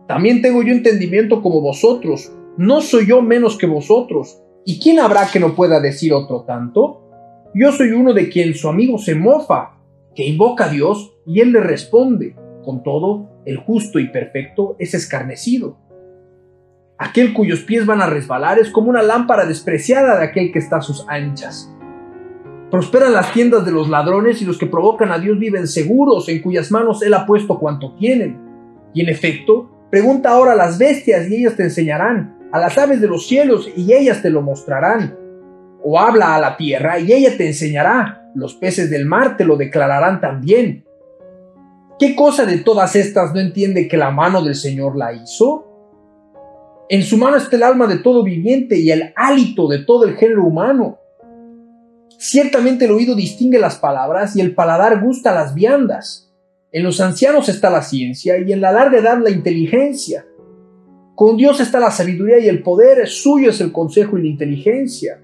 También 0.07 0.43
tengo 0.43 0.63
yo 0.63 0.73
entendimiento 0.73 1.41
como 1.41 1.63
vosotros, 1.63 2.31
no 2.59 2.83
soy 2.83 3.07
yo 3.07 3.23
menos 3.23 3.57
que 3.57 3.67
vosotros, 3.67 4.43
¿y 4.67 4.79
quién 4.79 4.99
habrá 4.99 5.31
que 5.31 5.41
no 5.41 5.55
pueda 5.55 5.81
decir 5.81 6.13
otro 6.13 6.43
tanto? 6.43 6.99
Yo 7.55 7.73
soy 7.73 7.93
uno 7.93 8.13
de 8.13 8.29
quien 8.29 8.55
su 8.55 8.69
amigo 8.69 8.99
se 8.99 9.15
mofa, 9.15 9.79
que 10.15 10.27
invoca 10.27 10.67
a 10.67 10.69
Dios 10.69 11.12
y 11.27 11.41
él 11.41 11.53
le 11.53 11.61
responde. 11.61 12.37
Con 12.65 12.83
todo, 12.83 13.43
el 13.45 13.57
justo 13.57 13.99
y 13.99 14.09
perfecto 14.09 14.77
es 14.79 14.95
escarnecido. 14.95 15.79
Aquel 16.99 17.33
cuyos 17.33 17.61
pies 17.61 17.85
van 17.85 18.01
a 18.01 18.07
resbalar 18.07 18.61
es 18.61 18.71
como 18.71 18.89
una 18.89 19.03
lámpara 19.03 19.45
despreciada 19.45 20.19
de 20.19 20.25
aquel 20.25 20.53
que 20.53 20.61
está 20.61 20.77
a 20.77 20.83
sus 20.83 21.05
anchas. 21.09 21.75
Prosperan 22.71 23.13
las 23.13 23.33
tiendas 23.33 23.67
de 23.67 23.73
los 23.73 23.89
ladrones 23.89 24.41
y 24.41 24.45
los 24.45 24.57
que 24.57 24.67
provocan 24.67 25.11
a 25.11 25.19
Dios 25.19 25.39
viven 25.39 25.67
seguros, 25.67 26.29
en 26.29 26.41
cuyas 26.41 26.71
manos 26.71 27.03
Él 27.03 27.13
ha 27.15 27.27
puesto 27.27 27.59
cuanto 27.59 27.95
tienen. 27.97 28.41
Y 28.95 29.01
en 29.01 29.09
efecto, 29.09 29.71
pregunta 29.91 30.31
ahora 30.31 30.53
a 30.53 30.57
las 30.57 30.79
bestias 30.79 31.29
y 31.29 31.37
ellas 31.37 31.57
te 31.57 31.65
enseñarán, 31.65 32.39
a 32.53 32.59
las 32.61 32.79
aves 32.79 33.01
de 33.01 33.09
los 33.09 33.27
cielos 33.27 33.69
y 33.77 33.93
ellas 33.93 34.23
te 34.23 34.31
lo 34.31 34.41
mostrarán. 34.41 35.19
O 35.83 35.99
habla 35.99 36.37
a 36.37 36.41
la 36.41 36.57
tierra 36.57 37.01
y 37.01 37.13
ella 37.13 37.37
te 37.37 37.47
enseñará, 37.47 38.31
los 38.35 38.55
peces 38.55 38.89
del 38.89 39.07
mar 39.07 39.37
te 39.37 39.45
lo 39.45 39.57
declararán 39.57 40.21
también. 40.21 40.85
¿Qué 41.99 42.17
cosa 42.17 42.47
de 42.47 42.59
todas 42.59 42.97
estas 42.97 43.33
no 43.35 43.41
entiende 43.41 43.89
que 43.89 43.97
la 43.97 44.11
mano 44.11 44.43
del 44.43 44.55
Señor 44.55 44.97
la 44.97 45.13
hizo? 45.13 45.69
En 46.89 47.03
su 47.03 47.17
mano 47.17 47.37
está 47.37 47.57
el 47.57 47.63
alma 47.63 47.87
de 47.87 47.99
todo 47.99 48.23
viviente 48.23 48.79
y 48.79 48.91
el 48.91 49.13
hálito 49.17 49.69
de 49.69 49.79
todo 49.79 50.05
el 50.05 50.17
género 50.17 50.45
humano. 50.45 50.99
Ciertamente 52.19 52.85
el 52.85 52.93
oído 52.93 53.15
distingue 53.15 53.59
las 53.59 53.77
palabras 53.77 54.37
y 54.37 54.41
el 54.41 54.55
paladar 54.55 55.01
gusta 55.01 55.33
las 55.33 55.55
viandas. 55.55 56.33
En 56.71 56.83
los 56.85 57.01
ancianos 57.01 57.49
está 57.49 57.71
la 57.71 57.83
ciencia 57.83 58.39
y 58.39 58.53
en 58.53 58.61
la 58.61 58.73
larga 58.73 58.99
edad 58.99 59.19
la 59.23 59.31
inteligencia. 59.31 60.27
Con 61.15 61.37
Dios 61.37 61.61
está 61.61 61.79
la 61.79 61.91
sabiduría 61.91 62.39
y 62.39 62.49
el 62.49 62.63
poder, 62.63 63.07
suyo 63.07 63.51
es 63.51 63.61
el 63.61 63.73
consejo 63.73 64.19
y 64.19 64.23
la 64.23 64.29
inteligencia. 64.29 65.23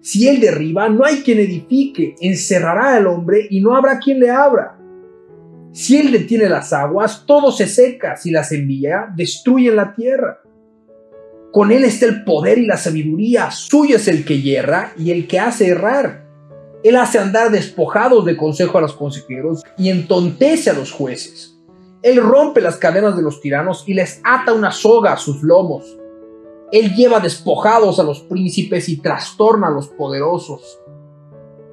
Si 0.00 0.28
él 0.28 0.40
derriba, 0.40 0.88
no 0.88 1.04
hay 1.04 1.22
quien 1.22 1.38
edifique, 1.38 2.14
encerrará 2.20 2.96
al 2.96 3.06
hombre 3.06 3.46
y 3.50 3.60
no 3.60 3.74
habrá 3.74 3.98
quien 3.98 4.20
le 4.20 4.30
abra. 4.30 4.78
Si 5.72 5.98
él 5.98 6.12
detiene 6.12 6.48
las 6.48 6.72
aguas, 6.72 7.24
todo 7.26 7.52
se 7.52 7.66
seca, 7.66 8.16
si 8.16 8.30
las 8.30 8.52
envía, 8.52 9.12
destruyen 9.14 9.76
la 9.76 9.94
tierra. 9.94 10.40
Con 11.52 11.72
él 11.72 11.84
está 11.84 12.06
el 12.06 12.24
poder 12.24 12.58
y 12.58 12.66
la 12.66 12.76
sabiduría, 12.76 13.50
suyo 13.50 13.96
es 13.96 14.08
el 14.08 14.24
que 14.24 14.42
yerra 14.42 14.92
y 14.98 15.10
el 15.10 15.26
que 15.26 15.40
hace 15.40 15.68
errar. 15.68 16.26
Él 16.82 16.96
hace 16.96 17.18
andar 17.18 17.50
despojados 17.50 18.24
de 18.24 18.36
consejo 18.36 18.78
a 18.78 18.80
los 18.80 18.94
consejeros 18.94 19.62
y 19.76 19.88
entontece 19.88 20.70
a 20.70 20.74
los 20.74 20.92
jueces. 20.92 21.58
Él 22.02 22.22
rompe 22.22 22.60
las 22.60 22.76
cadenas 22.76 23.16
de 23.16 23.22
los 23.22 23.40
tiranos 23.40 23.84
y 23.86 23.94
les 23.94 24.20
ata 24.24 24.52
una 24.52 24.70
soga 24.70 25.14
a 25.14 25.16
sus 25.16 25.42
lomos. 25.42 25.98
Él 26.70 26.94
lleva 26.94 27.18
despojados 27.18 27.98
a 27.98 28.04
los 28.04 28.20
príncipes 28.20 28.88
y 28.88 28.98
trastorna 28.98 29.68
a 29.68 29.72
los 29.72 29.88
poderosos. 29.88 30.78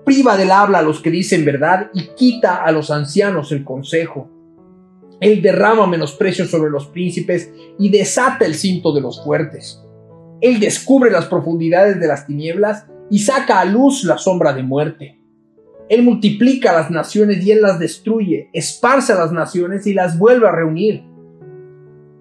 Priva 0.05 0.37
del 0.37 0.51
habla 0.51 0.79
a 0.79 0.83
los 0.83 1.01
que 1.01 1.09
dicen 1.09 1.43
verdad 1.43 1.89
y 1.93 2.09
quita 2.15 2.63
a 2.63 2.71
los 2.71 2.91
ancianos 2.91 3.51
el 3.51 3.63
consejo. 3.63 4.29
Él 5.19 5.41
derrama 5.41 5.87
menosprecio 5.87 6.45
sobre 6.45 6.69
los 6.69 6.87
príncipes 6.87 7.51
y 7.79 7.89
desata 7.89 8.45
el 8.45 8.53
cinto 8.53 8.93
de 8.93 9.01
los 9.01 9.23
fuertes. 9.23 9.81
Él 10.41 10.59
descubre 10.59 11.09
las 11.09 11.25
profundidades 11.25 11.99
de 11.99 12.07
las 12.07 12.27
tinieblas 12.27 12.85
y 13.09 13.19
saca 13.19 13.59
a 13.59 13.65
luz 13.65 14.03
la 14.03 14.19
sombra 14.19 14.53
de 14.53 14.61
muerte. 14.61 15.19
Él 15.89 16.03
multiplica 16.03 16.73
las 16.73 16.91
naciones 16.91 17.43
y 17.43 17.51
él 17.51 17.61
las 17.61 17.79
destruye, 17.79 18.49
esparce 18.53 19.13
a 19.13 19.17
las 19.17 19.31
naciones 19.31 19.87
y 19.87 19.93
las 19.93 20.19
vuelve 20.19 20.47
a 20.47 20.51
reunir. 20.51 21.03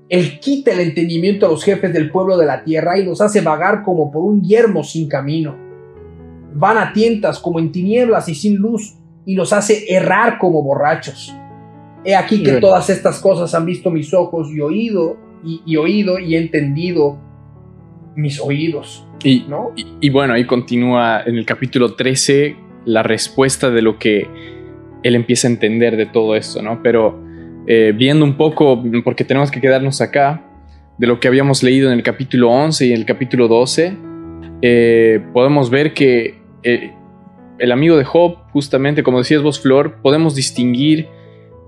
Él 0.09 0.39
quita 0.41 0.73
el 0.73 0.81
entendimiento 0.81 1.47
a 1.47 1.51
los 1.51 1.65
jefes 1.65 1.93
del 1.93 2.11
pueblo 2.11 2.39
de 2.39 2.47
la 2.47 2.65
tierra 2.65 2.99
y 2.99 3.05
los 3.05 3.21
hace 3.21 3.43
vagar 3.43 3.83
como 3.83 4.11
por 4.11 4.23
un 4.23 4.43
yermo 4.43 4.85
sin 4.85 5.09
camino. 5.09 5.64
Van 6.55 6.79
a 6.79 6.93
tientas 6.93 7.39
como 7.39 7.59
en 7.59 7.73
tinieblas 7.73 8.29
y 8.29 8.35
sin 8.35 8.57
luz 8.57 8.97
y 9.27 9.35
los 9.35 9.53
hace 9.53 9.85
errar 9.89 10.39
como 10.39 10.63
borrachos. 10.63 11.35
He 12.05 12.15
aquí 12.15 12.43
que 12.43 12.53
todas 12.53 12.91
estas 12.91 13.19
cosas 13.21 13.55
han 13.55 13.65
visto 13.65 13.91
mis 13.91 14.13
ojos 14.13 14.51
y 14.53 14.61
oído 14.61 15.17
y, 15.43 15.63
y 15.67 15.77
oído 15.77 16.19
y 16.19 16.37
he 16.37 16.39
entendido 16.39 17.19
mis 18.15 18.41
oídos. 18.41 19.07
Y, 19.23 19.47
¿no? 19.49 19.73
y, 19.75 19.87
y 20.01 20.11
bueno, 20.11 20.35
ahí 20.35 20.47
continúa 20.47 21.23
en 21.25 21.37
el 21.37 21.47
capítulo 21.47 21.95
13 21.95 22.57
la 22.85 23.03
respuesta 23.03 23.71
de 23.71 23.83
lo 23.83 23.99
que 23.99 24.29
él 25.03 25.15
empieza 25.15 25.49
a 25.49 25.51
entender 25.51 25.97
de 25.97 26.07
todo 26.07 26.37
esto, 26.37 26.63
¿no? 26.63 26.83
Pero 26.83 27.23
eh, 27.67 27.93
viendo 27.97 28.25
un 28.25 28.37
poco, 28.37 28.83
porque 29.03 29.25
tenemos 29.25 29.51
que 29.51 29.61
quedarnos 29.61 30.01
acá, 30.01 30.45
de 30.99 31.07
lo 31.07 31.19
que 31.19 31.29
habíamos 31.29 31.63
leído 31.63 31.91
en 31.91 31.99
el 31.99 32.03
capítulo 32.03 32.51
11 32.51 32.87
y 32.87 32.93
en 32.93 32.99
el 32.99 33.07
capítulo 33.07 33.49
12, 33.49 33.97
eh, 34.63 35.21
podemos 35.33 35.71
ver 35.71 35.93
que 35.93 36.41
eh, 36.65 36.93
el 37.59 37.73
amigo 37.73 37.97
de 37.97 38.05
Job, 38.05 38.39
justamente 38.53 39.03
como 39.03 39.19
decías 39.19 39.43
vos, 39.43 39.61
Flor, 39.61 40.01
podemos 40.03 40.35
distinguir, 40.35 41.09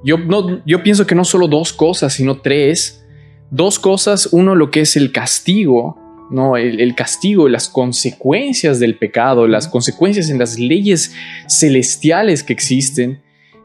yo, 0.04 0.18
no, 0.18 0.64
yo 0.64 0.82
pienso 0.82 1.06
que 1.06 1.14
no 1.14 1.24
solo 1.24 1.48
dos 1.48 1.72
cosas, 1.72 2.14
sino 2.14 2.40
tres. 2.40 3.04
Dos 3.50 3.78
cosas, 3.78 4.28
uno 4.32 4.54
lo 4.54 4.70
que 4.70 4.80
es 4.80 4.96
el 4.96 5.12
castigo, 5.12 5.98
¿no? 6.30 6.56
El, 6.56 6.80
el, 6.80 6.94
castigo, 6.94 7.48
las 7.48 7.68
consecuencias 7.68 8.80
del 8.80 8.98
pecado, 8.98 9.46
las 9.46 9.68
consecuencias 9.68 10.30
en 10.30 10.38
las 10.38 10.58
leyes 10.58 11.14
celestiales 11.48 12.42
que 12.42 12.52
existen. 12.52 13.22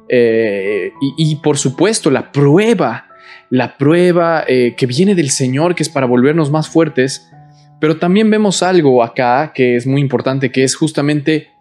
Eh, 0.07 0.91
y, 1.01 1.31
y, 1.31 1.35
por 1.37 1.57
supuesto, 1.57 2.11
la 2.11 2.31
prueba, 2.31 3.07
la 3.49 3.77
prueba 3.77 4.43
eh, 4.47 4.75
que 4.77 4.85
viene 4.85 5.15
del 5.15 5.31
Señor, 5.31 5.73
que 5.73 5.83
es 5.83 5.89
para 5.89 6.05
volvernos 6.05 6.51
más 6.51 6.69
fuertes. 6.69 7.30
Pero 7.81 7.97
también 7.97 8.29
vemos 8.29 8.63
algo 8.63 9.03
acá 9.03 9.51
que 9.53 9.75
es 9.75 9.85
muy 9.85 9.99
importante, 9.99 10.51
que 10.51 10.63
es 10.63 10.75
justamente 10.75 11.51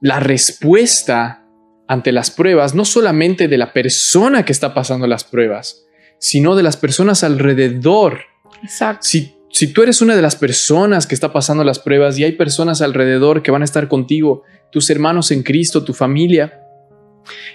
la 0.00 0.20
respuesta 0.20 1.46
ante 1.86 2.12
las 2.12 2.30
pruebas, 2.30 2.74
no 2.74 2.84
solamente 2.84 3.48
de 3.48 3.56
la 3.56 3.72
persona 3.72 4.44
que 4.44 4.52
está 4.52 4.74
pasando 4.74 5.06
las 5.06 5.24
pruebas, 5.24 5.86
sino 6.18 6.54
de 6.54 6.62
las 6.62 6.76
personas 6.76 7.24
alrededor. 7.24 8.20
Exacto. 8.62 9.00
Si 9.04 9.38
si 9.50 9.68
tú 9.68 9.82
eres 9.82 10.02
una 10.02 10.14
de 10.14 10.22
las 10.22 10.36
personas 10.36 11.06
que 11.06 11.14
está 11.14 11.32
pasando 11.32 11.64
las 11.64 11.78
pruebas 11.78 12.18
y 12.18 12.24
hay 12.24 12.32
personas 12.32 12.82
alrededor 12.82 13.42
que 13.42 13.50
van 13.50 13.62
a 13.62 13.64
estar 13.64 13.88
contigo, 13.88 14.42
tus 14.70 14.90
hermanos 14.90 15.30
en 15.30 15.42
Cristo, 15.42 15.84
tu 15.84 15.94
familia, 15.94 16.60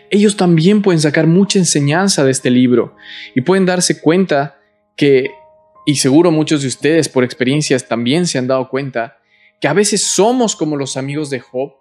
ellos 0.10 0.36
también 0.36 0.82
pueden 0.82 1.00
sacar 1.00 1.28
mucha 1.28 1.60
enseñanza 1.60 2.24
de 2.24 2.32
este 2.32 2.50
libro 2.50 2.96
y 3.36 3.42
pueden 3.42 3.66
darse 3.66 4.02
cuenta 4.02 4.58
que, 4.96 5.32
y 5.86 5.96
seguro 5.96 6.32
muchos 6.32 6.62
de 6.62 6.68
ustedes 6.68 7.10
por 7.10 7.24
experiencias 7.24 7.88
también 7.88 8.28
se 8.28 8.38
han 8.38 8.48
dado 8.48 8.70
cuenta, 8.70 9.18
que 9.60 9.68
a 9.68 9.74
veces 9.74 10.04
somos 10.04 10.56
como 10.56 10.78
los 10.78 10.98
amigos 10.98 11.30
de 11.30 11.40
Job, 11.40 11.74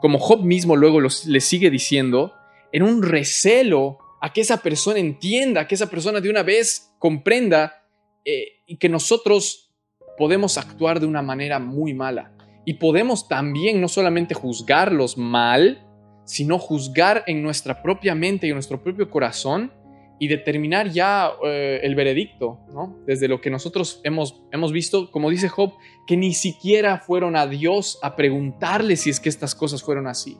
como 0.00 0.18
Job 0.18 0.44
mismo 0.44 0.76
luego 0.76 1.00
los, 1.00 1.26
les 1.26 1.44
sigue 1.44 1.70
diciendo, 1.70 2.34
en 2.72 2.82
un 2.82 3.02
recelo 3.02 3.98
a 4.20 4.32
que 4.32 4.40
esa 4.40 4.58
persona 4.58 4.98
entienda, 4.98 5.66
que 5.66 5.74
esa 5.74 5.90
persona 5.90 6.20
de 6.20 6.30
una 6.30 6.42
vez 6.42 6.92
comprenda 6.98 7.84
eh, 8.24 8.60
y 8.66 8.76
que 8.76 8.88
nosotros 8.88 9.72
podemos 10.16 10.58
actuar 10.58 11.00
de 11.00 11.06
una 11.06 11.22
manera 11.22 11.58
muy 11.58 11.94
mala. 11.94 12.34
Y 12.64 12.74
podemos 12.74 13.28
también 13.28 13.80
no 13.80 13.88
solamente 13.88 14.34
juzgarlos 14.34 15.16
mal, 15.16 15.86
sino 16.24 16.58
juzgar 16.58 17.24
en 17.26 17.42
nuestra 17.42 17.82
propia 17.82 18.14
mente 18.14 18.46
y 18.46 18.50
en 18.50 18.56
nuestro 18.56 18.82
propio 18.82 19.08
corazón 19.10 19.72
y 20.18 20.28
determinar 20.28 20.90
ya 20.90 21.32
eh, 21.44 21.80
el 21.82 21.94
veredicto, 21.94 22.58
¿no? 22.72 22.98
Desde 23.06 23.28
lo 23.28 23.40
que 23.40 23.50
nosotros 23.50 24.00
hemos, 24.04 24.42
hemos 24.50 24.72
visto, 24.72 25.10
como 25.10 25.30
dice 25.30 25.48
Job, 25.48 25.74
que 26.06 26.16
ni 26.16 26.34
siquiera 26.34 26.98
fueron 26.98 27.36
a 27.36 27.46
Dios 27.46 27.98
a 28.02 28.16
preguntarle 28.16 28.96
si 28.96 29.10
es 29.10 29.20
que 29.20 29.28
estas 29.28 29.54
cosas 29.54 29.82
fueron 29.82 30.06
así. 30.06 30.36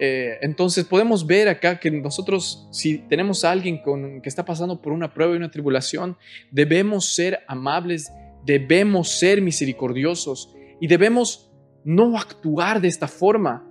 Eh, 0.00 0.38
entonces 0.42 0.84
podemos 0.84 1.26
ver 1.26 1.48
acá 1.48 1.80
que 1.80 1.90
nosotros, 1.90 2.68
si 2.70 2.98
tenemos 2.98 3.44
a 3.44 3.50
alguien 3.50 3.78
con, 3.78 4.20
que 4.20 4.28
está 4.28 4.44
pasando 4.44 4.80
por 4.80 4.92
una 4.92 5.12
prueba 5.12 5.34
y 5.34 5.36
una 5.36 5.50
tribulación, 5.50 6.16
debemos 6.50 7.14
ser 7.14 7.40
amables, 7.48 8.12
debemos 8.44 9.10
ser 9.10 9.42
misericordiosos 9.42 10.54
y 10.80 10.86
debemos 10.86 11.50
no 11.84 12.16
actuar 12.16 12.80
de 12.80 12.88
esta 12.88 13.08
forma 13.08 13.64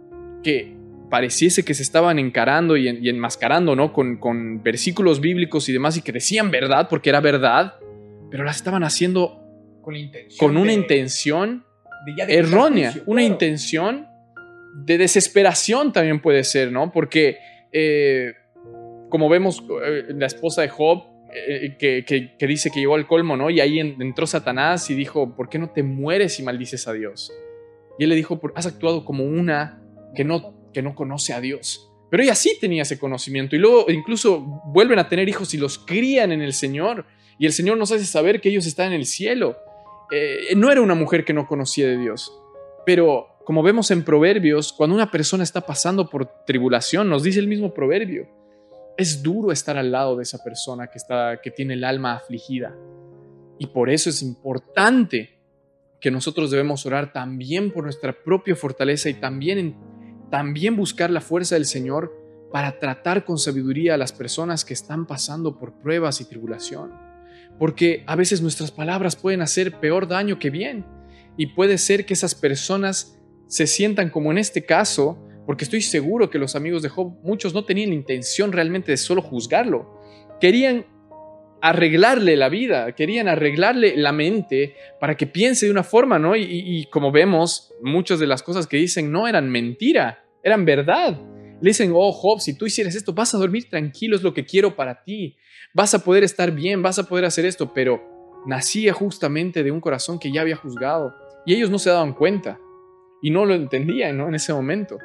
que 0.43 0.76
pareciese 1.10 1.64
que 1.64 1.74
se 1.74 1.84
estaban 1.84 2.20
encarando 2.20 2.78
y, 2.78 2.88
enmascarando 3.10 3.76
¿no? 3.76 3.93
Con, 3.93 4.18
con, 4.18 4.62
versículos 4.64 5.22
bíblicos 5.22 5.70
y 5.70 5.74
demás 5.74 5.97
y 5.97 6.01
que 6.01 6.12
decían 6.12 6.51
verdad 6.51 6.88
porque 6.89 7.10
era 7.10 7.22
verdad, 7.22 7.76
pero 8.30 8.43
las 8.43 8.58
estaban 8.58 8.84
haciendo 8.84 9.43
con, 9.82 9.95
con 10.38 10.58
una 10.58 10.74
intención 10.74 11.66
errónea, 12.28 12.93
una 13.05 13.24
intención 13.24 14.08
de 14.86 14.97
desesperación 14.97 15.91
también 15.91 16.22
puede 16.22 16.43
ser, 16.43 16.72
¿no? 16.72 16.91
Porque, 16.91 17.38
eh, 17.72 18.34
como 19.10 19.28
vemos, 19.30 19.64
eh, 19.84 20.05
la 20.10 20.28
esposa 20.28 20.62
de 20.62 20.70
Job, 20.70 21.03
eh, 21.34 21.76
que, 21.78 22.47
dice 22.47 22.70
que 22.72 22.80
llegó 22.80 22.95
al 22.95 23.08
colmo, 23.08 23.36
¿no? 23.36 23.49
Y 23.49 23.60
ahí 23.60 23.80
entró 23.80 24.28
Satanás 24.28 24.89
y 24.89 24.95
dijo, 24.95 25.36
¿por 25.36 25.49
qué 25.49 25.60
no 25.60 25.70
te 25.70 25.84
mueres 25.84 26.39
y 26.39 26.43
maldices 26.43 26.88
a 26.88 26.93
Dios? 26.93 27.34
Y 27.97 28.03
él 28.03 28.10
le 28.10 28.16
dijo, 28.16 28.39
has 28.55 28.68
actuado 28.68 29.03
como 29.03 29.24
una 29.24 29.82
que 30.16 30.24
no, 30.24 30.57
que 30.78 30.84
no 30.84 30.93
conoce 30.93 31.34
a 31.34 31.41
Dios. 31.41 31.91
Pero 32.11 32.21
ella 32.21 32.36
sí 32.36 32.55
tenía 32.61 32.84
ese 32.84 32.99
conocimiento 32.99 33.55
y 33.55 33.59
luego 33.59 33.89
incluso 33.89 34.61
vuelven 34.67 34.99
a 34.99 35.09
tener 35.09 35.28
hijos 35.28 35.51
y 35.55 35.57
los 35.57 35.80
crían 35.80 36.32
en 36.32 36.43
el 36.43 36.53
Señor. 36.53 37.07
Y 37.39 37.47
el 37.47 37.51
Señor 37.51 37.80
nos 37.80 37.91
hace 37.91 38.05
saber 38.05 38.39
que 38.39 38.49
ellos 38.49 38.67
están 38.67 38.89
en 38.89 38.93
el 38.93 39.07
cielo. 39.07 39.57
no 40.55 40.71
era 40.71 40.82
una 40.82 40.93
mujer 40.93 41.25
que 41.25 41.34
no 41.34 41.47
conocía 41.47 41.88
de 41.88 41.97
Dios, 41.97 42.32
pero 42.86 43.39
como 43.43 43.63
vemos 43.63 43.89
en 43.89 44.03
Proverbios, 44.03 44.71
cuando 44.71 44.95
una 44.95 45.09
persona 45.09 45.43
está 45.43 45.61
pasando 45.61 46.11
por 46.11 46.45
tribulación, 46.45 47.09
nos 47.09 47.23
dice 47.23 47.39
el 47.39 47.47
mismo 47.47 47.73
proverbio, 47.73 48.28
es 48.99 49.23
duro 49.23 49.51
estar 49.51 49.78
al 49.78 49.91
lado 49.91 50.15
de 50.15 50.23
esa 50.23 50.43
persona 50.43 50.91
que, 50.91 50.99
está, 50.99 51.39
que 51.41 51.49
tiene 51.49 51.73
el 51.73 51.86
alma 51.86 52.13
afligida. 52.13 52.75
Y 53.57 53.65
por 53.65 53.89
eso 53.89 54.11
es 54.11 54.21
importante 54.21 55.39
que 55.99 56.11
nosotros 56.11 56.51
debemos 56.51 56.86
orar 56.86 57.11
también 57.11 57.71
por 57.71 57.84
nuestra 57.84 58.13
propia 58.13 58.55
fortaleza 58.55 59.09
y 59.09 59.15
también, 59.15 59.75
también 60.30 60.75
buscar 60.75 61.09
la 61.09 61.21
fuerza 61.21 61.55
del 61.55 61.65
Señor 61.65 62.13
para 62.51 62.80
tratar 62.80 63.25
con 63.25 63.38
sabiduría 63.38 63.93
a 63.93 63.97
las 63.97 64.13
personas 64.13 64.63
que 64.63 64.73
están 64.73 65.05
pasando 65.05 65.57
por 65.57 65.73
pruebas 65.73 66.21
y 66.21 66.25
tribulación. 66.25 66.91
Porque 67.59 68.03
a 68.07 68.15
veces 68.15 68.41
nuestras 68.41 68.71
palabras 68.71 69.15
pueden 69.15 69.41
hacer 69.41 69.80
peor 69.80 70.07
daño 70.07 70.39
que 70.39 70.49
bien. 70.49 70.86
Y 71.38 71.47
puede 71.47 71.78
ser 71.78 72.05
que 72.05 72.13
esas 72.13 72.36
personas 72.36 73.19
se 73.47 73.67
sientan 73.67 74.09
como 74.09 74.32
en 74.32 74.38
este 74.38 74.65
caso, 74.65 75.17
porque 75.45 75.63
estoy 75.63 75.82
seguro 75.82 76.30
que 76.30 76.39
los 76.39 76.55
amigos 76.55 76.82
de 76.82 76.89
Job, 76.89 77.17
muchos 77.23 77.53
no 77.53 77.63
tenían 77.65 77.89
la 77.89 77.95
intención 77.95 78.51
realmente 78.51 78.91
de 78.91 78.97
solo 78.97 79.21
juzgarlo, 79.21 79.99
querían 80.39 80.86
arreglarle 81.62 82.36
la 82.36 82.49
vida, 82.49 82.91
querían 82.93 83.28
arreglarle 83.28 83.97
la 83.97 84.12
mente 84.12 84.76
para 84.99 85.18
que 85.18 85.28
piense 85.28 85.66
de 85.66 85.72
una 85.72 85.84
forma, 85.84 86.20
¿no? 86.20 86.36
Y, 86.36 86.88
como 86.91 87.12
vemos, 87.12 87.74
muchas 87.82 88.20
de 88.20 88.28
las 88.28 88.43
cosas 88.43 88.68
que 88.68 88.78
dicen 88.78 89.12
no 89.12 89.28
eran 89.28 89.49
mentira, 89.49 90.24
eran 90.43 90.66
verdad. 90.66 91.20
Le 91.62 91.70
dicen, 91.70 91.91
oh 91.95 92.12
Job, 92.12 92.39
si 92.39 92.55
tú 92.55 92.68
hicieras 92.68 92.95
esto, 92.95 93.14
vas 93.14 93.34
a 93.34 93.38
dormir 93.38 93.70
tranquilo, 93.70 94.16
es 94.16 94.22
lo 94.22 94.34
que 94.34 94.45
quiero 94.45 94.76
para 94.76 95.03
ti, 95.03 95.36
vas 95.74 95.93
a 95.93 96.03
poder 96.03 96.24
estar 96.24 96.51
bien, 96.51 96.84
vas 96.84 96.99
a 96.99 97.03
poder 97.03 97.26
hacer 97.26 97.45
esto, 97.45 97.74
pero 97.74 98.01
nacía 98.45 98.93
justamente 98.93 99.64
de 99.64 99.72
un 99.72 99.82
corazón 99.82 100.20
que 100.20 100.32
ya 100.32 100.41
había 100.41 100.55
juzgado 100.55 101.14
y 101.45 101.55
ellos 101.55 101.70
no 101.70 101.80
se 101.80 101.89
daban 101.89 102.14
cuenta 102.14 102.60
y 103.22 103.32
no 103.32 103.45
lo 103.45 103.55
entendía 103.55 104.14
¿no? 104.14 104.28
en 104.28 104.36
ese 104.36 104.53
momento. 104.53 104.99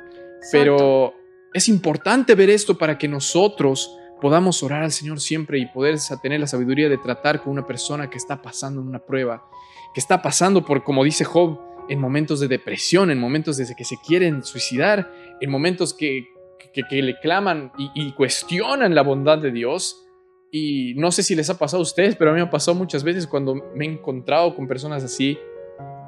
Pero 0.50 1.14
es 1.54 1.68
importante 1.68 2.34
ver 2.34 2.50
esto 2.50 2.76
para 2.76 2.98
que 2.98 3.08
nosotros 3.08 3.96
podamos 4.22 4.62
orar 4.62 4.84
al 4.84 4.92
Señor 4.92 5.20
siempre 5.20 5.58
y 5.58 5.66
poder 5.66 5.98
tener 6.22 6.38
la 6.38 6.46
sabiduría 6.46 6.88
de 6.88 6.96
tratar 6.96 7.42
con 7.42 7.52
una 7.52 7.66
persona 7.66 8.08
que 8.08 8.16
está 8.16 8.40
pasando 8.40 8.80
una 8.80 9.00
prueba, 9.00 9.44
que 9.92 9.98
está 9.98 10.22
pasando 10.22 10.64
por, 10.64 10.84
como 10.84 11.02
dice 11.02 11.24
Job, 11.24 11.58
en 11.88 11.98
momentos 11.98 12.38
de 12.38 12.46
depresión, 12.46 13.10
en 13.10 13.18
momentos 13.18 13.56
desde 13.56 13.74
que 13.74 13.84
se 13.84 13.96
quieren 14.06 14.44
suicidar, 14.44 15.12
en 15.40 15.50
momentos 15.50 15.92
que, 15.92 16.28
que, 16.72 17.02
le 17.02 17.18
claman 17.18 17.72
y, 17.76 17.90
y, 17.96 18.12
cuestionan 18.12 18.94
la 18.94 19.02
bondad 19.02 19.38
de 19.38 19.50
Dios. 19.50 20.06
Y 20.52 20.94
no 20.96 21.10
sé 21.10 21.24
si 21.24 21.34
les 21.34 21.50
ha 21.50 21.58
pasado 21.58 21.80
a 21.80 21.82
ustedes, 21.82 22.14
pero 22.14 22.30
a 22.30 22.34
mí 22.34 22.38
me 22.38 22.46
ha 22.46 22.50
pasado 22.50 22.76
muchas 22.76 23.02
veces 23.02 23.26
cuando 23.26 23.56
me 23.74 23.86
he 23.86 23.92
encontrado 23.92 24.54
con 24.54 24.68
personas 24.68 25.02
así, 25.02 25.36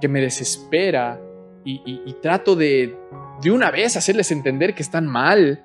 que 0.00 0.06
me 0.06 0.20
desespera 0.20 1.20
y, 1.64 2.14
trato 2.22 2.54
de 2.54 2.96
de 3.42 3.50
una 3.50 3.70
vez 3.70 3.96
hacerles 3.96 4.30
entender 4.30 4.74
que 4.74 4.82
están 4.82 5.06
mal. 5.06 5.64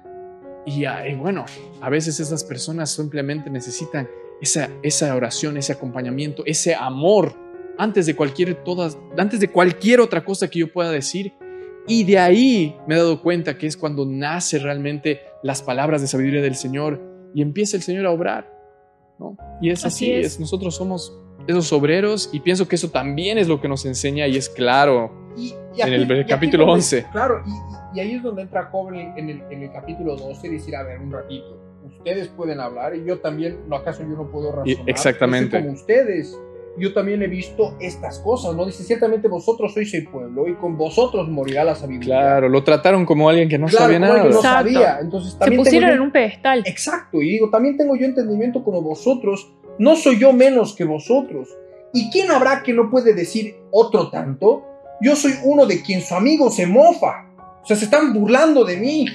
Y, 0.65 0.85
bueno, 1.15 1.45
a 1.81 1.89
veces 1.89 2.19
esas 2.19 2.43
personas 2.43 2.91
simplemente 2.91 3.49
necesitan 3.49 4.07
esa, 4.41 4.69
esa 4.83 5.15
oración, 5.15 5.57
ese 5.57 5.73
acompañamiento, 5.73 6.43
ese 6.45 6.75
amor 6.75 7.35
antes 7.77 8.05
de 8.05 8.15
cualquier 8.15 8.55
todas, 8.63 8.97
antes 9.17 9.39
de 9.39 9.47
cualquier 9.47 10.01
otra 10.01 10.23
cosa 10.23 10.49
que 10.49 10.59
yo 10.59 10.71
pueda 10.71 10.91
decir. 10.91 11.33
Y 11.87 12.03
de 12.03 12.19
ahí 12.19 12.75
me 12.87 12.95
he 12.95 12.97
dado 12.97 13.21
cuenta 13.21 13.57
que 13.57 13.65
es 13.65 13.75
cuando 13.75 14.05
nace 14.05 14.59
realmente 14.59 15.21
las 15.41 15.61
palabras 15.61 16.01
de 16.01 16.07
sabiduría 16.07 16.41
del 16.41 16.55
Señor 16.55 17.01
y 17.33 17.41
empieza 17.41 17.77
el 17.77 17.83
Señor 17.83 18.05
a 18.05 18.11
obrar. 18.11 18.53
¿no? 19.17 19.37
Y 19.61 19.69
es 19.69 19.85
así, 19.85 20.11
es. 20.11 20.39
nosotros 20.39 20.75
somos 20.75 21.17
esos 21.47 21.71
obreros 21.73 22.29
y 22.31 22.41
pienso 22.41 22.67
que 22.67 22.75
eso 22.75 22.89
también 22.89 23.37
es 23.37 23.47
lo 23.47 23.59
que 23.59 23.67
nos 23.67 23.85
enseña 23.85 24.27
y 24.27 24.37
es 24.37 24.49
claro 24.49 25.28
en 25.77 26.11
el 26.11 26.25
capítulo 26.25 26.65
11. 26.71 27.07
Claro, 27.11 27.43
y, 27.93 27.99
ahí 27.99 28.13
es 28.13 28.23
donde 28.23 28.43
entra 28.43 28.69
Job 28.71 28.93
en 28.93 29.29
el, 29.29 29.43
en 29.49 29.63
el 29.63 29.71
capítulo 29.71 30.15
12 30.15 30.47
y 30.47 30.49
decir, 30.51 30.75
a 30.75 30.83
ver, 30.83 30.99
un 30.99 31.11
ratito, 31.11 31.57
ustedes 31.85 32.27
pueden 32.29 32.59
hablar 32.59 32.95
y 32.95 33.05
yo 33.05 33.19
también, 33.19 33.59
¿no 33.67 33.75
acaso 33.75 34.03
yo 34.03 34.15
no 34.15 34.29
puedo 34.29 34.51
razonar? 34.51 34.89
exactamente. 34.89 35.59
como 35.59 35.73
ustedes. 35.73 36.37
Yo 36.77 36.93
también 36.93 37.21
he 37.21 37.27
visto 37.27 37.75
estas 37.81 38.19
cosas, 38.19 38.55
¿no? 38.55 38.65
Dice, 38.65 38.83
ciertamente 38.83 39.27
vosotros 39.27 39.73
sois 39.73 39.93
el 39.95 40.07
pueblo 40.07 40.47
y 40.47 40.55
con 40.55 40.77
vosotros 40.77 41.27
morirá 41.27 41.65
la 41.65 41.75
sabiduría. 41.75 42.15
Claro, 42.15 42.47
lo 42.47 42.63
trataron 42.63 43.05
como 43.05 43.27
alguien 43.27 43.49
que 43.49 43.57
no 43.57 43.67
sabía 43.67 43.99
nada. 43.99 44.23
no 44.23 44.41
sabía. 44.41 44.99
Entonces, 45.01 45.37
también 45.37 45.63
Se 45.63 45.65
pusieron 45.65 45.89
en 45.89 45.99
un 45.99 46.11
pedestal. 46.11 46.63
Exacto, 46.65 47.21
y 47.21 47.31
digo, 47.31 47.49
también 47.49 47.75
tengo 47.75 47.97
yo 47.97 48.05
entendimiento 48.05 48.63
como 48.63 48.81
vosotros, 48.81 49.51
no 49.77 49.97
soy 49.97 50.19
yo 50.19 50.31
menos 50.31 50.73
que 50.73 50.85
vosotros. 50.85 51.49
¿Y 51.91 52.09
quién 52.11 52.31
habrá 52.31 52.63
que 52.63 52.71
no 52.71 52.89
puede 52.89 53.13
decir 53.13 53.57
otro 53.71 54.09
tanto? 54.09 54.63
Yo 55.01 55.15
soy 55.15 55.33
uno 55.43 55.65
de 55.65 55.81
quien 55.81 56.01
su 56.01 56.15
amigo 56.15 56.51
se 56.51 56.67
mofa. 56.67 57.25
O 57.63 57.65
sea, 57.65 57.75
se 57.75 57.85
están 57.85 58.13
burlando 58.13 58.63
de 58.63 58.77
mí. 58.77 59.05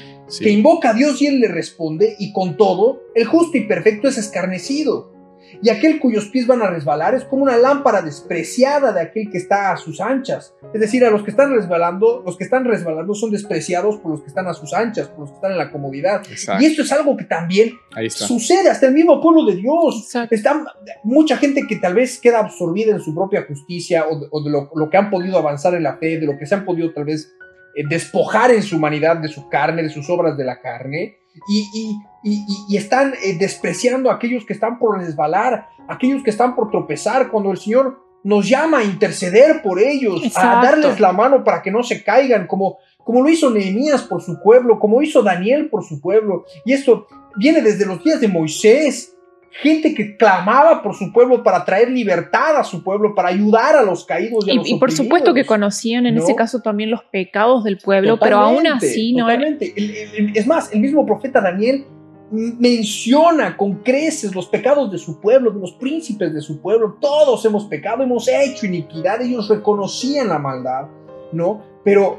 Que 0.41 0.49
invoca 0.51 0.91
a 0.91 0.95
Dios 0.95 1.21
y 1.21 1.27
él 1.27 1.39
le 1.39 1.49
responde, 1.49 2.17
y 2.19 2.33
con 2.33 2.57
todo, 2.57 3.03
el 3.15 3.27
justo 3.27 3.59
y 3.59 3.67
perfecto 3.67 4.09
es 4.09 4.17
escarnecido 4.17 5.14
y 5.63 5.71
aquel 5.71 5.99
cuyos 5.99 6.27
pies 6.27 6.47
van 6.47 6.63
a 6.63 6.69
resbalar 6.69 7.15
es 7.15 7.25
como 7.25 7.43
una 7.43 7.57
lámpara 7.57 8.03
despreciada 8.03 8.93
de 8.93 9.01
aquel 9.01 9.31
que 9.31 9.39
está 9.39 9.73
a 9.73 9.77
sus 9.77 10.01
anchas. 10.01 10.55
Es 10.73 10.81
decir, 10.81 11.05
a 11.05 11.11
los 11.11 11.23
que 11.23 11.31
están 11.31 11.55
resbalando, 11.55 12.23
los 12.25 12.37
que 12.37 12.45
están 12.45 12.65
resbalando 12.65 13.15
son 13.15 13.31
despreciados 13.31 13.99
por 13.99 14.13
los 14.13 14.23
que 14.23 14.29
están 14.29 14.47
a 14.47 14.55
sus 14.55 14.75
anchas, 14.75 15.09
por 15.09 15.21
los 15.21 15.31
que 15.31 15.37
están 15.37 15.53
en 15.53 15.59
la 15.59 15.71
comodidad. 15.71 16.23
Y 16.61 16.65
esto 16.65 16.83
es 16.83 16.93
algo 16.93 17.17
que 17.17 17.25
también 17.25 17.73
sucede 18.09 18.69
hasta 18.69 18.87
el 18.87 18.95
mismo 18.95 19.21
pueblo 19.21 19.45
de 19.45 19.57
Dios. 19.57 20.11
Está 20.31 20.65
mucha 21.03 21.37
gente 21.37 21.63
que 21.69 21.77
tal 21.77 21.95
vez 21.95 22.19
queda 22.21 22.41
absorbida 22.41 22.93
en 22.93 23.01
su 23.01 23.15
propia 23.15 23.45
justicia 23.47 24.07
o 24.09 24.43
de, 24.43 24.51
lo, 24.51 24.91
que 24.91 24.97
han 24.97 25.11
podido 25.11 25.39
avanzar 25.39 25.75
en 25.75 25.83
la 25.83 25.97
fe, 25.97 26.19
de 26.19 26.27
lo 26.27 26.37
que 26.39 26.47
se 26.47 26.55
han 26.55 26.65
podido 26.65 26.93
tal 26.93 27.05
vez 27.05 27.33
eh, 27.77 27.85
despojar 27.89 28.51
en 28.51 28.63
su 28.63 28.77
humanidad 28.77 29.17
de 29.17 29.29
su 29.29 29.49
carne, 29.49 29.83
de 29.83 29.89
sus 29.89 30.09
obras 30.11 30.37
de 30.37 30.45
la 30.45 30.61
carne 30.61 31.19
y, 31.49 32.77
están 32.77 33.15
eh, 33.23 33.37
despreciando 33.39 34.11
a 34.11 34.15
aquellos 34.15 34.45
que 34.45 34.55
están 34.55 34.79
por 34.79 34.99
resbalar, 34.99 35.69
aquellos 35.89 36.23
que 36.23 36.31
están 36.31 36.55
por 36.55 36.71
tropezar, 36.71 37.31
cuando 37.31 37.51
el 37.51 37.59
Señor 37.59 38.03
nos 38.23 38.49
llama 38.49 38.79
a 38.79 38.85
interceder 38.85 39.61
por 39.63 39.79
ellos, 39.79 40.23
a 40.37 40.63
darles 40.63 40.99
la 40.99 41.13
mano 41.13 41.45
para 41.45 41.61
que 41.61 41.71
no 41.71 41.83
se 41.83 42.03
caigan, 42.03 42.47
como, 42.47 42.79
como 42.99 43.23
lo 43.23 43.29
hizo 43.29 43.51
Nehemías 43.51 44.03
por 44.03 44.23
su 44.23 44.41
pueblo, 44.43 44.79
como 44.79 45.03
hizo 45.03 45.23
Daniel 45.23 45.69
por 45.69 45.85
su 45.85 46.01
pueblo. 46.01 46.47
Y 46.65 46.73
esto 46.73 47.07
viene 47.37 47.61
desde 47.61 47.85
los 47.85 48.03
días 48.03 48.21
de 48.21 48.29
Moisés, 48.29 49.14
gente 49.61 49.95
que 49.95 50.17
clamaba 50.17 50.83
por 50.83 50.95
su 50.95 51.13
pueblo 51.13 51.43
para 51.43 51.65
traer 51.65 51.91
libertad 51.91 52.57
a 52.57 52.65
su 52.65 52.83
pueblo, 52.83 53.15
para 53.15 53.29
ayudar 53.29 53.77
a 53.77 53.83
los 53.83 54.05
caídos 54.05 54.47
y, 54.47 54.51
a 54.51 54.55
los 54.55 54.69
y 54.69 54.79
por 54.79 54.91
supuesto 54.91 55.33
que 55.33 55.47
conocían 55.47 56.07
en 56.07 56.19
ese 56.19 56.35
caso 56.35 56.61
también 56.61 56.91
los 56.91 57.05
pecados 57.05 57.63
del 57.63 57.79
pueblo, 57.79 58.19
pero 58.19 58.39
aún 58.39 58.67
así 58.67 59.15
no 59.15 59.29
Es 59.31 60.47
más, 60.47 60.73
el 60.73 60.81
mismo 60.81 61.07
profeta 61.07 61.41
Daniel 61.41 61.87
menciona 62.33 63.57
con 63.57 63.83
creces 63.83 64.35
los 64.35 64.49
pecados 64.49 64.91
de 64.91 64.99
su 64.99 65.21
pueblo, 65.21 65.53
de 65.53 65.61
los 65.61 65.73
príncipes 65.75 66.35
de 66.35 66.41
su 66.41 66.61
pueblo. 66.61 66.97
Todos 67.01 67.45
hemos 67.45 67.67
pecado, 67.67 68.03
hemos 68.03 68.27
hecho 68.29 68.67
iniquidad, 68.67 69.23
ellos 69.23 69.49
reconocían 69.49 70.29
la 70.29 70.39
maldad, 70.39 70.89
¿no? 71.33 71.63
Pero 71.85 72.19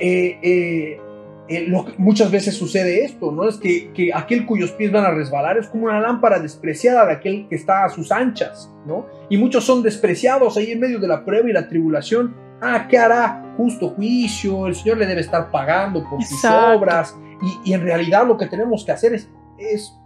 eh, 0.00 0.38
eh, 0.42 1.00
eh, 1.56 1.66
lo 1.68 1.84
que 1.84 1.92
muchas 1.98 2.30
veces 2.30 2.56
sucede 2.56 3.04
esto, 3.04 3.32
¿no? 3.32 3.48
Es 3.48 3.56
que, 3.56 3.90
que, 3.92 4.12
aquel 4.14 4.46
cuyos 4.46 4.72
pies 4.72 4.92
van 4.92 5.04
a 5.04 5.10
resbalar 5.10 5.58
es 5.58 5.68
como 5.68 5.84
una 5.84 6.00
lámpara 6.00 6.38
despreciada 6.38 7.06
de 7.06 7.12
aquel 7.12 7.48
que 7.48 7.56
está 7.56 7.84
a 7.84 7.88
sus 7.88 8.12
anchas, 8.12 8.70
¿no? 8.86 9.06
Y 9.28 9.36
muchos 9.36 9.64
son 9.64 9.82
despreciados 9.82 10.56
ahí 10.56 10.70
en 10.70 10.80
medio 10.80 10.98
de 10.98 11.08
la 11.08 11.24
prueba 11.24 11.48
y 11.48 11.52
la 11.52 11.68
tribulación. 11.68 12.34
Ah, 12.60 12.86
¿qué 12.88 12.98
hará? 12.98 13.54
Justo 13.56 13.90
juicio, 13.90 14.66
el 14.66 14.74
Señor 14.74 14.98
le 14.98 15.06
debe 15.06 15.20
estar 15.20 15.50
pagando 15.50 16.08
por 16.08 16.22
sus 16.22 16.44
obras. 16.44 17.16
Y, 17.42 17.70
y, 17.70 17.74
en 17.74 17.82
realidad 17.82 18.26
lo 18.26 18.36
que 18.36 18.46
tenemos 18.46 18.84
que 18.84 18.92
hacer 18.92 19.14
es, 19.14 19.28
es 19.58 19.98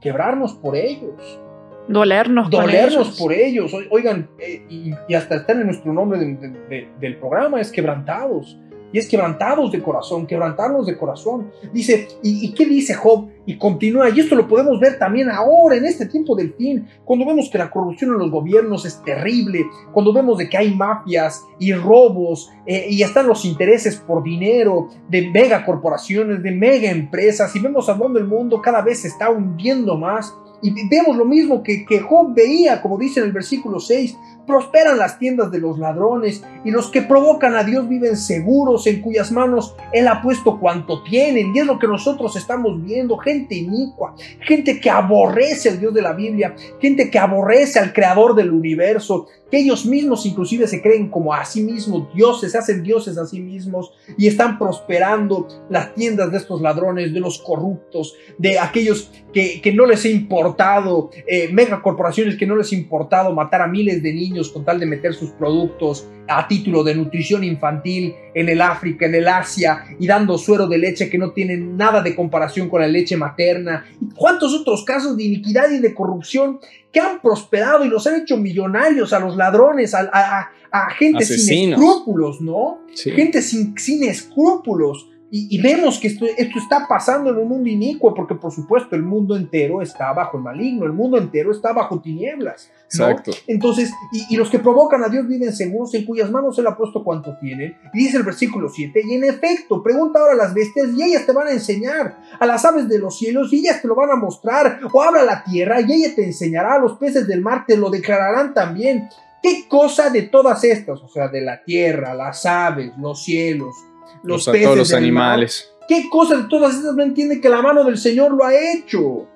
quebrarnos 0.00 0.54
por 0.54 0.74
ellos. 0.74 1.40
Dolernos, 1.88 2.48
Dolernos 2.48 3.18
por 3.18 3.32
ellos. 3.32 3.72
Oigan, 3.90 4.30
eh, 4.38 4.64
y, 4.70 4.94
y, 5.08 5.14
hasta 5.14 5.36
está 5.36 5.52
en 5.52 5.66
nuestro 5.66 5.92
nombre 5.92 6.18
de, 6.18 6.36
de, 6.36 6.48
de, 6.48 6.88
del 6.98 7.16
programa, 7.18 7.60
es 7.60 7.70
quebrantados 7.70 8.58
y 8.92 8.98
es 8.98 9.08
quebrantados 9.08 9.72
de 9.72 9.82
corazón, 9.82 10.26
quebrantarnos 10.26 10.86
de 10.86 10.96
corazón. 10.96 11.50
Dice, 11.72 12.08
¿y, 12.22 12.46
¿y, 12.46 12.52
qué 12.52 12.66
dice 12.66 12.94
Job? 12.94 13.28
Y 13.46 13.58
continúa, 13.58 14.10
y 14.10 14.20
esto 14.20 14.36
lo 14.36 14.46
podemos 14.46 14.78
ver 14.78 14.98
también 14.98 15.28
ahora, 15.28 15.76
en 15.76 15.84
este 15.84 16.06
tiempo 16.06 16.36
del 16.36 16.54
fin, 16.54 16.86
cuando 17.04 17.26
vemos 17.26 17.48
que 17.50 17.58
la 17.58 17.70
corrupción 17.70 18.10
en 18.12 18.18
los 18.18 18.30
gobiernos 18.30 18.84
es 18.84 19.02
terrible, 19.02 19.64
cuando 19.92 20.12
vemos 20.12 20.38
de 20.38 20.48
que 20.48 20.56
hay 20.56 20.74
mafias 20.74 21.42
y 21.58 21.72
robos, 21.72 22.50
eh, 22.66 22.86
y 22.88 23.02
están 23.02 23.26
los 23.26 23.44
intereses 23.44 23.96
por 23.96 24.22
dinero 24.22 24.88
de 25.08 25.28
mega 25.30 25.64
corporaciones, 25.64 26.42
de 26.42 26.52
mega 26.52 26.90
empresas, 26.90 27.54
y 27.56 27.60
vemos 27.60 27.88
a 27.88 27.94
dónde 27.94 28.20
el 28.20 28.26
mundo 28.26 28.60
cada 28.60 28.82
vez 28.82 29.00
se 29.00 29.08
está 29.08 29.30
hundiendo 29.30 29.96
más. 29.96 30.34
Y 30.64 30.88
vemos 30.88 31.16
lo 31.16 31.24
mismo 31.24 31.64
que, 31.64 31.84
que 31.84 31.98
Job 31.98 32.34
veía, 32.34 32.80
como 32.80 32.96
dice 32.96 33.18
en 33.18 33.26
el 33.26 33.32
versículo 33.32 33.80
6, 33.80 34.16
prosperan 34.46 34.98
las 34.98 35.18
tiendas 35.18 35.50
de 35.50 35.58
los 35.58 35.78
ladrones 35.78 36.42
y 36.64 36.70
los 36.70 36.88
que 36.88 37.02
provocan 37.02 37.54
a 37.54 37.64
Dios 37.64 37.88
viven 37.88 38.16
seguros 38.16 38.86
en 38.86 39.00
cuyas 39.00 39.32
manos 39.32 39.74
Él 39.92 40.08
ha 40.08 40.22
puesto 40.22 40.58
cuanto 40.58 41.02
tienen. 41.02 41.54
Y 41.54 41.60
es 41.60 41.66
lo 41.66 41.78
que 41.78 41.86
nosotros 41.86 42.36
estamos 42.36 42.82
viendo, 42.82 43.16
gente 43.18 43.54
inicua, 43.54 44.14
gente 44.40 44.80
que 44.80 44.90
aborrece 44.90 45.70
al 45.70 45.80
Dios 45.80 45.94
de 45.94 46.02
la 46.02 46.12
Biblia, 46.12 46.54
gente 46.80 47.10
que 47.10 47.18
aborrece 47.18 47.78
al 47.78 47.92
creador 47.92 48.34
del 48.34 48.52
universo, 48.52 49.26
que 49.50 49.58
ellos 49.58 49.84
mismos 49.84 50.24
inclusive 50.24 50.66
se 50.66 50.80
creen 50.80 51.10
como 51.10 51.34
a 51.34 51.44
sí 51.44 51.62
mismos 51.62 52.12
dioses, 52.14 52.52
se 52.52 52.58
hacen 52.58 52.82
dioses 52.82 53.18
a 53.18 53.26
sí 53.26 53.38
mismos 53.38 53.92
y 54.16 54.26
están 54.26 54.58
prosperando 54.58 55.46
las 55.68 55.94
tiendas 55.94 56.32
de 56.32 56.38
estos 56.38 56.62
ladrones, 56.62 57.12
de 57.12 57.20
los 57.20 57.38
corruptos, 57.38 58.14
de 58.38 58.58
aquellos 58.58 59.10
que, 59.32 59.60
que 59.60 59.72
no 59.72 59.84
les 59.84 60.04
ha 60.06 60.08
importado, 60.08 61.10
eh, 61.26 61.50
megacorporaciones 61.52 62.36
que 62.36 62.46
no 62.46 62.56
les 62.56 62.72
ha 62.72 62.76
importado 62.76 63.34
matar 63.34 63.60
a 63.60 63.66
miles 63.66 64.02
de 64.02 64.14
niños 64.14 64.41
con 64.50 64.64
tal 64.64 64.80
de 64.80 64.86
meter 64.86 65.14
sus 65.14 65.30
productos 65.30 66.06
a 66.28 66.46
título 66.46 66.84
de 66.84 66.94
nutrición 66.94 67.44
infantil 67.44 68.14
en 68.34 68.48
el 68.48 68.60
África, 68.60 69.06
en 69.06 69.14
el 69.14 69.28
Asia 69.28 69.84
y 69.98 70.06
dando 70.06 70.38
suero 70.38 70.66
de 70.66 70.78
leche 70.78 71.10
que 71.10 71.18
no 71.18 71.32
tiene 71.32 71.56
nada 71.56 72.02
de 72.02 72.14
comparación 72.14 72.68
con 72.68 72.80
la 72.80 72.88
leche 72.88 73.16
materna. 73.16 73.84
¿Y 74.00 74.14
cuántos 74.14 74.54
otros 74.54 74.84
casos 74.84 75.16
de 75.16 75.24
iniquidad 75.24 75.70
y 75.70 75.78
de 75.78 75.94
corrupción 75.94 76.60
que 76.92 77.00
han 77.00 77.20
prosperado 77.20 77.84
y 77.84 77.88
los 77.88 78.06
han 78.06 78.20
hecho 78.20 78.36
millonarios 78.36 79.12
a 79.12 79.18
los 79.18 79.36
ladrones, 79.36 79.94
a, 79.94 80.10
a, 80.12 80.50
a 80.70 80.90
gente 80.90 81.24
Asesinos. 81.24 81.46
sin 81.46 81.72
escrúpulos, 81.72 82.40
¿no? 82.40 82.80
Sí. 82.94 83.10
Gente 83.10 83.40
sin, 83.40 83.76
sin 83.78 84.04
escrúpulos. 84.04 85.08
Y, 85.30 85.56
y, 85.56 85.62
vemos 85.62 85.98
que 85.98 86.08
esto, 86.08 86.26
esto 86.36 86.58
está 86.58 86.86
pasando 86.86 87.30
en 87.30 87.38
un 87.38 87.48
mundo 87.48 87.70
inicuo, 87.70 88.12
porque 88.12 88.34
por 88.34 88.52
supuesto 88.52 88.94
el 88.94 89.02
mundo 89.02 89.34
entero 89.34 89.80
está 89.80 90.12
bajo 90.12 90.36
el 90.36 90.42
maligno, 90.42 90.84
el 90.84 90.92
mundo 90.92 91.16
entero 91.16 91.52
está 91.52 91.72
bajo 91.72 92.02
tinieblas. 92.02 92.70
¿No? 92.98 93.08
Exacto. 93.08 93.32
Entonces, 93.46 93.90
y, 94.12 94.34
y, 94.34 94.36
los 94.36 94.50
que 94.50 94.58
provocan 94.58 95.02
a 95.02 95.08
Dios 95.08 95.26
viven 95.26 95.52
seguros, 95.52 95.94
en 95.94 96.04
cuyas 96.04 96.30
manos 96.30 96.58
Él 96.58 96.66
ha 96.66 96.76
puesto 96.76 97.02
cuanto 97.02 97.36
tienen. 97.38 97.76
Y 97.92 97.98
dice 97.98 98.16
el 98.16 98.22
versículo 98.22 98.68
7, 98.68 99.02
y 99.04 99.14
en 99.14 99.24
efecto, 99.24 99.82
pregunta 99.82 100.20
ahora 100.20 100.32
a 100.32 100.36
las 100.36 100.54
bestias 100.54 100.88
y 100.96 101.02
ellas 101.02 101.26
te 101.26 101.32
van 101.32 101.48
a 101.48 101.52
enseñar, 101.52 102.18
a 102.38 102.46
las 102.46 102.64
aves 102.64 102.88
de 102.88 102.98
los 102.98 103.18
cielos 103.18 103.52
y 103.52 103.60
ellas 103.60 103.80
te 103.82 103.88
lo 103.88 103.94
van 103.94 104.10
a 104.10 104.16
mostrar, 104.16 104.80
o 104.92 105.02
habla 105.02 105.22
la 105.22 105.44
tierra 105.44 105.80
y 105.80 105.92
ella 105.92 106.14
te 106.14 106.24
enseñará, 106.24 106.74
a 106.74 106.78
los 106.78 106.98
peces 106.98 107.26
del 107.26 107.42
mar 107.42 107.64
te 107.66 107.76
lo 107.76 107.90
declararán 107.90 108.54
también. 108.54 109.08
¿Qué 109.42 109.66
cosa 109.68 110.10
de 110.10 110.22
todas 110.22 110.62
estas, 110.62 111.00
o 111.00 111.08
sea, 111.08 111.28
de 111.28 111.40
la 111.40 111.64
tierra, 111.64 112.14
las 112.14 112.46
aves, 112.46 112.92
los 112.98 113.24
cielos, 113.24 113.74
los, 114.22 114.46
peces, 114.46 114.64
todos 114.64 114.78
los 114.78 114.92
animales. 114.92 115.68
Mar, 115.68 115.88
¿Qué 115.88 116.08
cosa 116.08 116.36
de 116.36 116.44
todas 116.44 116.74
estas 116.76 116.94
no 116.94 117.02
entiende 117.02 117.40
que 117.40 117.48
la 117.48 117.60
mano 117.60 117.84
del 117.84 117.98
Señor 117.98 118.32
lo 118.32 118.44
ha 118.44 118.54
hecho? 118.54 119.28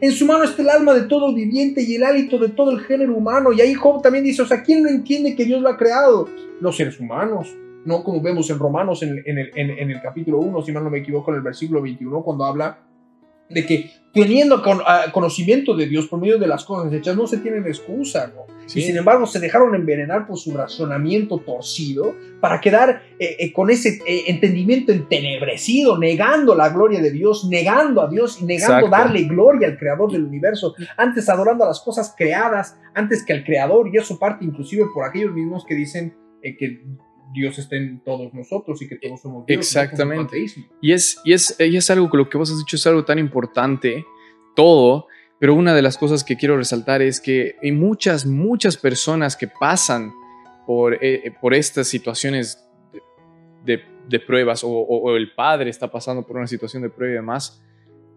En 0.00 0.12
su 0.12 0.26
mano 0.26 0.44
está 0.44 0.62
el 0.62 0.70
alma 0.70 0.94
de 0.94 1.02
todo 1.02 1.34
viviente 1.34 1.82
y 1.82 1.94
el 1.96 2.04
hálito 2.04 2.38
de 2.38 2.48
todo 2.48 2.70
el 2.70 2.80
género 2.80 3.14
humano. 3.14 3.52
Y 3.52 3.60
ahí 3.60 3.74
Job 3.74 4.02
también 4.02 4.24
dice, 4.24 4.42
o 4.42 4.46
sea, 4.46 4.62
¿quién 4.62 4.82
no 4.82 4.88
entiende 4.88 5.34
que 5.34 5.44
Dios 5.44 5.62
lo 5.62 5.68
ha 5.68 5.76
creado? 5.76 6.28
Los 6.60 6.76
seres 6.76 6.98
humanos. 7.00 7.54
No 7.84 8.02
como 8.02 8.20
vemos 8.20 8.50
en 8.50 8.58
Romanos 8.58 9.02
en, 9.02 9.10
el, 9.10 9.22
en, 9.54 9.70
en 9.70 9.90
el, 9.90 10.00
capítulo 10.02 10.38
1, 10.38 10.62
si 10.62 10.72
mal 10.72 10.82
no 10.82 10.90
me 10.90 10.98
equivoco, 10.98 11.30
en 11.30 11.36
el 11.36 11.42
versículo 11.42 11.80
21, 11.82 12.22
cuando 12.22 12.44
habla 12.44 12.80
de 13.48 13.66
que 13.66 13.90
teniendo 14.12 14.62
con, 14.62 14.78
uh, 14.78 15.10
conocimiento 15.12 15.74
de 15.74 15.86
Dios 15.86 16.06
por 16.08 16.20
medio 16.20 16.38
de 16.38 16.46
las 16.46 16.64
cosas 16.64 16.92
hechas 16.92 17.16
no 17.16 17.26
se 17.26 17.38
tienen 17.38 17.66
excusa, 17.66 18.32
¿no? 18.34 18.46
Sí. 18.66 18.80
Y 18.80 18.82
sin 18.82 18.96
embargo 18.96 19.26
se 19.26 19.38
dejaron 19.38 19.74
envenenar 19.74 20.26
por 20.26 20.38
su 20.38 20.52
razonamiento 20.52 21.38
torcido 21.38 22.16
para 22.40 22.60
quedar 22.60 23.02
eh, 23.18 23.36
eh, 23.38 23.52
con 23.52 23.70
ese 23.70 24.00
eh, 24.06 24.24
entendimiento 24.26 24.90
entenebrecido, 24.90 25.96
negando 25.98 26.54
la 26.54 26.70
gloria 26.70 27.00
de 27.00 27.12
Dios, 27.12 27.46
negando 27.48 28.02
a 28.02 28.08
Dios 28.08 28.40
y 28.40 28.44
negando 28.44 28.86
Exacto. 28.86 28.90
darle 28.90 29.22
gloria 29.24 29.68
al 29.68 29.78
creador 29.78 30.10
del 30.10 30.24
universo, 30.24 30.74
antes 30.96 31.28
adorando 31.28 31.64
a 31.64 31.68
las 31.68 31.80
cosas 31.80 32.12
creadas 32.16 32.76
antes 32.94 33.24
que 33.24 33.32
al 33.32 33.44
creador 33.44 33.88
y 33.92 33.98
eso 33.98 34.18
parte 34.18 34.44
inclusive 34.44 34.86
por 34.92 35.04
aquellos 35.04 35.32
mismos 35.32 35.64
que 35.64 35.74
dicen 35.74 36.16
que 36.42 36.82
Dios 37.32 37.58
está 37.58 37.76
en 37.76 38.00
todos 38.00 38.32
nosotros 38.32 38.80
y 38.82 38.88
que 38.88 38.96
todos 38.96 39.20
somos 39.20 39.46
Dios. 39.46 39.58
Exactamente. 39.58 40.38
Y 40.80 40.92
es, 40.92 41.20
y, 41.24 41.32
es, 41.32 41.56
y 41.58 41.76
es 41.76 41.90
algo 41.90 42.10
que 42.10 42.16
lo 42.16 42.28
que 42.28 42.38
vos 42.38 42.50
has 42.50 42.58
dicho 42.58 42.76
es 42.76 42.86
algo 42.86 43.04
tan 43.04 43.18
importante, 43.18 44.04
todo, 44.54 45.06
pero 45.38 45.54
una 45.54 45.74
de 45.74 45.82
las 45.82 45.98
cosas 45.98 46.24
que 46.24 46.36
quiero 46.36 46.56
resaltar 46.56 47.02
es 47.02 47.20
que 47.20 47.56
hay 47.62 47.72
muchas, 47.72 48.26
muchas 48.26 48.76
personas 48.76 49.36
que 49.36 49.48
pasan 49.48 50.12
por, 50.66 50.98
eh, 51.02 51.32
por 51.40 51.54
estas 51.54 51.88
situaciones 51.88 52.64
de, 52.92 53.02
de, 53.64 53.82
de 54.08 54.20
pruebas 54.20 54.64
o, 54.64 54.68
o, 54.68 55.10
o, 55.10 55.16
el 55.16 55.32
padre 55.34 55.70
está 55.70 55.90
pasando 55.90 56.26
por 56.26 56.36
una 56.36 56.46
situación 56.46 56.82
de 56.82 56.90
prueba 56.90 57.12
y 57.12 57.16
demás, 57.16 57.62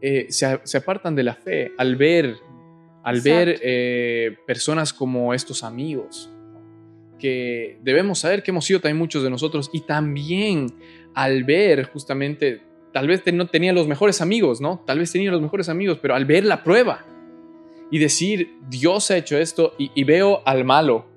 eh, 0.02 0.28
se, 0.30 0.60
se, 0.64 0.78
apartan 0.78 1.14
de 1.16 1.24
la 1.24 1.36
fe 1.36 1.74
al 1.78 1.98
ver, 1.98 2.38
al 3.04 3.18
Exacto. 3.18 3.38
ver 3.38 3.60
eh, 3.62 4.38
personas 4.48 4.94
como 4.94 5.34
estos 5.34 5.64
amigos 5.64 6.32
que 7.20 7.78
debemos 7.84 8.20
saber 8.20 8.42
que 8.42 8.52
hemos 8.52 8.66
sido 8.66 8.80
también 8.80 8.98
muchos 8.98 9.24
de 9.24 9.30
nosotros 9.30 9.70
y 9.72 9.82
también 9.82 10.74
al 11.14 11.44
ver 11.44 11.90
justamente, 11.92 12.62
tal 12.92 13.08
vez 13.08 13.22
no 13.32 13.48
tenía 13.48 13.74
los 13.74 13.88
mejores 13.88 14.22
amigos, 14.22 14.62
¿no? 14.62 14.84
Tal 14.88 15.00
vez 15.00 15.12
tenía 15.12 15.30
los 15.30 15.42
mejores 15.42 15.70
amigos, 15.70 16.00
pero 16.02 16.16
al 16.16 16.26
ver 16.26 16.46
la 16.46 16.64
prueba 16.64 17.06
y 17.92 18.00
decir, 18.00 18.56
Dios 18.70 19.12
ha 19.12 19.18
hecho 19.18 19.38
esto 19.38 19.76
y, 19.78 19.92
y 19.94 20.04
veo 20.04 20.42
al 20.46 20.66
malo 20.66 21.08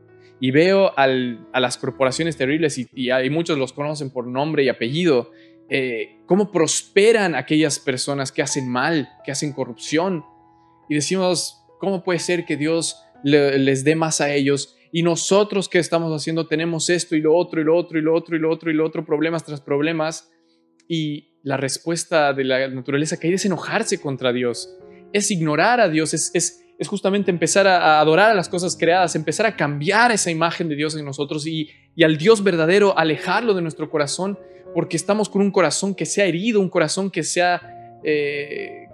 y 0.40 0.50
veo 0.50 0.92
al, 0.98 1.46
a 1.52 1.60
las 1.60 1.78
corporaciones 1.78 2.36
terribles 2.36 2.76
y, 2.76 2.88
y, 2.92 3.10
hay 3.10 3.30
muchos 3.30 3.56
los 3.58 3.72
conocen 3.72 4.10
por 4.10 4.26
nombre 4.26 4.64
y 4.64 4.68
apellido, 4.68 5.30
eh, 5.68 6.16
cómo 6.26 6.50
prosperan 6.50 7.36
aquellas 7.36 7.78
personas 7.78 8.32
que 8.32 8.42
hacen 8.42 8.68
mal, 8.68 9.08
que 9.24 9.30
hacen 9.30 9.52
corrupción 9.52 10.24
y 10.88 10.96
decimos, 10.96 11.62
¿cómo 11.78 12.02
puede 12.02 12.18
ser 12.18 12.44
que 12.44 12.56
Dios 12.56 13.02
le, 13.22 13.56
les 13.58 13.84
dé 13.84 13.94
más 13.94 14.20
a 14.20 14.34
ellos? 14.34 14.76
Y 14.94 15.02
nosotros 15.02 15.70
que 15.70 15.78
estamos 15.78 16.12
haciendo 16.12 16.46
tenemos 16.46 16.90
esto 16.90 17.16
y 17.16 17.22
lo 17.22 17.34
otro 17.34 17.62
y 17.62 17.64
lo 17.64 17.74
otro 17.74 17.98
y 17.98 18.02
lo 18.02 18.14
otro 18.14 18.36
y 18.36 18.38
lo 18.38 18.52
otro 18.52 18.70
y 18.70 18.74
lo 18.74 18.86
otro, 18.86 19.06
problemas 19.06 19.42
tras 19.42 19.62
problemas. 19.62 20.30
Y 20.86 21.38
la 21.42 21.56
respuesta 21.56 22.34
de 22.34 22.44
la 22.44 22.68
naturaleza 22.68 23.18
que 23.18 23.28
hay 23.28 23.32
es 23.32 23.44
enojarse 23.46 23.98
contra 24.00 24.34
Dios, 24.34 24.76
es 25.14 25.30
ignorar 25.30 25.80
a 25.80 25.88
Dios, 25.88 26.12
es, 26.12 26.30
es, 26.34 26.62
es 26.78 26.88
justamente 26.88 27.30
empezar 27.30 27.66
a, 27.66 27.78
a, 27.78 28.00
adorar 28.00 28.30
a 28.30 28.34
las 28.34 28.50
cosas 28.50 28.76
creadas, 28.76 29.16
empezar 29.16 29.46
a 29.46 29.56
cambiar 29.56 30.12
esa 30.12 30.30
imagen 30.30 30.68
de 30.68 30.76
Dios 30.76 30.94
en 30.94 31.06
nosotros 31.06 31.46
y, 31.46 31.70
y 31.96 32.04
al 32.04 32.18
Dios 32.18 32.44
verdadero 32.44 32.96
alejarlo 32.98 33.54
de 33.54 33.62
nuestro 33.62 33.88
corazón 33.88 34.38
porque 34.74 34.98
estamos 34.98 35.30
con 35.30 35.40
un 35.40 35.50
corazón 35.50 35.94
que 35.94 36.04
se 36.04 36.20
ha 36.20 36.26
herido, 36.26 36.60
un 36.60 36.68
corazón 36.68 37.10
que 37.10 37.22
se 37.22 37.40
ha... 37.40 37.62
Eh, 38.04 38.88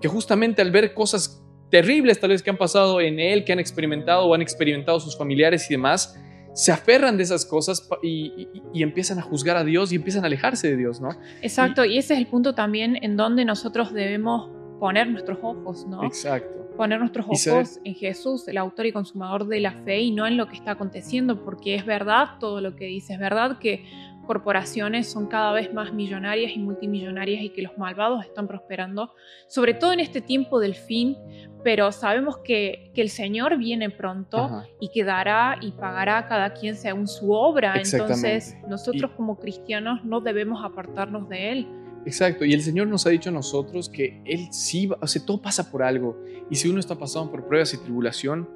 que 0.00 0.08
justamente 0.08 0.60
al 0.60 0.70
ver 0.70 0.92
cosas 0.92 1.42
terribles 1.70 2.20
tal 2.20 2.30
vez 2.30 2.42
que 2.42 2.50
han 2.50 2.56
pasado 2.56 3.00
en 3.00 3.18
él, 3.18 3.44
que 3.44 3.52
han 3.52 3.58
experimentado 3.58 4.26
o 4.26 4.34
han 4.34 4.42
experimentado 4.42 5.00
sus 5.00 5.16
familiares 5.16 5.70
y 5.70 5.74
demás, 5.74 6.18
se 6.54 6.72
aferran 6.72 7.18
de 7.18 7.22
esas 7.22 7.44
cosas 7.44 7.86
y, 8.02 8.32
y, 8.54 8.62
y, 8.72 8.82
empiezan 8.82 9.18
a 9.18 9.22
juzgar 9.22 9.58
a 9.58 9.64
Dios 9.64 9.92
y 9.92 9.96
empiezan 9.96 10.24
a 10.24 10.26
alejarse 10.26 10.70
de 10.70 10.76
Dios, 10.78 11.02
¿no? 11.02 11.10
Exacto, 11.42 11.84
y, 11.84 11.94
y, 11.94 11.98
ese 11.98 12.14
es 12.14 12.18
el 12.18 12.26
punto 12.28 12.54
también 12.54 12.98
en 13.02 13.16
donde 13.18 13.44
nosotros 13.44 13.92
debemos 13.92 14.50
poner 14.80 15.08
nuestros 15.08 15.38
ojos, 15.42 15.86
¿no? 15.86 16.02
Exacto. 16.04 16.66
Poner 16.76 16.98
nuestros 16.98 17.26
ojos 17.26 17.80
en 17.84 17.94
Jesús, 17.94 18.48
el 18.48 18.58
autor 18.58 18.86
y 18.86 18.92
consumador 18.92 19.46
de 19.46 19.60
la 19.60 19.72
fe, 19.84 20.00
y 20.00 20.10
no 20.10 20.26
en 20.26 20.36
lo 20.36 20.46
que 20.46 20.56
está 20.56 20.72
aconteciendo, 20.72 21.42
porque 21.42 21.74
es 21.74 21.86
verdad 21.86 22.38
todo 22.38 22.60
lo 22.60 22.76
que 22.76 22.84
dice, 22.86 23.14
es 23.14 23.18
verdad 23.18 23.58
que 23.58 23.84
corporaciones 24.26 25.10
son 25.10 25.26
cada 25.26 25.52
vez 25.52 25.72
más 25.72 25.92
millonarias 25.94 26.52
y 26.54 26.58
multimillonarias 26.58 27.42
y 27.42 27.50
que 27.50 27.62
los 27.62 27.76
malvados 27.78 28.24
están 28.24 28.46
prosperando, 28.46 29.12
sobre 29.48 29.74
todo 29.74 29.92
en 29.92 30.00
este 30.00 30.20
tiempo 30.20 30.60
del 30.60 30.74
fin, 30.74 31.16
pero 31.64 31.90
sabemos 31.92 32.38
que, 32.38 32.90
que 32.94 33.00
el 33.02 33.08
Señor 33.08 33.56
viene 33.58 33.90
pronto 33.90 34.38
Ajá. 34.38 34.66
y 34.80 34.90
que 34.90 35.04
dará 35.04 35.56
y 35.60 35.72
pagará 35.72 36.18
a 36.18 36.26
cada 36.28 36.52
quien 36.52 36.76
según 36.76 37.08
su 37.08 37.32
obra. 37.32 37.74
Entonces 37.82 38.56
nosotros 38.68 39.10
y... 39.12 39.16
como 39.16 39.38
cristianos 39.38 40.04
no 40.04 40.20
debemos 40.20 40.64
apartarnos 40.64 41.28
de 41.28 41.52
Él, 41.52 41.68
Exacto, 42.04 42.44
y 42.44 42.52
el 42.52 42.62
Señor 42.62 42.86
nos 42.86 43.04
ha 43.04 43.10
dicho 43.10 43.30
a 43.30 43.32
nosotros 43.32 43.88
que 43.88 44.22
Él 44.24 44.46
sí, 44.52 44.86
va- 44.86 44.96
o 45.00 45.06
sea, 45.08 45.26
todo 45.26 45.42
pasa 45.42 45.72
por 45.72 45.82
algo. 45.82 46.16
Y 46.48 46.54
si 46.54 46.68
uno 46.68 46.78
está 46.78 46.94
pasando 46.96 47.32
por 47.32 47.48
pruebas 47.48 47.74
y 47.74 47.78
tribulación, 47.78 48.48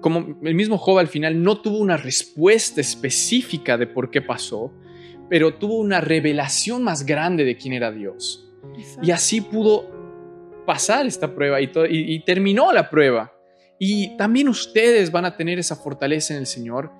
como 0.00 0.38
el 0.42 0.54
mismo 0.54 0.78
Job 0.78 0.98
al 0.98 1.08
final 1.08 1.42
no 1.42 1.60
tuvo 1.60 1.78
una 1.78 1.96
respuesta 1.96 2.80
específica 2.80 3.76
de 3.76 3.88
por 3.88 4.08
qué 4.10 4.22
pasó, 4.22 4.70
pero 5.28 5.54
tuvo 5.54 5.78
una 5.78 6.00
revelación 6.00 6.82
más 6.82 7.04
grande 7.06 7.44
de 7.44 7.56
quién 7.56 7.72
era 7.74 7.90
Dios. 7.92 8.48
Y 9.02 9.10
así 9.10 9.40
pudo 9.40 9.84
pasar 10.66 11.06
esta 11.06 11.34
prueba 11.34 11.60
y, 11.60 11.68
to- 11.68 11.86
y- 11.86 12.14
y 12.14 12.24
terminó 12.24 12.72
la 12.72 12.90
prueba. 12.90 13.32
Y 13.78 14.16
también 14.16 14.48
ustedes 14.48 15.10
van 15.12 15.24
a 15.24 15.36
tener 15.36 15.58
esa 15.58 15.76
fortaleza 15.76 16.34
en 16.34 16.40
el 16.40 16.46
Señor 16.46 16.90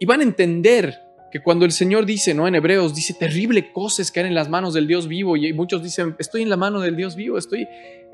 y 0.00 0.06
van 0.06 0.20
a 0.20 0.24
entender 0.24 0.94
que 1.30 1.40
cuando 1.40 1.64
el 1.64 1.72
Señor 1.72 2.06
dice, 2.06 2.34
¿no? 2.34 2.48
En 2.48 2.54
Hebreos 2.54 2.94
dice, 2.94 3.14
terrible 3.14 3.72
cosa 3.72 4.00
es 4.02 4.10
caer 4.10 4.26
en 4.26 4.34
las 4.34 4.48
manos 4.48 4.74
del 4.74 4.86
Dios 4.86 5.08
vivo 5.08 5.36
y 5.36 5.52
muchos 5.52 5.82
dicen, 5.82 6.16
estoy 6.18 6.42
en 6.42 6.48
la 6.50 6.56
mano 6.56 6.80
del 6.80 6.96
Dios 6.96 7.16
vivo, 7.16 7.36
estoy... 7.38 7.66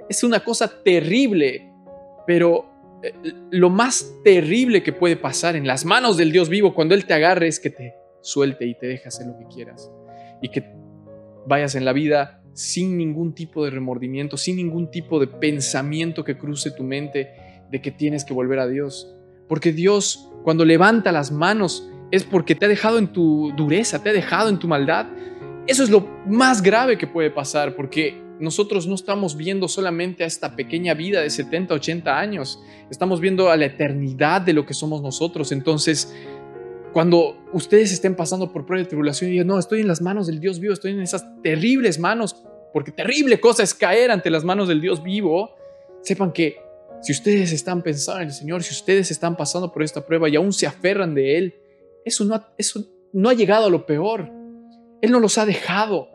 Es 0.09 0.23
una 0.23 0.41
cosa 0.41 0.83
terrible, 0.83 1.73
pero 2.27 2.67
eh, 3.03 3.13
lo 3.51 3.71
más 3.71 4.07
terrible 4.23 4.83
que 4.83 4.93
puede 4.93 5.17
pasar 5.17 5.57
en 5.57 5.67
las 5.67 5.85
manos 5.85 6.17
del 6.17 6.31
Dios 6.33 6.49
vivo 6.49 6.75
cuando 6.75 6.95
Él 6.95 7.07
te 7.07 7.15
agarre 7.15 7.47
es 7.49 7.59
que 7.59 7.71
te 7.71 7.95
suelte 8.25 8.67
y 8.67 8.75
te 8.75 8.87
deje 8.87 9.09
hacer 9.09 9.27
lo 9.27 9.39
que 9.39 9.47
quieras 9.47 9.91
y 10.43 10.49
que 10.49 10.65
vayas 11.47 11.75
en 11.75 11.85
la 11.85 11.93
vida 11.93 12.43
sin 12.55 12.97
ningún 12.97 13.35
tipo 13.35 13.65
de 13.65 13.71
remordimiento, 13.71 14.37
sin 14.37 14.57
ningún 14.57 14.91
tipo 14.91 15.21
de 15.21 15.27
pensamiento 15.27 16.25
que 16.25 16.39
cruce 16.39 16.71
tu 16.71 16.85
mente 16.85 17.31
de 17.71 17.83
que 17.83 17.91
tienes 17.91 18.25
que 18.25 18.33
volver 18.33 18.61
a 18.61 18.69
Dios. 18.69 19.15
Porque 19.49 19.73
Dios, 19.73 20.31
cuando 20.45 20.65
levanta 20.65 21.13
las 21.13 21.33
manos, 21.33 21.89
es 22.11 22.25
porque 22.25 22.55
te 22.55 22.67
ha 22.67 22.69
dejado 22.69 22.99
en 22.99 23.09
tu 23.09 23.53
dureza, 23.57 24.03
te 24.03 24.11
ha 24.11 24.13
dejado 24.13 24.49
en 24.49 24.59
tu 24.59 24.69
maldad. 24.69 25.07
Eso 25.67 25.83
es 25.83 25.91
lo 25.91 26.07
más 26.27 26.63
grave 26.63 26.97
que 26.97 27.07
puede 27.07 27.31
pasar, 27.31 27.75
porque 27.75 28.23
nosotros 28.39 28.87
no 28.87 28.95
estamos 28.95 29.37
viendo 29.37 29.69
solamente 29.69 30.25
a 30.25 30.27
esta 30.27 30.57
pequeña 30.57 30.95
vida 30.95 31.21
de 31.21 31.31
70, 31.31 31.75
80 31.75 32.19
años, 32.19 32.61
estamos 32.91 33.21
viendo 33.21 33.51
a 33.51 33.57
la 33.57 33.67
eternidad 33.67 34.41
de 34.43 34.53
lo 34.53 34.67
que 34.67 34.75
somos 34.75 35.03
nosotros. 35.03 35.53
Entonces, 35.53 36.15
cuando 36.95 37.37
ustedes 37.53 37.93
estén 37.93 38.15
pasando 38.15 38.53
por 38.53 38.65
prueba 38.65 38.85
de 38.85 38.89
tribulación 38.89 39.29
y 39.29 39.33
digan, 39.33 39.49
no, 39.49 39.59
estoy 39.59 39.81
en 39.81 39.89
las 39.89 40.01
manos 40.01 40.29
del 40.29 40.39
Dios 40.39 40.61
vivo, 40.61 40.73
estoy 40.73 40.93
en 40.93 41.01
esas 41.01 41.27
terribles 41.43 41.99
manos, 41.99 42.37
porque 42.73 42.93
terrible 42.93 43.41
cosa 43.41 43.65
es 43.65 43.75
caer 43.75 44.13
ante 44.13 44.31
las 44.31 44.45
manos 44.45 44.69
del 44.69 44.81
Dios 44.81 45.03
vivo, 45.03 45.57
sepan 46.03 46.33
que 46.33 46.57
si 47.03 47.11
ustedes 47.13 47.53
están 47.53 47.83
pensando 47.83 48.23
en 48.23 48.29
el 48.29 48.33
Señor, 48.33 48.63
si 48.63 48.73
ustedes 48.73 49.11
están 49.11 49.37
pasando 49.37 49.73
por 49.73 49.83
esta 49.83 50.07
prueba 50.07 50.29
y 50.29 50.37
aún 50.37 50.53
se 50.53 50.69
aferran 50.69 51.15
de 51.15 51.37
Él, 51.37 51.55
eso 52.05 52.25
no 52.25 52.37
ha, 52.37 52.55
eso 52.57 52.87
no 53.13 53.29
ha 53.29 53.35
llegado 53.35 53.67
a 53.67 53.71
lo 53.71 53.87
peor. 53.87 54.31
Él 55.03 55.11
no 55.11 55.19
los 55.19 55.37
ha 55.37 55.45
dejado 55.45 56.09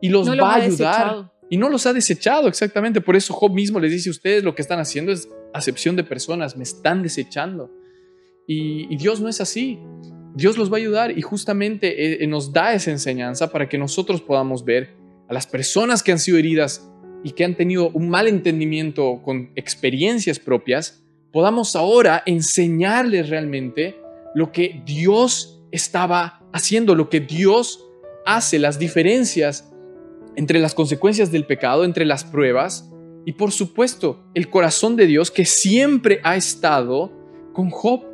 y 0.00 0.08
los 0.08 0.26
No 0.26 0.36
va 0.36 0.54
a 0.54 0.56
ayudar. 0.56 0.70
desechado. 0.70 1.32
Y 1.48 1.56
no 1.56 1.70
los 1.70 1.86
ha 1.86 1.92
desechado, 1.92 2.48
exactamente. 2.48 3.00
Por 3.00 3.16
eso 3.16 3.32
Job 3.32 3.52
mismo 3.52 3.78
les 3.78 3.92
dice, 3.92 4.10
ustedes 4.10 4.42
lo 4.42 4.54
que 4.54 4.62
están 4.62 4.80
haciendo 4.80 5.12
es 5.12 5.28
acepción 5.54 5.94
de 5.96 6.04
personas, 6.04 6.56
me 6.56 6.64
están 6.64 7.02
desechando. 7.02 7.70
Y, 8.46 8.92
y 8.92 8.96
Dios 8.96 9.20
no 9.20 9.28
es 9.28 9.40
así. 9.40 9.78
Dios 10.38 10.56
los 10.56 10.70
va 10.70 10.76
a 10.76 10.78
ayudar 10.78 11.18
y 11.18 11.20
justamente 11.20 12.22
eh, 12.22 12.26
nos 12.28 12.52
da 12.52 12.72
esa 12.72 12.92
enseñanza 12.92 13.50
para 13.50 13.68
que 13.68 13.76
nosotros 13.76 14.22
podamos 14.22 14.64
ver 14.64 14.94
a 15.28 15.34
las 15.34 15.48
personas 15.48 16.04
que 16.04 16.12
han 16.12 16.20
sido 16.20 16.38
heridas 16.38 16.88
y 17.24 17.32
que 17.32 17.44
han 17.44 17.56
tenido 17.56 17.90
un 17.90 18.08
mal 18.08 18.28
entendimiento 18.28 19.20
con 19.24 19.50
experiencias 19.56 20.38
propias, 20.38 21.02
podamos 21.32 21.74
ahora 21.74 22.22
enseñarles 22.24 23.30
realmente 23.30 23.96
lo 24.32 24.52
que 24.52 24.80
Dios 24.86 25.60
estaba 25.72 26.48
haciendo, 26.52 26.94
lo 26.94 27.10
que 27.10 27.18
Dios 27.18 27.84
hace, 28.24 28.60
las 28.60 28.78
diferencias 28.78 29.68
entre 30.36 30.60
las 30.60 30.72
consecuencias 30.72 31.32
del 31.32 31.46
pecado, 31.46 31.84
entre 31.84 32.04
las 32.04 32.22
pruebas 32.22 32.88
y 33.26 33.32
por 33.32 33.50
supuesto 33.50 34.24
el 34.34 34.48
corazón 34.48 34.94
de 34.94 35.06
Dios 35.06 35.32
que 35.32 35.44
siempre 35.44 36.20
ha 36.22 36.36
estado 36.36 37.10
con 37.52 37.70
Job, 37.70 38.04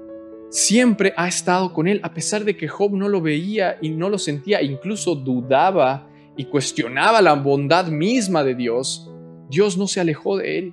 siempre 0.55 1.13
ha 1.17 1.27
estado 1.27 1.73
con 1.73 1.89
él, 1.89 1.99
a 2.05 2.15
pesar 2.15 2.45
de 2.45 2.57
que 2.57 2.69
Job 2.69 2.93
no 2.95 3.09
lo 3.09 3.21
veía 3.21 3.77
y 3.83 3.89
no 3.91 4.09
lo 4.09 4.19
sentía, 4.19 4.63
incluso 4.63 5.17
dudaba 5.17 6.09
y 6.37 6.45
cuestionaba 6.45 7.21
la 7.23 7.35
bondad 7.35 7.89
misma 7.89 8.45
de 8.45 8.55
Dios, 8.55 9.11
Dios 9.51 9.77
no 9.77 9.89
se 9.89 10.01
alejó 10.01 10.37
de 10.39 10.59
él. 10.59 10.73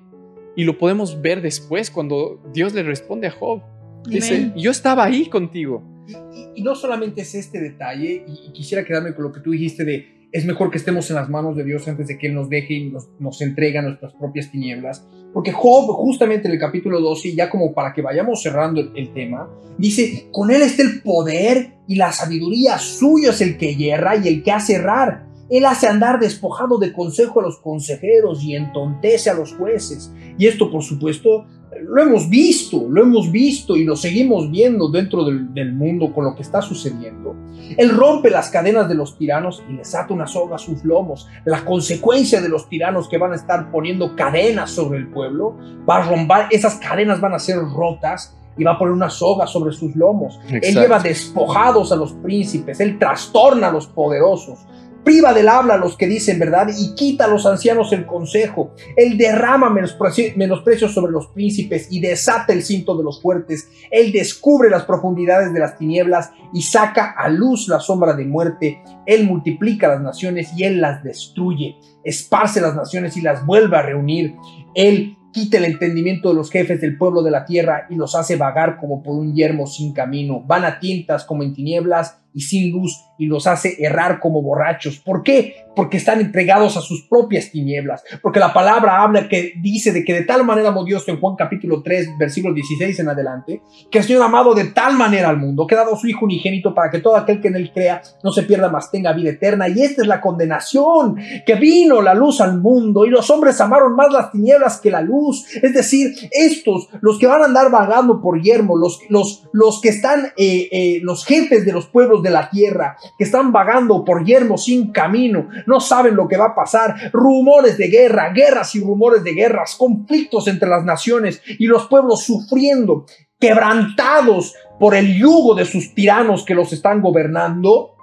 Y 0.55 0.65
lo 0.65 0.77
podemos 0.77 1.19
ver 1.21 1.41
después 1.41 1.89
cuando 1.89 2.39
Dios 2.53 2.73
le 2.75 2.83
responde 2.83 3.25
a 3.27 3.31
Job. 3.31 3.61
Dice, 4.07 4.51
yo 4.55 4.69
estaba 4.69 5.03
ahí 5.05 5.25
contigo. 5.27 5.83
Y, 6.07 6.11
y- 6.13 6.47
y 6.57 6.61
no 6.61 6.75
solamente 6.75 7.21
es 7.21 7.33
este 7.33 7.59
detalle, 7.59 8.23
y, 8.27 8.49
y 8.49 8.51
quisiera 8.53 8.83
quedarme 8.83 9.15
con 9.15 9.23
lo 9.23 9.31
que 9.31 9.39
tú 9.39 9.49
dijiste 9.51 9.83
de 9.83 10.27
es 10.31 10.45
mejor 10.45 10.69
que 10.71 10.77
estemos 10.77 11.09
en 11.09 11.15
las 11.17 11.29
manos 11.29 11.55
de 11.57 11.63
Dios 11.63 11.87
antes 11.87 12.07
de 12.07 12.17
que 12.19 12.27
Él 12.27 12.35
nos 12.35 12.49
deje 12.49 12.73
y 12.75 12.89
nos, 12.91 13.09
nos 13.19 13.41
entrega 13.41 13.81
nuestras 13.81 14.13
propias 14.13 14.49
tinieblas. 14.51 15.05
Porque 15.33 15.51
Job, 15.51 15.85
justamente 15.93 16.47
en 16.47 16.53
el 16.53 16.59
capítulo 16.59 16.99
12, 16.99 17.35
ya 17.35 17.49
como 17.49 17.73
para 17.73 17.93
que 17.93 18.01
vayamos 18.01 18.41
cerrando 18.41 18.81
el, 18.81 19.13
tema, 19.13 19.49
dice, 19.77 20.27
con 20.31 20.51
Él 20.51 20.61
está 20.61 20.83
el 20.83 21.01
poder 21.01 21.77
y 21.87 21.95
la 21.95 22.11
sabiduría, 22.11 22.77
suyo 22.77 23.31
es 23.31 23.41
el 23.41 23.57
que 23.57 23.75
hierra 23.75 24.17
y 24.17 24.27
el 24.27 24.43
que 24.43 24.51
hace 24.51 24.75
errar. 24.75 25.27
Él 25.49 25.65
hace 25.65 25.87
andar 25.87 26.19
despojado 26.19 26.77
de 26.77 26.93
consejo 26.93 27.39
a 27.41 27.43
los 27.43 27.59
consejeros 27.59 28.43
y 28.43 28.55
entontece 28.55 29.29
a 29.29 29.33
los 29.33 29.53
jueces. 29.53 30.11
Y 30.37 30.47
esto, 30.47 30.71
por 30.71 30.83
supuesto, 30.83 31.45
lo 31.79 32.01
hemos 32.01 32.29
visto, 32.29 32.85
lo 32.89 33.03
hemos 33.03 33.31
visto 33.31 33.75
y 33.75 33.83
lo 33.83 33.95
seguimos 33.95 34.49
viendo 34.51 34.89
dentro 34.89 35.23
del, 35.23 35.53
del 35.53 35.73
mundo 35.73 36.13
con 36.13 36.25
lo 36.25 36.35
que 36.35 36.41
está 36.41 36.61
sucediendo. 36.61 37.35
Él 37.77 37.89
rompe 37.89 38.29
las 38.29 38.49
cadenas 38.49 38.89
de 38.89 38.95
los 38.95 39.17
tiranos 39.17 39.63
y 39.69 39.73
les 39.73 39.95
ata 39.95 40.13
una 40.13 40.27
soga 40.27 40.55
a 40.55 40.59
sus 40.59 40.83
lomos. 40.83 41.27
La 41.45 41.63
consecuencia 41.63 42.41
de 42.41 42.49
los 42.49 42.67
tiranos 42.67 43.07
que 43.07 43.17
van 43.17 43.31
a 43.31 43.35
estar 43.35 43.71
poniendo 43.71 44.15
cadenas 44.15 44.71
sobre 44.71 44.99
el 44.99 45.07
pueblo, 45.07 45.57
va 45.89 45.97
a 45.97 46.09
romper, 46.09 46.47
esas 46.51 46.75
cadenas 46.75 47.21
van 47.21 47.33
a 47.33 47.39
ser 47.39 47.57
rotas 47.57 48.35
y 48.57 48.63
va 48.63 48.71
a 48.71 48.77
poner 48.77 48.93
una 48.93 49.09
soga 49.09 49.47
sobre 49.47 49.73
sus 49.73 49.95
lomos. 49.95 50.39
Él 50.49 50.75
lleva 50.75 50.99
despojados 50.99 51.91
a 51.91 51.95
los 51.95 52.13
príncipes, 52.13 52.79
él 52.79 52.99
trastorna 52.99 53.69
a 53.69 53.71
los 53.71 53.87
poderosos, 53.87 54.59
priva 55.03 55.33
del 55.33 55.49
habla 55.49 55.75
a 55.75 55.77
los 55.77 55.97
que 55.97 56.07
dicen 56.07 56.39
verdad 56.39 56.69
y 56.77 56.95
quita 56.95 57.25
a 57.25 57.27
los 57.27 57.45
ancianos 57.45 57.91
el 57.93 58.05
consejo. 58.05 58.73
Él 58.95 59.17
derrama 59.17 59.69
menosprecio- 59.69 60.35
menosprecios 60.35 60.93
sobre 60.93 61.11
los 61.11 61.27
príncipes 61.27 61.87
y 61.91 61.99
desata 61.99 62.53
el 62.53 62.63
cinto 62.63 62.97
de 62.97 63.03
los 63.03 63.21
fuertes. 63.21 63.69
Él 63.89 64.11
descubre 64.11 64.69
las 64.69 64.83
profundidades 64.83 65.53
de 65.53 65.59
las 65.59 65.77
tinieblas 65.77 66.31
y 66.53 66.61
saca 66.61 67.15
a 67.17 67.29
luz 67.29 67.67
la 67.67 67.79
sombra 67.79 68.13
de 68.13 68.25
muerte. 68.25 68.81
Él 69.05 69.25
multiplica 69.25 69.87
las 69.87 70.01
naciones 70.01 70.51
y 70.55 70.63
él 70.63 70.81
las 70.81 71.03
destruye. 71.03 71.77
Esparce 72.03 72.61
las 72.61 72.75
naciones 72.75 73.17
y 73.17 73.21
las 73.21 73.45
vuelve 73.45 73.77
a 73.77 73.81
reunir. 73.81 74.35
Él 74.75 75.17
quita 75.31 75.57
el 75.57 75.65
entendimiento 75.65 76.29
de 76.29 76.35
los 76.35 76.51
jefes 76.51 76.81
del 76.81 76.97
pueblo 76.97 77.23
de 77.23 77.31
la 77.31 77.45
tierra 77.45 77.87
y 77.89 77.95
los 77.95 78.15
hace 78.15 78.35
vagar 78.35 78.77
como 78.77 79.01
por 79.01 79.15
un 79.15 79.33
yermo 79.33 79.65
sin 79.65 79.93
camino. 79.93 80.43
Van 80.45 80.65
a 80.65 80.79
tientas 80.79 81.23
como 81.23 81.43
en 81.43 81.53
tinieblas 81.53 82.17
y 82.33 82.41
sin 82.41 82.71
luz 82.71 82.97
y 83.17 83.25
los 83.25 83.47
hace 83.47 83.75
errar 83.83 84.19
como 84.19 84.41
borrachos. 84.41 84.97
¿Por 84.99 85.23
qué? 85.23 85.65
Porque 85.75 85.97
están 85.97 86.19
entregados 86.19 86.77
a 86.77 86.81
sus 86.81 87.07
propias 87.07 87.51
tinieblas. 87.51 88.03
Porque 88.21 88.39
la 88.39 88.53
palabra 88.53 89.01
habla 89.01 89.29
que 89.29 89.53
dice 89.61 89.91
de 89.91 90.03
que 90.03 90.13
de 90.13 90.23
tal 90.23 90.45
manera 90.45 90.69
amó 90.69 90.83
Dios 90.83 91.07
en 91.07 91.19
Juan 91.19 91.35
capítulo 91.35 91.81
3, 91.81 92.17
versículo 92.19 92.53
16 92.53 92.99
en 92.99 93.09
adelante, 93.09 93.61
que 93.89 93.99
el 93.99 94.03
Señor 94.03 94.23
amado 94.23 94.53
de 94.53 94.65
tal 94.65 94.95
manera 94.95 95.29
al 95.29 95.37
mundo, 95.37 95.65
que 95.67 95.75
ha 95.75 95.79
dado 95.79 95.95
su 95.95 96.07
Hijo 96.07 96.25
unigénito 96.25 96.73
para 96.73 96.89
que 96.89 96.99
todo 96.99 97.15
aquel 97.15 97.41
que 97.41 97.47
en 97.47 97.55
él 97.55 97.71
crea 97.73 98.01
no 98.23 98.31
se 98.31 98.43
pierda, 98.43 98.69
mas 98.69 98.91
tenga 98.91 99.13
vida 99.13 99.31
eterna. 99.31 99.67
Y 99.69 99.81
esta 99.81 100.01
es 100.01 100.07
la 100.07 100.21
condenación, 100.21 101.17
que 101.45 101.55
vino 101.55 102.01
la 102.01 102.13
luz 102.13 102.41
al 102.41 102.59
mundo 102.59 103.05
y 103.05 103.09
los 103.09 103.29
hombres 103.29 103.59
amaron 103.61 103.95
más 103.95 104.11
las 104.11 104.31
tinieblas 104.31 104.79
que 104.79 104.91
la 104.91 105.01
luz. 105.01 105.45
Es 105.61 105.73
decir, 105.73 106.13
estos, 106.31 106.89
los 107.01 107.17
que 107.19 107.27
van 107.27 107.41
a 107.41 107.45
andar 107.45 107.71
vagando 107.71 108.21
por 108.21 108.41
yermo, 108.41 108.77
los, 108.77 108.99
los, 109.09 109.47
los 109.53 109.81
que 109.81 109.89
están, 109.89 110.25
eh, 110.37 110.69
eh, 110.71 110.99
los 111.03 111.25
jefes 111.25 111.65
de 111.65 111.73
los 111.73 111.87
pueblos 111.87 112.23
de 112.23 112.29
la 112.29 112.49
tierra, 112.49 112.97
que 113.17 113.23
están 113.23 113.51
vagando 113.51 114.03
por 114.03 114.25
yermo 114.25 114.57
sin 114.57 114.91
camino, 114.91 115.47
no 115.65 115.79
saben 115.79 116.15
lo 116.15 116.27
que 116.27 116.37
va 116.37 116.47
a 116.47 116.55
pasar, 116.55 117.11
rumores 117.11 117.77
de 117.77 117.87
guerra, 117.87 118.29
guerras 118.33 118.75
y 118.75 118.81
rumores 118.81 119.23
de 119.23 119.33
guerras, 119.33 119.75
conflictos 119.75 120.47
entre 120.47 120.69
las 120.69 120.83
naciones 120.83 121.41
y 121.47 121.67
los 121.67 121.87
pueblos 121.87 122.23
sufriendo, 122.23 123.05
quebrantados 123.39 124.55
por 124.79 124.95
el 124.95 125.17
yugo 125.17 125.55
de 125.55 125.65
sus 125.65 125.93
tiranos 125.93 126.43
que 126.43 126.55
los 126.55 126.73
están 126.73 127.01
gobernando, 127.01 127.95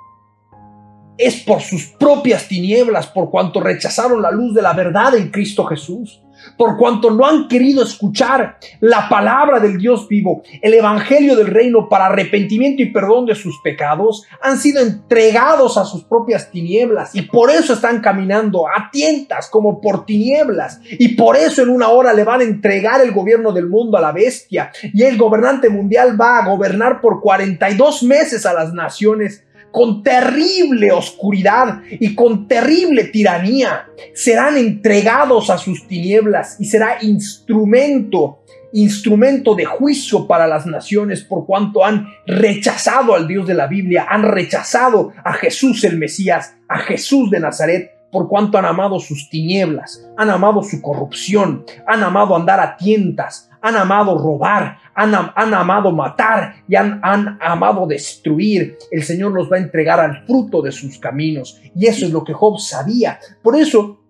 es 1.16 1.42
por 1.42 1.60
sus 1.60 1.86
propias 1.98 2.46
tinieblas, 2.46 3.08
por 3.08 3.30
cuanto 3.30 3.60
rechazaron 3.60 4.22
la 4.22 4.30
luz 4.30 4.54
de 4.54 4.62
la 4.62 4.72
verdad 4.72 5.16
en 5.16 5.30
Cristo 5.30 5.64
Jesús, 5.64 6.22
por 6.56 6.76
cuanto 6.76 7.10
no 7.10 7.26
han 7.26 7.48
querido 7.48 7.82
escuchar 7.82 8.58
la 8.80 9.08
palabra 9.08 9.60
del 9.60 9.78
Dios 9.78 10.08
vivo, 10.08 10.42
el 10.62 10.74
evangelio 10.74 11.36
del 11.36 11.48
reino 11.48 11.88
para 11.88 12.06
arrepentimiento 12.06 12.82
y 12.82 12.92
perdón 12.92 13.26
de 13.26 13.34
sus 13.34 13.60
pecados, 13.62 14.24
han 14.42 14.58
sido 14.58 14.80
entregados 14.80 15.76
a 15.76 15.84
sus 15.84 16.04
propias 16.04 16.50
tinieblas 16.50 17.14
y 17.14 17.22
por 17.22 17.50
eso 17.50 17.74
están 17.74 18.00
caminando 18.00 18.66
a 18.66 18.90
tientas 18.90 19.48
como 19.48 19.80
por 19.80 20.04
tinieblas. 20.04 20.80
Y 20.98 21.16
por 21.16 21.36
eso 21.36 21.62
en 21.62 21.68
una 21.68 21.88
hora 21.88 22.12
le 22.12 22.24
van 22.24 22.40
a 22.40 22.44
entregar 22.44 23.00
el 23.00 23.12
gobierno 23.12 23.52
del 23.52 23.68
mundo 23.68 23.96
a 23.96 24.00
la 24.00 24.12
bestia 24.12 24.70
y 24.82 25.02
el 25.02 25.16
gobernante 25.16 25.68
mundial 25.68 26.20
va 26.20 26.38
a 26.38 26.46
gobernar 26.46 27.00
por 27.00 27.20
42 27.20 28.02
meses 28.02 28.46
a 28.46 28.52
las 28.52 28.72
naciones 28.72 29.44
con 29.70 30.02
terrible 30.02 30.92
oscuridad 30.92 31.82
y 31.90 32.14
con 32.14 32.48
terrible 32.48 33.04
tiranía. 33.04 33.86
Serán 34.14 34.56
entregados 34.56 35.50
a 35.50 35.58
sus 35.58 35.86
tinieblas 35.86 36.56
y 36.58 36.64
será 36.66 36.98
instrumento, 37.02 38.40
instrumento 38.72 39.54
de 39.54 39.64
juicio 39.64 40.26
para 40.26 40.46
las 40.46 40.66
naciones 40.66 41.22
por 41.22 41.46
cuanto 41.46 41.84
han 41.84 42.06
rechazado 42.26 43.14
al 43.14 43.26
Dios 43.26 43.46
de 43.46 43.54
la 43.54 43.66
Biblia, 43.66 44.06
han 44.08 44.22
rechazado 44.22 45.12
a 45.24 45.32
Jesús 45.32 45.84
el 45.84 45.98
Mesías, 45.98 46.56
a 46.68 46.78
Jesús 46.78 47.30
de 47.30 47.40
Nazaret 47.40 47.98
por 48.10 48.28
cuanto 48.28 48.58
han 48.58 48.64
amado 48.64 48.98
sus 49.00 49.28
tinieblas, 49.28 50.06
han 50.16 50.30
amado 50.30 50.62
su 50.62 50.80
corrupción, 50.80 51.64
han 51.86 52.02
amado 52.02 52.34
andar 52.34 52.60
a 52.60 52.76
tientas, 52.76 53.50
han 53.68 53.76
amado 53.76 54.18
robar, 54.18 54.78
han, 54.94 55.14
amado 55.14 55.92
matar 55.92 56.64
y 56.68 56.74
han, 56.74 57.00
han, 57.02 57.38
amado 57.40 57.86
destruir. 57.86 58.76
El 58.90 59.02
Señor 59.02 59.32
los 59.32 59.50
va 59.50 59.56
a 59.56 59.60
entregar 59.60 60.00
al 60.00 60.24
fruto 60.26 60.62
de 60.62 60.72
sus 60.72 60.98
caminos. 60.98 61.60
Y 61.74 61.86
eso 61.86 62.06
es 62.06 62.12
lo 62.12 62.24
que 62.24 62.32
Job 62.32 62.58
sabía. 62.58 63.18
Por 63.42 63.56
eso, 63.56 64.00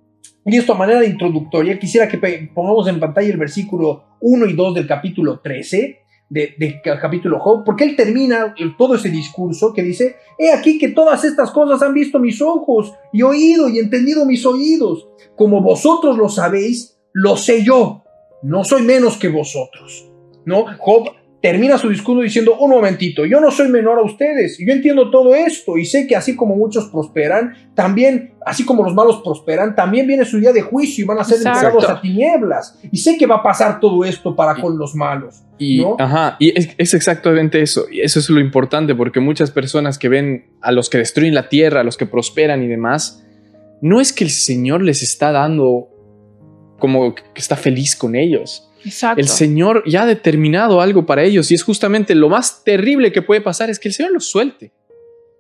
y 0.45 0.57
esto 0.57 0.73
a 0.73 0.79
manera 0.79 1.05
introductoria, 1.05 1.79
quisiera 1.79 2.09
que 2.09 2.19
pongamos 2.55 2.89
en 2.89 3.01
pantalla 3.01 3.29
el 3.29 3.37
versículo 3.37 4.17
1 4.21 4.47
y 4.47 4.53
2 4.55 4.75
del 4.75 4.87
capítulo 4.87 5.41
13 5.41 5.99
del 6.31 6.55
de 6.59 6.81
capítulo 7.01 7.39
Job, 7.41 7.65
porque 7.65 7.85
él 7.85 7.97
termina 7.97 8.55
todo 8.77 8.97
ese 8.97 9.09
discurso 9.09 9.73
que 9.73 9.83
dice, 9.83 10.17
he 10.39 10.53
aquí 10.53 10.79
que 10.79 10.89
todas 10.89 11.25
estas 11.25 11.51
cosas 11.51 11.83
han 11.83 11.95
visto 11.95 12.19
mis 12.19 12.43
ojos 12.43 12.93
y 13.15 13.23
oído 13.23 13.69
y 13.69 13.79
entendido 13.79 14.27
mis 14.27 14.45
oídos. 14.45 15.09
Como 15.37 15.63
vosotros 15.63 16.19
lo 16.19 16.29
sabéis, 16.29 16.99
lo 17.15 17.37
sé 17.37 17.65
yo, 17.65 18.05
no 18.43 18.65
soy 18.65 18.83
menos 18.83 19.17
que 19.17 19.29
vosotros. 19.29 20.11
¿No? 20.45 20.65
Job 20.79 21.11
termina 21.41 21.79
su 21.79 21.89
discurso 21.89 22.23
diciendo, 22.23 22.57
un 22.59 22.71
momentito, 22.71 23.25
yo 23.25 23.41
no 23.41 23.51
soy 23.51 23.69
menor 23.69 23.99
a 23.99 24.03
ustedes, 24.03 24.59
yo 24.59 24.73
entiendo 24.73 25.11
todo 25.11 25.35
esto 25.35 25.79
y 25.79 25.85
sé 25.85 26.07
que 26.07 26.17
así 26.17 26.35
como 26.35 26.57
muchos 26.57 26.87
prosperan, 26.87 27.71
también, 27.75 28.35
así 28.45 28.65
como 28.65 28.83
los 28.83 28.95
malos 28.95 29.21
prosperan, 29.23 29.77
también 29.77 30.07
viene 30.07 30.25
su 30.25 30.41
día 30.41 30.53
de 30.53 30.63
juicio 30.63 31.05
y 31.05 31.07
van 31.07 31.19
a 31.19 31.25
ser 31.25 31.37
entregados 31.37 31.89
a 31.89 32.01
tinieblas. 32.01 32.79
Y 32.91 32.99
sé 32.99 33.17
que 33.17 33.27
va 33.27 33.37
a 33.37 33.43
pasar 33.43 33.79
todo 33.79 34.05
esto 34.05 34.35
para 34.35 34.61
con 34.61 34.79
los 34.79 34.97
malos. 34.97 35.43
Y, 35.59 35.85
ajá, 35.99 36.37
y 36.41 36.59
es, 36.59 36.95
exactamente 36.95 37.63
eso, 37.63 37.87
y 37.91 38.01
eso 38.01 38.19
es 38.19 38.29
lo 38.31 38.41
importante, 38.41 38.95
porque 38.95 39.21
muchas 39.21 39.51
personas 39.53 39.99
que 39.99 40.09
ven 40.09 40.47
a 40.61 40.73
los 40.73 40.91
que 40.91 40.99
destruyen 40.99 41.35
la 41.35 41.49
tierra, 41.49 41.81
a 41.81 41.85
los 41.85 41.97
que 41.97 42.07
prosperan 42.07 42.63
y 42.65 42.67
demás, 42.67 43.25
no 43.81 44.01
es 44.01 44.13
que 44.13 44.25
el 44.25 44.31
Señor 44.31 44.83
les 44.83 45.03
está 45.05 45.31
dando 45.31 45.89
como 46.79 47.15
que 47.15 47.23
está 47.37 47.57
feliz 47.57 47.97
con 47.97 48.15
ellos 48.15 48.69
el 49.17 49.29
Señor 49.29 49.83
ya 49.87 50.03
ha 50.03 50.07
determinado 50.07 50.81
algo 50.81 51.05
para 51.05 51.25
ellos 51.25 51.51
y 51.51 51.55
es 51.55 51.63
justamente 51.63 52.15
lo 52.15 52.29
más 52.29 52.63
terrible 52.65 53.13
que 53.13 53.23
puede 53.23 53.41
pasar 53.41 53.71
es 53.71 53.79
que 53.79 53.89
el 53.89 53.95
Señor 53.95 54.13
los 54.13 54.31
suelte 54.31 54.73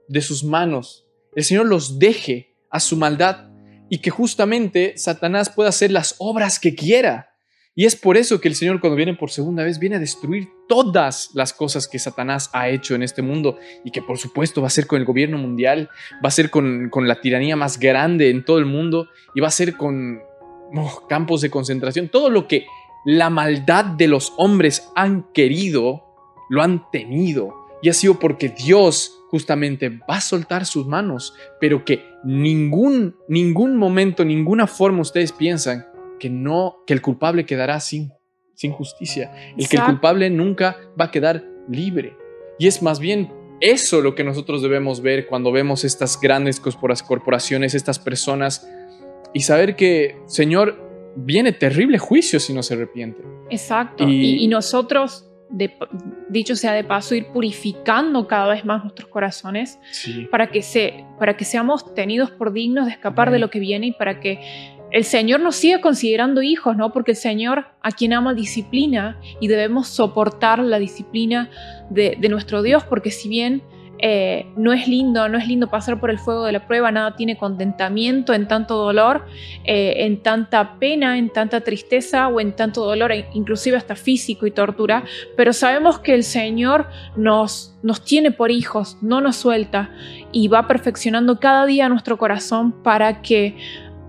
de 0.08 0.20
sus 0.20 0.42
manos, 0.42 1.06
el 1.34 1.44
Señor 1.44 1.66
los 1.66 1.98
deje 1.98 2.56
a 2.70 2.80
su 2.80 2.96
maldad 2.96 3.48
y 3.88 3.98
que 3.98 4.10
justamente 4.10 4.94
Satanás 4.96 5.50
pueda 5.50 5.68
hacer 5.68 5.90
las 5.90 6.14
obras 6.18 6.58
que 6.58 6.74
quiera. 6.74 7.26
Y 7.74 7.84
es 7.84 7.94
por 7.94 8.16
eso 8.16 8.40
que 8.40 8.48
el 8.48 8.56
Señor 8.56 8.80
cuando 8.80 8.96
viene 8.96 9.14
por 9.14 9.30
segunda 9.30 9.62
vez 9.62 9.78
viene 9.78 9.96
a 9.96 10.00
destruir 10.00 10.48
todas 10.68 11.30
las 11.34 11.52
cosas 11.52 11.86
que 11.86 12.00
Satanás 12.00 12.50
ha 12.52 12.68
hecho 12.68 12.96
en 12.96 13.04
este 13.04 13.22
mundo 13.22 13.56
y 13.84 13.92
que 13.92 14.02
por 14.02 14.18
supuesto 14.18 14.60
va 14.60 14.66
a 14.66 14.70
ser 14.70 14.88
con 14.88 14.98
el 14.98 15.04
gobierno 15.04 15.38
mundial, 15.38 15.88
va 16.16 16.28
a 16.28 16.32
ser 16.32 16.50
con, 16.50 16.90
la 16.92 17.20
tiranía 17.20 17.54
más 17.54 17.78
grande 17.78 18.30
en 18.30 18.44
todo 18.44 18.58
el 18.58 18.66
mundo 18.66 19.08
y 19.32 19.40
va 19.40 19.46
a 19.46 19.52
ser 19.52 19.76
con 19.76 20.20
oh, 20.74 21.06
campos 21.08 21.40
de 21.40 21.50
concentración, 21.50 22.08
todo 22.08 22.30
lo 22.30 22.48
que 22.48 22.66
la 23.04 23.30
maldad 23.30 23.84
de 23.84 24.08
los 24.08 24.32
hombres 24.36 24.90
han 24.94 25.24
querido, 25.32 26.04
lo 26.48 26.62
han 26.62 26.90
tenido. 26.90 27.54
Y 27.82 27.88
ha 27.88 27.92
sido 27.92 28.18
porque 28.18 28.48
Dios 28.48 29.14
justamente 29.30 29.88
va 29.88 30.16
a 30.16 30.20
soltar 30.20 30.66
sus 30.66 30.86
manos, 30.86 31.34
pero 31.60 31.84
que 31.84 32.04
ningún, 32.24 33.16
ningún 33.28 33.76
momento, 33.76 34.24
ninguna 34.24 34.66
forma 34.66 35.02
ustedes 35.02 35.32
piensan 35.32 35.86
que 36.18 36.30
no, 36.30 36.78
que 36.86 36.94
el 36.94 37.02
culpable 37.02 37.46
quedará 37.46 37.78
sin, 37.80 38.12
sin 38.54 38.72
justicia, 38.72 39.32
el 39.56 39.68
que 39.68 39.76
el 39.76 39.84
culpable 39.84 40.30
nunca 40.30 40.76
va 41.00 41.06
a 41.06 41.10
quedar 41.10 41.44
libre. 41.68 42.16
Y 42.58 42.66
es 42.66 42.82
más 42.82 42.98
bien 42.98 43.30
eso 43.60 44.00
lo 44.00 44.14
que 44.14 44.24
nosotros 44.24 44.62
debemos 44.62 45.00
ver 45.00 45.26
cuando 45.26 45.52
vemos 45.52 45.84
estas 45.84 46.20
grandes 46.20 46.60
corporaciones, 46.60 47.74
estas 47.74 47.98
personas, 47.98 48.68
y 49.32 49.40
saber 49.40 49.76
que, 49.76 50.16
Señor, 50.26 50.88
viene 51.16 51.52
terrible 51.52 51.98
juicio 51.98 52.40
si 52.40 52.52
no 52.52 52.62
se 52.62 52.74
arrepiente. 52.74 53.22
Exacto. 53.50 54.04
Y, 54.06 54.46
nosotros, 54.48 55.26
dicho 56.28 56.56
sea 56.56 56.72
de 56.72 56.84
paso, 56.84 57.14
ir 57.14 57.26
purificando 57.26 58.26
cada 58.26 58.52
vez 58.52 58.64
más 58.64 58.82
nuestros 58.82 59.08
corazones 59.08 59.78
para, 60.30 60.50
que 60.50 60.62
se, 60.62 61.04
para 61.18 61.36
que 61.36 61.44
seamos 61.44 61.94
tenidos 61.94 62.30
por 62.30 62.52
dignos 62.52 62.86
de 62.86 62.92
escapar 62.92 63.30
de 63.30 63.38
lo 63.38 63.50
que 63.50 63.58
viene 63.58 63.88
y 63.88 63.92
para 63.92 64.20
que 64.20 64.40
el 64.90 65.04
Señor 65.04 65.40
nos 65.40 65.56
siga 65.56 65.82
considerando 65.82 66.40
hijos, 66.40 66.74
¿no? 66.76 66.92
Porque 66.92 67.10
el 67.10 67.16
Señor 67.16 67.66
a 67.82 67.92
quien 67.92 68.14
ama 68.14 68.32
disciplina 68.32 69.20
y 69.38 69.48
debemos 69.48 69.88
soportar 69.88 70.60
la 70.60 70.78
disciplina 70.78 71.50
de, 71.90 72.16
de 72.18 72.28
nuestro 72.30 72.62
Dios, 72.62 72.84
porque 72.84 73.10
si 73.10 73.28
bien 73.28 73.62
eh, 74.00 74.46
no 74.56 74.72
es 74.72 74.86
lindo, 74.86 75.28
no 75.28 75.38
es 75.38 75.46
lindo 75.46 75.68
pasar 75.68 75.98
por 76.00 76.10
el 76.10 76.18
fuego 76.18 76.44
de 76.44 76.52
la 76.52 76.66
prueba, 76.66 76.90
nada 76.92 77.16
tiene 77.16 77.36
contentamiento 77.36 78.32
en 78.32 78.46
tanto 78.48 78.76
dolor, 78.76 79.26
eh, 79.64 80.06
en 80.06 80.22
tanta 80.22 80.78
pena, 80.78 81.18
en 81.18 81.30
tanta 81.30 81.60
tristeza 81.62 82.28
o 82.28 82.40
en 82.40 82.52
tanto 82.52 82.84
dolor, 82.84 83.12
e 83.12 83.28
inclusive 83.34 83.76
hasta 83.76 83.96
físico 83.96 84.46
y 84.46 84.50
tortura, 84.50 85.04
pero 85.36 85.52
sabemos 85.52 85.98
que 85.98 86.14
el 86.14 86.24
Señor 86.24 86.86
nos, 87.16 87.76
nos 87.82 88.04
tiene 88.04 88.30
por 88.30 88.50
hijos, 88.50 88.96
no 89.02 89.20
nos 89.20 89.36
suelta 89.36 89.90
y 90.32 90.48
va 90.48 90.66
perfeccionando 90.66 91.40
cada 91.40 91.66
día 91.66 91.88
nuestro 91.88 92.18
corazón 92.18 92.72
para 92.82 93.22
que 93.22 93.56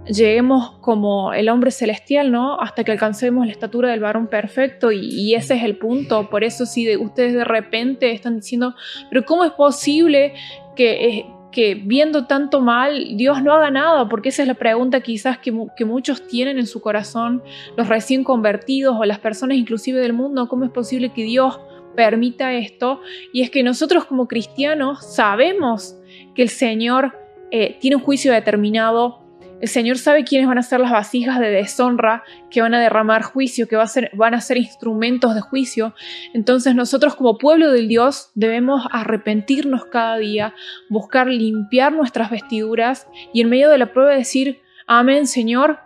lleguemos 0.10 0.72
como 0.82 1.34
el 1.34 1.50
hombre 1.50 1.72
celestial, 1.72 2.32
¿no? 2.32 2.60
Hasta 2.60 2.84
que 2.84 2.92
alcancemos 2.92 3.46
la 3.46 3.52
estatura 3.52 3.90
del 3.90 4.00
varón 4.00 4.28
perfecto 4.28 4.92
y, 4.92 5.36
ese 5.36 5.56
es 5.56 5.64
el 5.64 5.78
punto. 5.78 6.30
Por 6.30 6.44
eso 6.44 6.66
si 6.66 6.96
ustedes 6.98 7.34
de 7.34 7.46
repente 7.46 8.12
están 8.12 8.38
diciendo, 8.38 8.76
pero 9.10 9.24
¿cómo 9.24 9.46
es 9.46 9.52
posible 9.52 10.34
que, 10.76 11.08
eh, 11.08 11.26
que 11.52 11.76
viendo 11.76 12.26
tanto 12.26 12.60
mal 12.60 13.16
Dios 13.16 13.44
no 13.44 13.54
haga 13.54 13.70
nada? 13.70 14.10
Porque 14.10 14.30
esa 14.30 14.42
es 14.42 14.48
la 14.48 14.56
pregunta 14.56 15.02
quizás 15.02 15.38
que, 15.38 15.54
que 15.78 15.86
muchos 15.86 16.28
tienen 16.28 16.58
en 16.58 16.66
su 16.66 16.82
corazón, 16.82 17.44
los 17.78 17.88
recién 17.88 18.24
convertidos 18.24 18.98
o 19.00 19.06
las 19.06 19.20
personas 19.20 19.58
inclusive 19.58 20.00
del 20.00 20.14
mundo, 20.14 20.48
¿cómo 20.48 20.66
es 20.66 20.72
posible 20.72 21.10
que 21.14 21.24
Dios 21.24 21.60
permita 21.96 22.54
esto? 22.54 23.02
Y 23.32 23.42
es 23.44 23.52
que 23.52 23.62
nosotros 23.62 24.06
como 24.06 24.28
cristianos 24.28 25.06
sabemos 25.16 25.96
que 26.34 26.42
el 26.42 26.50
Señor 26.50 27.16
eh, 27.52 27.78
tiene 27.80 27.98
un 27.98 28.02
juicio 28.02 28.32
determinado 28.32 29.29
el 29.62 29.68
Señor 29.68 29.98
sabe 29.98 30.24
quiénes 30.24 30.48
van 30.48 30.58
a 30.58 30.64
ser 30.64 30.80
las 30.80 30.92
vasijas 30.92 31.40
de 31.40 31.50
deshonra 31.50 32.24
que 32.50 32.62
van 32.62 32.74
a 32.74 32.80
derramar 32.80 33.24
juicio, 33.24 33.68
que 33.68 33.76
van 33.76 34.34
a 34.34 34.42
ser 34.42 34.58
instrumentos 34.58 35.36
de 35.36 35.42
juicio. 35.42 35.94
Entonces 36.34 36.76
nosotros 36.76 37.16
como 37.16 37.38
pueblo 37.38 37.72
del 37.72 37.88
Dios 37.88 38.32
debemos 38.36 38.88
arrepentirnos 38.92 39.86
cada 39.86 40.18
día, 40.18 40.54
buscar 40.90 41.28
limpiar 41.28 41.92
nuestras 41.92 42.32
vestiduras 42.32 43.08
y 43.34 43.42
en 43.42 43.50
medio 43.50 43.70
de 43.70 43.78
la 43.78 43.92
prueba 43.92 44.12
decir, 44.12 44.62
amén 44.88 45.28
Señor, 45.28 45.80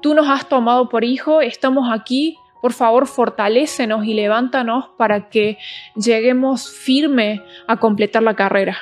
tú 0.00 0.14
nos 0.14 0.28
has 0.28 0.48
tomado 0.48 0.88
por 0.88 1.04
hijo, 1.04 1.42
estamos 1.42 1.90
aquí, 1.92 2.36
por 2.62 2.72
favor 2.72 3.06
fortalécenos 3.06 4.04
y 4.06 4.14
levántanos 4.14 4.90
para 4.96 5.28
que 5.28 5.58
lleguemos 5.94 6.70
firme 6.70 7.42
a 7.66 7.76
completar 7.76 8.22
la 8.22 8.34
carrera. 8.34 8.78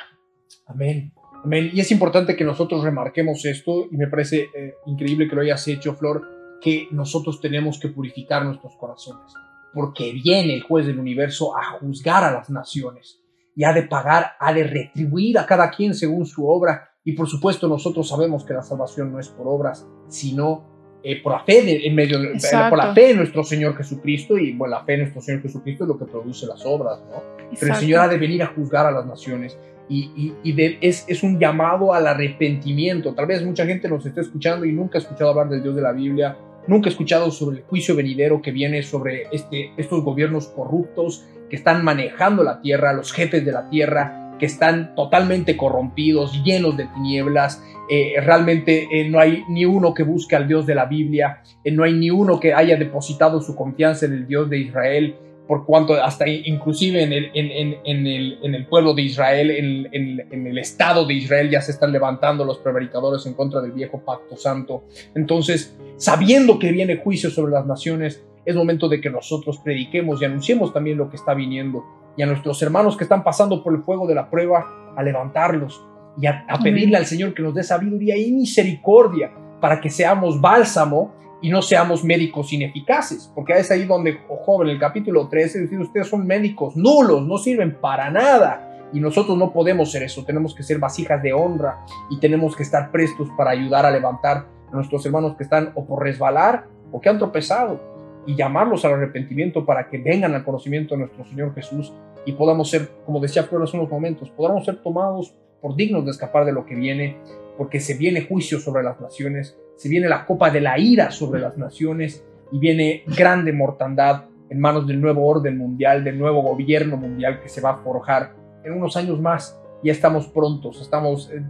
Amén. 0.65 1.11
Y 1.45 1.79
es 1.79 1.91
importante 1.91 2.35
que 2.35 2.43
nosotros 2.43 2.83
remarquemos 2.83 3.45
esto, 3.45 3.87
y 3.91 3.97
me 3.97 4.07
parece 4.07 4.49
eh, 4.55 4.75
increíble 4.85 5.29
que 5.29 5.35
lo 5.35 5.41
hayas 5.41 5.67
hecho, 5.67 5.93
Flor, 5.93 6.21
que 6.61 6.87
nosotros 6.91 7.39
tenemos 7.39 7.79
que 7.79 7.89
purificar 7.89 8.45
nuestros 8.45 8.75
corazones, 8.75 9.33
porque 9.73 10.11
viene 10.11 10.55
el 10.55 10.63
juez 10.63 10.85
del 10.85 10.99
universo 10.99 11.55
a 11.57 11.79
juzgar 11.79 12.23
a 12.23 12.31
las 12.31 12.49
naciones 12.49 13.21
y 13.55 13.63
ha 13.63 13.73
de 13.73 13.83
pagar, 13.83 14.33
ha 14.39 14.53
de 14.53 14.63
retribuir 14.63 15.39
a 15.39 15.45
cada 15.45 15.71
quien 15.71 15.95
según 15.95 16.25
su 16.25 16.47
obra. 16.47 16.91
Y 17.03 17.13
por 17.13 17.27
supuesto 17.27 17.67
nosotros 17.67 18.07
sabemos 18.07 18.45
que 18.45 18.53
la 18.53 18.61
salvación 18.61 19.11
no 19.11 19.19
es 19.19 19.29
por 19.29 19.47
obras, 19.47 19.87
sino 20.07 20.99
eh, 21.03 21.21
por 21.23 21.31
la 21.33 21.43
fe 21.43 21.87
en 21.87 21.95
medio 21.95 22.19
de, 22.19 22.37
por 22.69 22.77
la 22.77 22.93
fe 22.93 23.11
en 23.11 23.17
nuestro 23.17 23.43
Señor 23.43 23.75
Jesucristo 23.75 24.37
y 24.37 24.51
bueno, 24.53 24.75
la 24.75 24.83
fe 24.83 24.93
en 24.93 24.99
nuestro 25.01 25.21
Señor 25.21 25.41
Jesucristo 25.41 25.85
es 25.85 25.87
lo 25.87 25.97
que 25.97 26.05
produce 26.05 26.45
las 26.45 26.65
obras, 26.65 26.99
¿no? 27.09 27.23
Pero 27.59 27.73
el 27.73 27.79
Señor 27.79 28.01
ha 28.01 28.07
de 28.07 28.17
venir 28.17 28.43
a 28.43 28.47
juzgar 28.47 28.85
a 28.85 28.91
las 28.91 29.05
naciones 29.05 29.57
y, 29.89 30.33
es, 30.81 31.05
es, 31.07 31.23
un 31.23 31.39
llamado 31.39 31.93
al 31.93 32.07
arrepentimiento. 32.07 33.13
Tal 33.13 33.25
vez 33.25 33.43
mucha 33.43 33.65
gente 33.65 33.87
nos 33.87 34.05
esté 34.05 34.21
escuchando 34.21 34.65
y 34.65 34.73
nunca 34.73 34.97
ha 34.97 35.01
escuchado 35.01 35.29
hablar 35.31 35.49
del 35.49 35.63
Dios 35.63 35.75
de 35.75 35.81
la 35.81 35.93
Biblia, 35.93 36.37
nunca 36.67 36.89
ha 36.89 36.91
escuchado 36.91 37.31
sobre 37.31 37.59
el 37.59 37.63
juicio 37.63 37.95
venidero 37.95 38.41
que 38.41 38.51
viene 38.51 38.83
sobre 38.83 39.27
este, 39.31 39.71
estos 39.77 40.03
gobiernos 40.03 40.47
corruptos 40.47 41.25
que 41.49 41.55
están 41.55 41.83
manejando 41.83 42.43
la 42.43 42.61
tierra, 42.61 42.93
los 42.93 43.13
jefes 43.13 43.45
de 43.45 43.51
la 43.51 43.69
tierra, 43.69 44.35
que 44.37 44.45
están 44.45 44.93
totalmente 44.95 45.57
corrompidos, 45.57 46.43
llenos 46.43 46.77
de 46.77 46.85
tinieblas. 46.87 47.63
Eh, 47.89 48.15
realmente 48.21 48.87
eh, 48.91 49.09
no 49.09 49.19
hay 49.19 49.43
ni 49.49 49.65
uno 49.65 49.93
que 49.93 50.03
busque 50.03 50.35
al 50.35 50.47
Dios 50.47 50.65
de 50.65 50.75
la 50.75 50.85
Biblia, 50.85 51.41
eh, 51.63 51.71
no 51.71 51.83
hay 51.83 51.93
ni 51.93 52.11
uno 52.11 52.39
que 52.39 52.53
haya 52.53 52.75
depositado 52.75 53.41
su 53.41 53.55
confianza 53.55 54.05
en 54.05 54.13
el 54.13 54.27
Dios 54.27 54.49
de 54.49 54.59
Israel 54.59 55.15
por 55.47 55.65
cuanto 55.65 55.93
hasta 55.93 56.27
inclusive 56.27 57.01
en 57.01 57.13
el, 57.13 57.31
en, 57.33 58.05
el, 58.05 58.39
en 58.43 58.55
el, 58.55 58.65
pueblo 58.67 58.93
de 58.93 59.01
Israel, 59.03 59.49
en, 59.49 60.47
el 60.47 60.57
Estado 60.57 61.05
de 61.05 61.13
Israel 61.13 61.49
ya 61.49 61.61
se 61.61 61.71
están 61.71 61.91
levantando 61.91 62.43
los 62.43 62.57
prevaricadores 62.59 63.25
en 63.25 63.33
contra 63.33 63.61
del 63.61 63.71
viejo 63.71 64.03
pacto 64.03 64.35
santo. 64.35 64.83
Entonces, 65.15 65.77
sabiendo 65.95 66.59
que 66.59 66.71
viene 66.71 66.97
juicio 66.97 67.29
sobre 67.29 67.53
las 67.53 67.65
naciones, 67.65 68.23
es 68.45 68.55
momento 68.55 68.89
de 68.89 68.99
que 68.99 69.09
nosotros 69.09 69.59
prediquemos 69.63 70.21
y 70.21 70.25
anunciemos 70.25 70.73
también 70.73 70.97
lo 70.97 71.09
que 71.09 71.15
está 71.15 71.33
viniendo 71.33 71.83
y 72.17 72.23
a 72.23 72.25
nuestros 72.25 72.61
hermanos 72.61 72.97
que 72.97 73.03
están 73.03 73.23
pasando 73.23 73.63
por 73.63 73.73
el 73.73 73.83
fuego 73.83 74.07
de 74.07 74.15
la 74.15 74.29
prueba, 74.29 74.93
a 74.95 75.03
levantarlos 75.03 75.81
y 76.19 76.25
a, 76.25 76.45
a 76.49 76.59
pedirle 76.59 76.97
al 76.97 77.05
Señor 77.05 77.33
que 77.33 77.43
nos 77.43 77.53
dé 77.53 77.63
sabiduría 77.63 78.17
y 78.17 78.31
misericordia 78.31 79.31
para 79.61 79.79
que 79.79 79.89
seamos 79.89 80.41
bálsamo 80.41 81.13
y 81.41 81.49
no 81.49 81.61
seamos 81.61 82.03
médicos 82.03 82.51
ineficaces, 82.53 83.31
porque 83.33 83.53
es 83.53 83.69
ahí 83.71 83.85
donde 83.85 84.11
en 84.11 84.67
el 84.69 84.79
capítulo 84.79 85.27
13 85.27 85.61
dice, 85.61 85.77
ustedes 85.77 86.07
son 86.07 86.25
médicos 86.25 86.75
nulos, 86.75 87.21
no 87.21 87.37
sirven 87.37 87.77
para 87.79 88.09
nada, 88.09 88.67
y 88.93 88.99
nosotros 88.99 89.37
no 89.37 89.51
podemos 89.51 89.91
ser 89.91 90.03
eso, 90.03 90.23
tenemos 90.23 90.55
que 90.55 90.63
ser 90.63 90.79
vasijas 90.79 91.21
de 91.21 91.33
honra 91.33 91.85
y 92.09 92.19
tenemos 92.19 92.55
que 92.55 92.63
estar 92.63 92.91
prestos 92.91 93.27
para 93.37 93.51
ayudar 93.51 93.85
a 93.85 93.91
levantar 93.91 94.47
a 94.71 94.75
nuestros 94.75 95.05
hermanos 95.05 95.35
que 95.35 95.43
están 95.43 95.71
o 95.75 95.85
por 95.85 96.03
resbalar 96.03 96.65
o 96.91 97.01
que 97.01 97.09
han 97.09 97.17
tropezado 97.17 97.79
y 98.25 98.35
llamarlos 98.35 98.85
al 98.85 98.93
arrepentimiento 98.93 99.65
para 99.65 99.89
que 99.89 99.97
vengan 99.97 100.33
al 100.33 100.43
conocimiento 100.43 100.95
de 100.95 101.01
nuestro 101.01 101.25
Señor 101.25 101.53
Jesús 101.53 101.93
y 102.25 102.33
podamos 102.33 102.69
ser, 102.69 102.89
como 103.05 103.19
decía 103.19 103.43
Flor 103.43 103.63
hace 103.63 103.77
unos 103.77 103.89
momentos, 103.89 104.29
podamos 104.29 104.65
ser 104.65 104.81
tomados 104.81 105.35
por 105.61 105.75
dignos 105.75 106.05
de 106.05 106.11
escapar 106.11 106.45
de 106.45 106.51
lo 106.51 106.65
que 106.65 106.75
viene, 106.75 107.17
porque 107.57 107.79
se 107.79 107.95
viene 107.95 108.25
juicio 108.25 108.59
sobre 108.59 108.83
las 108.83 108.99
naciones 108.99 109.57
se 109.77 109.89
viene 109.89 110.09
la 110.09 110.25
copa 110.25 110.49
de 110.49 110.59
la 110.59 110.77
ira 110.77 111.11
sobre 111.11 111.39
las 111.39 111.57
naciones 111.57 112.25
y 112.51 112.59
viene 112.59 113.03
grande 113.15 113.53
mortandad 113.53 114.25
en 114.49 114.59
manos 114.59 114.87
del 114.87 114.99
nuevo 114.99 115.25
orden 115.27 115.57
mundial, 115.57 116.03
del 116.03 116.17
nuevo 116.17 116.41
gobierno 116.41 116.97
mundial 116.97 117.41
que 117.41 117.49
se 117.49 117.61
va 117.61 117.71
a 117.71 117.77
forjar 117.77 118.35
en 118.63 118.73
unos 118.73 118.97
años 118.97 119.21
más. 119.21 119.61
Ya 119.83 119.91
estamos 119.91 120.27
prontos, 120.27 120.81
estamos 120.81 121.29
eh, 121.31 121.43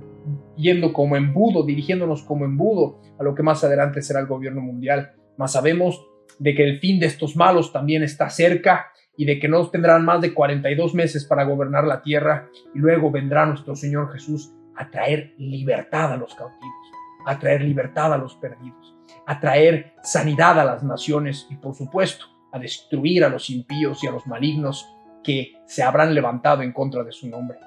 yendo 0.57 0.91
como 0.91 1.15
embudo, 1.15 1.63
dirigiéndonos 1.63 2.23
como 2.23 2.43
embudo 2.43 2.99
a 3.17 3.23
lo 3.23 3.33
que 3.33 3.43
más 3.43 3.63
adelante 3.63 4.01
será 4.01 4.19
el 4.19 4.27
gobierno 4.27 4.61
mundial. 4.61 5.13
Más 5.37 5.53
sabemos 5.53 6.05
de 6.37 6.53
que 6.53 6.63
el 6.63 6.79
fin 6.79 6.99
de 6.99 7.05
estos 7.05 7.37
malos 7.37 7.71
también 7.71 8.03
está 8.03 8.29
cerca 8.29 8.87
y 9.15 9.25
de 9.25 9.39
que 9.39 9.47
no 9.47 9.65
tendrán 9.69 10.03
más 10.03 10.19
de 10.19 10.33
42 10.33 10.93
meses 10.93 11.23
para 11.23 11.45
gobernar 11.45 11.85
la 11.85 12.01
tierra 12.01 12.49
y 12.75 12.79
luego 12.79 13.09
vendrá 13.09 13.45
nuestro 13.45 13.75
Señor 13.75 14.11
Jesús 14.11 14.51
a 14.75 14.91
traer 14.91 15.33
libertad 15.37 16.11
a 16.11 16.17
los 16.17 16.35
cautivos 16.35 16.86
a 17.27 17.37
traer 17.37 17.61
libertad 17.61 18.13
a 18.13 18.17
los 18.17 18.35
perdidos, 18.35 18.95
a 19.25 19.39
traer 19.39 19.93
sanidad 20.01 20.57
a 20.59 20.63
las 20.63 20.81
naciones 20.81 21.45
y 21.49 21.57
por 21.57 21.75
supuesto 21.75 22.25
a 22.53 22.57
destruir 22.57 23.25
a 23.25 23.29
los 23.29 23.49
impíos 23.49 24.01
y 24.01 24.07
a 24.07 24.11
los 24.11 24.25
malignos 24.27 24.87
que 25.23 25.51
se 25.65 25.83
habrán 25.83 26.15
levantado 26.15 26.61
en 26.61 26.71
contra 26.71 27.03
de 27.03 27.11
su 27.11 27.27
nombre. 27.27 27.57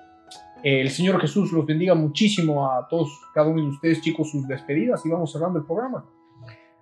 El 0.63 0.89
Señor 0.89 1.21
Jesús 1.21 1.53
los 1.53 1.67
bendiga 1.67 1.95
muchísimo 1.95 2.71
a 2.71 2.89
todos, 2.89 3.11
cada 3.35 3.49
uno 3.49 3.63
de 3.63 3.69
ustedes, 3.69 4.01
chicos, 4.01 4.31
sus 4.31 4.49
despedidas 4.49 5.05
y 5.05 5.11
vamos 5.11 5.31
cerrando 5.31 5.59
el 5.59 5.67
programa. 5.67 6.07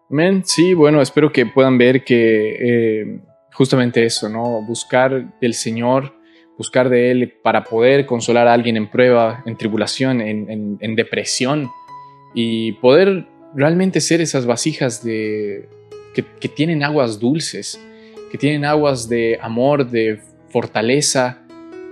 Amén. 0.09 0.43
Sí, 0.45 0.73
bueno, 0.73 1.03
espero 1.03 1.33
que 1.33 1.47
puedan 1.47 1.79
ver 1.79 2.05
que 2.05 3.01
eh, 3.03 3.21
justamente 3.53 4.05
eso, 4.05 4.29
¿no? 4.29 4.63
Buscar 4.63 5.37
del 5.41 5.55
Señor, 5.55 6.15
buscar 6.57 6.89
de 6.89 7.11
Él 7.11 7.35
para 7.43 7.65
poder 7.65 8.07
consolar 8.07 8.47
a 8.47 8.53
alguien 8.53 8.77
en 8.77 8.89
prueba, 8.89 9.43
en 9.47 9.57
tribulación, 9.57 10.21
en 10.21 10.95
depresión, 10.97 11.69
y 12.35 12.73
poder 12.73 13.27
realmente 13.55 14.01
ser 14.01 14.21
esas 14.21 14.47
vasijas 14.47 15.03
de, 15.03 15.69
que, 16.15 16.49
tienen 16.49 16.83
aguas 16.83 17.19
dulces, 17.19 17.81
que 18.31 18.39
tienen 18.39 18.65
aguas 18.65 19.09
de 19.09 19.39
amor, 19.41 19.89
de 19.89 20.21
fortaleza. 20.49 21.43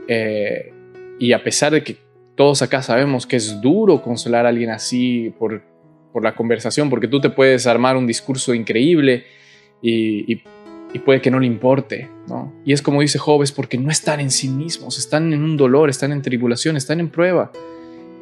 Eh, 0.08 0.72
y 1.18 1.32
a 1.32 1.42
pesar 1.42 1.72
de 1.72 1.82
que 1.82 1.96
todos 2.34 2.62
acá 2.62 2.82
sabemos 2.82 3.26
que 3.26 3.36
es 3.36 3.60
duro 3.60 4.02
consolar 4.02 4.46
a 4.46 4.50
alguien 4.50 4.70
así 4.70 5.32
por, 5.38 5.62
por 6.12 6.22
la 6.22 6.34
conversación, 6.34 6.90
porque 6.90 7.08
tú 7.08 7.20
te 7.20 7.30
puedes 7.30 7.66
armar 7.66 7.96
un 7.96 8.06
discurso 8.06 8.54
increíble 8.54 9.24
y, 9.82 10.42
puede 11.04 11.20
que 11.20 11.30
no 11.30 11.38
le 11.38 11.46
importe, 11.46 12.08
¿no? 12.26 12.54
Y 12.64 12.72
es 12.72 12.80
como 12.80 13.02
dice 13.02 13.18
Job, 13.18 13.42
es 13.42 13.52
porque 13.52 13.76
no 13.76 13.90
están 13.90 14.18
en 14.18 14.30
sí 14.30 14.48
mismos, 14.48 14.98
están 14.98 15.34
en 15.34 15.42
un 15.42 15.58
dolor, 15.58 15.90
están 15.90 16.10
en 16.10 16.22
tribulación, 16.22 16.74
están 16.74 17.00
en 17.00 17.10
prueba 17.10 17.52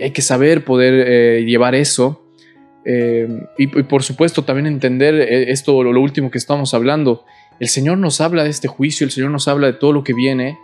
hay 0.01 0.11
que 0.11 0.23
saber 0.23 0.65
poder 0.65 0.95
eh, 1.07 1.45
llevar 1.45 1.75
eso. 1.75 2.21
Eh, 2.87 3.29
y, 3.57 3.67
por 3.67 4.03
supuesto 4.03 4.43
también 4.43 4.67
entender 4.67 5.15
eh, 5.15 5.51
esto, 5.51 5.83
lo, 5.83 6.01
último 6.01 6.31
que 6.31 6.39
estamos 6.39 6.75
hablando. 6.75 7.25
El 7.61 7.69
Señor 7.69 7.99
nos 7.99 8.21
habla 8.21 8.45
de 8.45 8.51
este 8.51 8.69
juicio, 8.69 9.05
el 9.05 9.11
Señor 9.11 9.31
nos 9.31 9.49
habla 9.49 9.69
de 9.69 9.75
todo 9.75 9.93
lo 9.93 10.05
que 10.05 10.13
viene. 10.13 10.59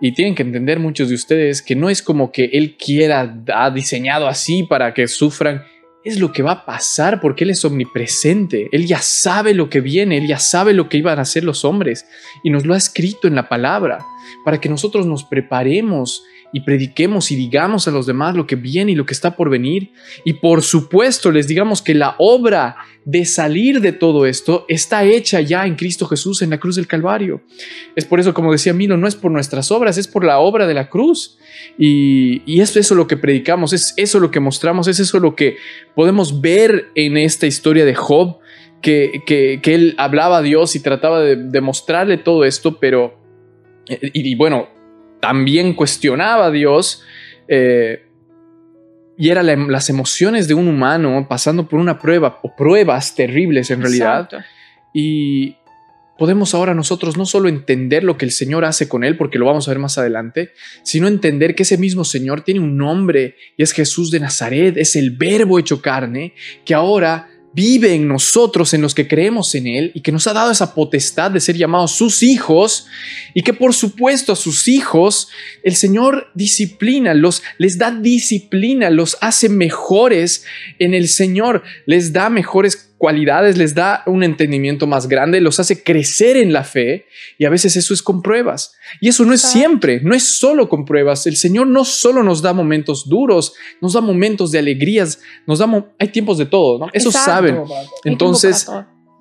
Y 0.00 0.12
tienen 0.12 0.34
que 0.34 0.42
entender 0.42 0.80
muchos 0.80 1.08
de 1.08 1.14
ustedes 1.14 1.62
que 1.62 1.76
no 1.76 1.88
es 1.88 2.02
como 2.02 2.30
que 2.30 2.50
Él 2.52 2.76
quiera, 2.76 3.42
ha 3.54 3.70
diseñado 3.70 4.26
así 4.28 4.64
para 4.64 4.92
que 4.92 5.08
sufran. 5.08 5.62
Es 6.04 6.18
lo 6.20 6.32
que 6.32 6.42
va 6.42 6.52
a 6.52 6.64
pasar 6.66 7.20
porque 7.20 7.44
Él 7.44 7.50
es 7.50 7.64
omnipresente. 7.64 8.68
Él 8.72 8.86
ya 8.86 8.98
sabe 8.98 9.54
lo 9.54 9.70
que 9.70 9.80
viene, 9.80 10.18
Él 10.18 10.26
ya 10.26 10.38
sabe 10.38 10.74
lo 10.74 10.90
que 10.90 10.98
iban 10.98 11.18
a 11.18 11.22
hacer 11.22 11.44
los 11.44 11.64
hombres. 11.64 12.06
Y 12.42 12.50
nos 12.50 12.66
lo 12.66 12.74
ha 12.74 12.76
escrito 12.76 13.26
en 13.26 13.34
la 13.34 13.48
palabra 13.48 14.04
para 14.44 14.60
que 14.60 14.68
nosotros 14.68 15.06
nos 15.06 15.24
preparemos 15.24 16.24
y 16.54 16.60
prediquemos 16.60 17.32
y 17.32 17.36
digamos 17.36 17.88
a 17.88 17.90
los 17.90 18.06
demás 18.06 18.36
lo 18.36 18.46
que 18.46 18.54
viene 18.54 18.92
y 18.92 18.94
lo 18.94 19.04
que 19.04 19.12
está 19.12 19.34
por 19.34 19.50
venir. 19.50 19.90
Y 20.24 20.34
por 20.34 20.62
supuesto 20.62 21.32
les 21.32 21.48
digamos 21.48 21.82
que 21.82 21.94
la 21.94 22.14
obra 22.18 22.76
de 23.04 23.24
salir 23.24 23.80
de 23.80 23.90
todo 23.90 24.24
esto 24.24 24.64
está 24.68 25.02
hecha 25.02 25.40
ya 25.40 25.66
en 25.66 25.74
Cristo 25.74 26.06
Jesús 26.06 26.42
en 26.42 26.50
la 26.50 26.60
cruz 26.60 26.76
del 26.76 26.86
Calvario. 26.86 27.42
Es 27.96 28.04
por 28.04 28.20
eso, 28.20 28.34
como 28.34 28.52
decía 28.52 28.72
Milo, 28.72 28.96
no 28.96 29.08
es 29.08 29.16
por 29.16 29.32
nuestras 29.32 29.72
obras, 29.72 29.98
es 29.98 30.06
por 30.06 30.24
la 30.24 30.38
obra 30.38 30.68
de 30.68 30.74
la 30.74 30.88
cruz. 30.88 31.38
Y, 31.76 32.42
y 32.46 32.60
es 32.60 32.76
eso 32.76 32.94
lo 32.94 33.08
que 33.08 33.16
predicamos, 33.16 33.72
es 33.72 33.92
eso 33.96 34.20
lo 34.20 34.30
que 34.30 34.38
mostramos, 34.38 34.86
es 34.86 35.00
eso 35.00 35.18
lo 35.18 35.34
que 35.34 35.56
podemos 35.96 36.40
ver 36.40 36.92
en 36.94 37.16
esta 37.16 37.48
historia 37.48 37.84
de 37.84 37.96
Job, 37.96 38.38
que, 38.80 39.22
que, 39.26 39.60
él 39.74 39.96
hablaba 39.98 40.38
a 40.38 40.42
Dios 40.42 40.76
y 40.76 40.80
trataba 40.80 41.20
de, 41.20 41.34
demostrarle 41.34 42.16
todo 42.16 42.44
esto, 42.44 42.78
pero, 42.78 43.18
y 43.88 44.36
bueno, 44.36 44.68
también 45.24 45.72
cuestionaba 45.72 46.46
a 46.46 46.50
Dios 46.50 47.02
eh, 47.48 48.02
y 49.16 49.30
eran 49.30 49.72
las 49.72 49.88
emociones 49.88 50.48
de 50.48 50.52
un 50.52 50.68
humano 50.68 51.24
pasando 51.26 51.66
por 51.66 51.80
una 51.80 51.98
prueba 51.98 52.40
o 52.42 52.54
pruebas 52.54 53.14
terribles 53.14 53.70
en 53.70 53.80
realidad. 53.80 54.28
Y 54.92 55.56
podemos 56.18 56.54
ahora 56.54 56.74
nosotros 56.74 57.16
no 57.16 57.24
solo 57.24 57.48
entender 57.48 58.04
lo 58.04 58.18
que 58.18 58.26
el 58.26 58.32
Señor 58.32 58.66
hace 58.66 58.86
con 58.86 59.02
él, 59.02 59.16
porque 59.16 59.38
lo 59.38 59.46
vamos 59.46 59.66
a 59.66 59.70
ver 59.70 59.78
más 59.78 59.96
adelante, 59.96 60.52
sino 60.82 61.08
entender 61.08 61.54
que 61.54 61.62
ese 61.62 61.78
mismo 61.78 62.04
Señor 62.04 62.42
tiene 62.42 62.60
un 62.60 62.76
nombre 62.76 63.36
y 63.56 63.62
es 63.62 63.72
Jesús 63.72 64.10
de 64.10 64.20
Nazaret, 64.20 64.76
es 64.76 64.94
el 64.94 65.12
verbo 65.12 65.58
hecho 65.58 65.80
carne, 65.80 66.34
que 66.66 66.74
ahora 66.74 67.30
vive 67.54 67.94
en 67.94 68.08
nosotros, 68.08 68.74
en 68.74 68.82
los 68.82 68.94
que 68.94 69.06
creemos 69.06 69.54
en 69.54 69.66
Él, 69.66 69.92
y 69.94 70.00
que 70.00 70.12
nos 70.12 70.26
ha 70.26 70.32
dado 70.32 70.50
esa 70.50 70.74
potestad 70.74 71.30
de 71.30 71.40
ser 71.40 71.56
llamados 71.56 71.92
sus 71.92 72.22
hijos, 72.22 72.86
y 73.32 73.42
que 73.42 73.54
por 73.54 73.74
supuesto 73.74 74.32
a 74.32 74.36
sus 74.36 74.66
hijos 74.66 75.28
el 75.62 75.76
Señor 75.76 76.30
disciplina, 76.34 77.14
los, 77.14 77.42
les 77.58 77.78
da 77.78 77.92
disciplina, 77.92 78.90
los 78.90 79.16
hace 79.20 79.48
mejores 79.48 80.44
en 80.78 80.94
el 80.94 81.08
Señor, 81.08 81.62
les 81.86 82.12
da 82.12 82.28
mejores 82.28 82.90
cualidades, 82.98 83.58
les 83.58 83.74
da 83.74 84.02
un 84.06 84.22
entendimiento 84.22 84.86
más 84.86 85.08
grande, 85.08 85.40
los 85.40 85.60
hace 85.60 85.82
crecer 85.82 86.36
en 86.36 86.52
la 86.52 86.64
fe 86.64 87.06
y 87.38 87.44
a 87.44 87.50
veces 87.50 87.76
eso 87.76 87.92
es 87.92 88.02
con 88.02 88.22
pruebas. 88.22 88.74
Y 89.00 89.08
eso 89.08 89.24
no 89.24 89.34
es 89.34 89.42
siempre, 89.42 90.00
no 90.00 90.14
es 90.14 90.38
solo 90.38 90.68
con 90.68 90.84
pruebas. 90.84 91.26
El 91.26 91.36
Señor 91.36 91.66
no 91.66 91.84
solo 91.84 92.22
nos 92.22 92.40
da 92.40 92.52
momentos 92.52 93.08
duros, 93.08 93.54
nos 93.80 93.94
da 93.94 94.00
momentos 94.00 94.50
de 94.50 94.58
alegrías, 94.58 95.20
nos 95.46 95.58
da 95.58 95.64
hay 95.98 96.08
tiempos 96.08 96.38
de 96.38 96.46
todo, 96.46 96.78
¿no? 96.78 96.86
Eso 96.92 97.10
saben. 97.10 97.62
Entonces, 98.04 98.66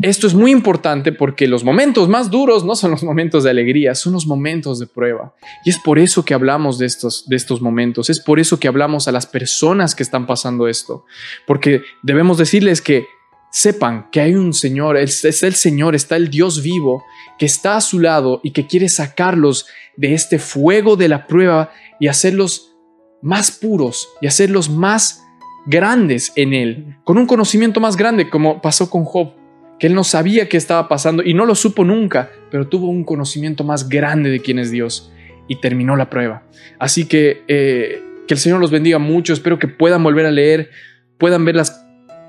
esto 0.02 0.28
es 0.28 0.34
muy 0.34 0.52
importante 0.52 1.12
porque 1.12 1.48
los 1.48 1.64
momentos 1.64 2.10
más 2.10 2.30
duros 2.30 2.66
no 2.66 2.76
son 2.76 2.92
los 2.92 3.04
momentos 3.04 3.44
de 3.44 3.52
alegría, 3.52 3.96
son 3.96 4.14
los 4.14 4.28
momentos 4.28 4.80
de 4.80 4.88
prueba. 4.88 5.34
Y 5.64 5.70
es 5.70 5.80
por 5.80 6.00
eso 6.00 6.26
que 6.26 6.34
hablamos 6.34 6.78
de 6.78 6.86
estos, 6.86 7.28
de 7.28 7.36
estos 7.36 7.62
momentos, 7.62 8.10
es 8.10 8.20
por 8.20 8.40
eso 8.40 8.60
que 8.60 8.68
hablamos 8.68 9.08
a 9.08 9.12
las 9.12 9.26
personas 9.26 9.96
que 9.96 10.04
están 10.04 10.26
pasando 10.26 10.68
esto, 10.68 11.06
porque 11.48 11.84
debemos 12.02 12.38
decirles 12.38 12.82
que 12.82 13.06
sepan 13.54 14.08
que 14.12 14.20
hay 14.20 14.34
un 14.34 14.52
Señor, 14.52 14.98
es, 14.98 15.24
el 15.44 15.54
Señor, 15.54 15.94
está 15.94 16.16
el 16.16 16.32
Dios 16.32 16.64
vivo 16.64 17.06
que 17.38 17.46
está 17.46 17.76
a 17.76 17.82
su 17.82 18.00
lado 18.00 18.42
y 18.44 18.50
que 18.50 18.66
quiere 18.66 18.90
sacarlos 18.90 19.68
de 19.96 20.16
este 20.16 20.40
fuego 20.40 20.96
de 20.96 21.08
la 21.08 21.28
prueba 21.28 21.72
y 22.00 22.08
hacerlos 22.08 22.76
más 23.22 23.52
puros 23.52 24.10
y 24.22 24.28
hacerlos 24.28 24.72
más 24.72 25.22
grandes 25.68 26.34
en 26.36 26.56
Él, 26.56 26.98
con 27.04 27.20
un 27.20 27.28
conocimiento 27.28 27.80
más 27.80 27.96
grande 27.96 28.28
como 28.28 28.60
pasó 28.60 28.90
con 28.90 29.06
Job, 29.06 29.34
que 29.80 29.86
él 29.86 29.94
no 29.94 30.04
sabía 30.04 30.50
qué 30.50 30.58
estaba 30.58 30.88
pasando 30.88 31.22
y 31.22 31.36
no 31.36 31.46
lo 31.46 31.54
supo 31.54 31.86
nunca, 31.86 32.32
pero 32.50 32.68
tuvo 32.68 32.90
un 32.90 33.04
conocimiento 33.04 33.64
más 33.64 33.88
grande 33.88 34.32
de 34.32 34.40
quién 34.40 34.58
es 34.58 34.72
Dios 34.72 35.12
y 35.48 35.62
terminó 35.62 35.96
la 35.96 36.10
prueba. 36.10 36.44
Así 36.80 37.06
que 37.06 37.44
eh, 37.48 38.02
que 38.28 38.34
el 38.34 38.40
Señor 38.40 38.60
los 38.60 38.72
bendiga 38.72 38.98
mucho, 38.98 39.32
espero 39.32 39.60
que 39.60 39.68
puedan 39.68 40.02
volver 40.02 40.26
a 40.26 40.32
leer, 40.32 40.72
puedan 41.20 41.46
ver 41.46 41.56
las 41.56 41.83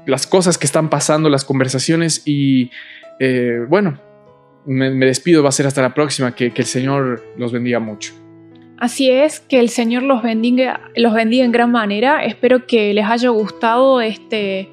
las 0.06 0.26
cosas 0.26 0.58
que 0.58 0.66
están 0.66 0.90
pasando, 0.90 1.28
las 1.28 1.44
conversaciones 1.44 2.22
y 2.24 2.70
eh, 3.20 3.60
bueno, 3.68 3.98
me, 4.66 4.90
despido, 4.90 5.42
va 5.42 5.50
a 5.50 5.52
ser 5.52 5.66
hasta 5.66 5.82
la 5.82 5.94
próxima, 5.94 6.34
que, 6.34 6.52
que 6.52 6.62
el 6.62 6.68
Señor 6.68 7.22
los 7.36 7.52
bendiga 7.52 7.80
mucho. 7.80 8.12
Así 8.78 9.10
es, 9.10 9.40
que 9.40 9.60
el 9.60 9.68
Señor 9.68 10.02
los 10.02 10.22
bendiga, 10.22 10.80
los 10.96 11.14
bendiga 11.14 11.44
en 11.44 11.52
gran 11.52 11.70
manera. 11.70 12.24
Espero 12.24 12.66
que 12.66 12.92
les 12.92 13.06
haya 13.06 13.28
gustado 13.28 14.00
este, 14.00 14.70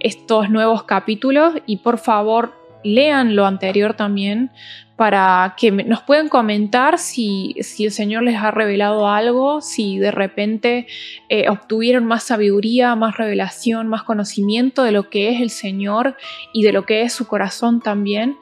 estos 0.00 0.50
nuevos 0.50 0.82
capítulos 0.84 1.54
y 1.66 1.78
por 1.78 1.98
favor 1.98 2.52
lean 2.82 3.36
lo 3.36 3.46
anterior 3.46 3.94
también 3.94 4.50
para 4.96 5.54
que 5.56 5.72
nos 5.72 6.02
puedan 6.02 6.28
comentar 6.28 6.98
si, 6.98 7.56
si, 7.60 7.84
el 7.86 7.90
Señor 7.90 8.22
les 8.22 8.36
ha 8.36 8.52
revelado 8.52 9.08
algo, 9.08 9.60
si 9.60 9.98
de 9.98 10.12
repente 10.12 10.86
eh, 11.28 11.48
obtuvieron 11.48 12.04
más 12.04 12.22
sabiduría, 12.24 12.94
más 12.94 13.16
revelación, 13.16 13.88
más 13.88 14.04
conocimiento 14.04 14.84
de 14.84 14.92
lo 14.92 15.10
que 15.10 15.30
es 15.30 15.40
el 15.40 15.50
Señor 15.50 16.16
y 16.52 16.62
de 16.62 16.72
lo 16.72 16.86
que 16.86 17.02
es 17.02 17.12
su 17.12 17.26
corazón 17.26 17.80
también 17.80 18.36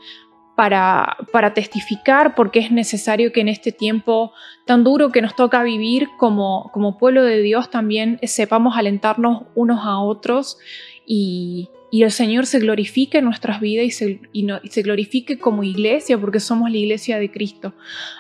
para, 0.55 1.17
para 1.33 1.55
testificar, 1.55 2.35
porque 2.35 2.59
es 2.59 2.71
necesario 2.71 3.33
que 3.33 3.41
en 3.41 3.49
este 3.49 3.73
tiempo 3.73 4.33
tan 4.67 4.85
duro 4.85 5.11
que 5.11 5.23
nos 5.23 5.35
toca 5.35 5.63
vivir 5.63 6.09
como, 6.19 6.71
como 6.75 6.99
pueblo 6.99 7.25
de 7.25 7.41
Dios 7.41 7.71
también 7.71 8.21
sepamos 8.25 8.77
alentarnos 8.77 9.45
unos 9.55 9.81
a 9.85 9.99
otros 10.01 10.59
y, 11.07 11.71
y 11.95 12.05
el 12.05 12.11
Señor 12.11 12.47
se 12.47 12.59
glorifique 12.59 13.19
en 13.19 13.27
nuestras 13.27 13.61
vidas 13.61 13.85
y 13.85 13.91
se, 13.91 14.21
y 14.33 14.45
no, 14.45 14.61
y 14.63 14.69
se, 14.69 14.81
glorifique 14.81 15.39
como 15.39 15.63
iglesia, 15.63 16.17
porque 16.17 16.41
somos 16.41 16.71
la 16.71 16.79
iglesia 16.79 17.19
de 17.19 17.31
Cristo. 17.31 17.75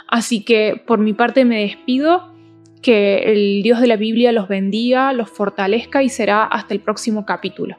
Así 0.09 0.45
que 0.45 0.81
por 0.87 0.99
mi 0.99 1.14
parte 1.14 1.47
me 1.47 1.62
despido, 1.62 2.35
que 2.83 3.33
el 3.33 3.62
Dios 3.62 3.81
de 3.81 3.87
la 3.87 3.97
Biblia 3.97 4.31
los 4.31 4.47
bendiga, 4.47 5.14
los 5.14 5.31
fortalezca 5.31 6.03
y 6.03 6.11
será 6.11 6.45
hasta 6.45 6.75
el 6.75 6.81
próximo 6.81 7.25
capítulo. 7.25 7.79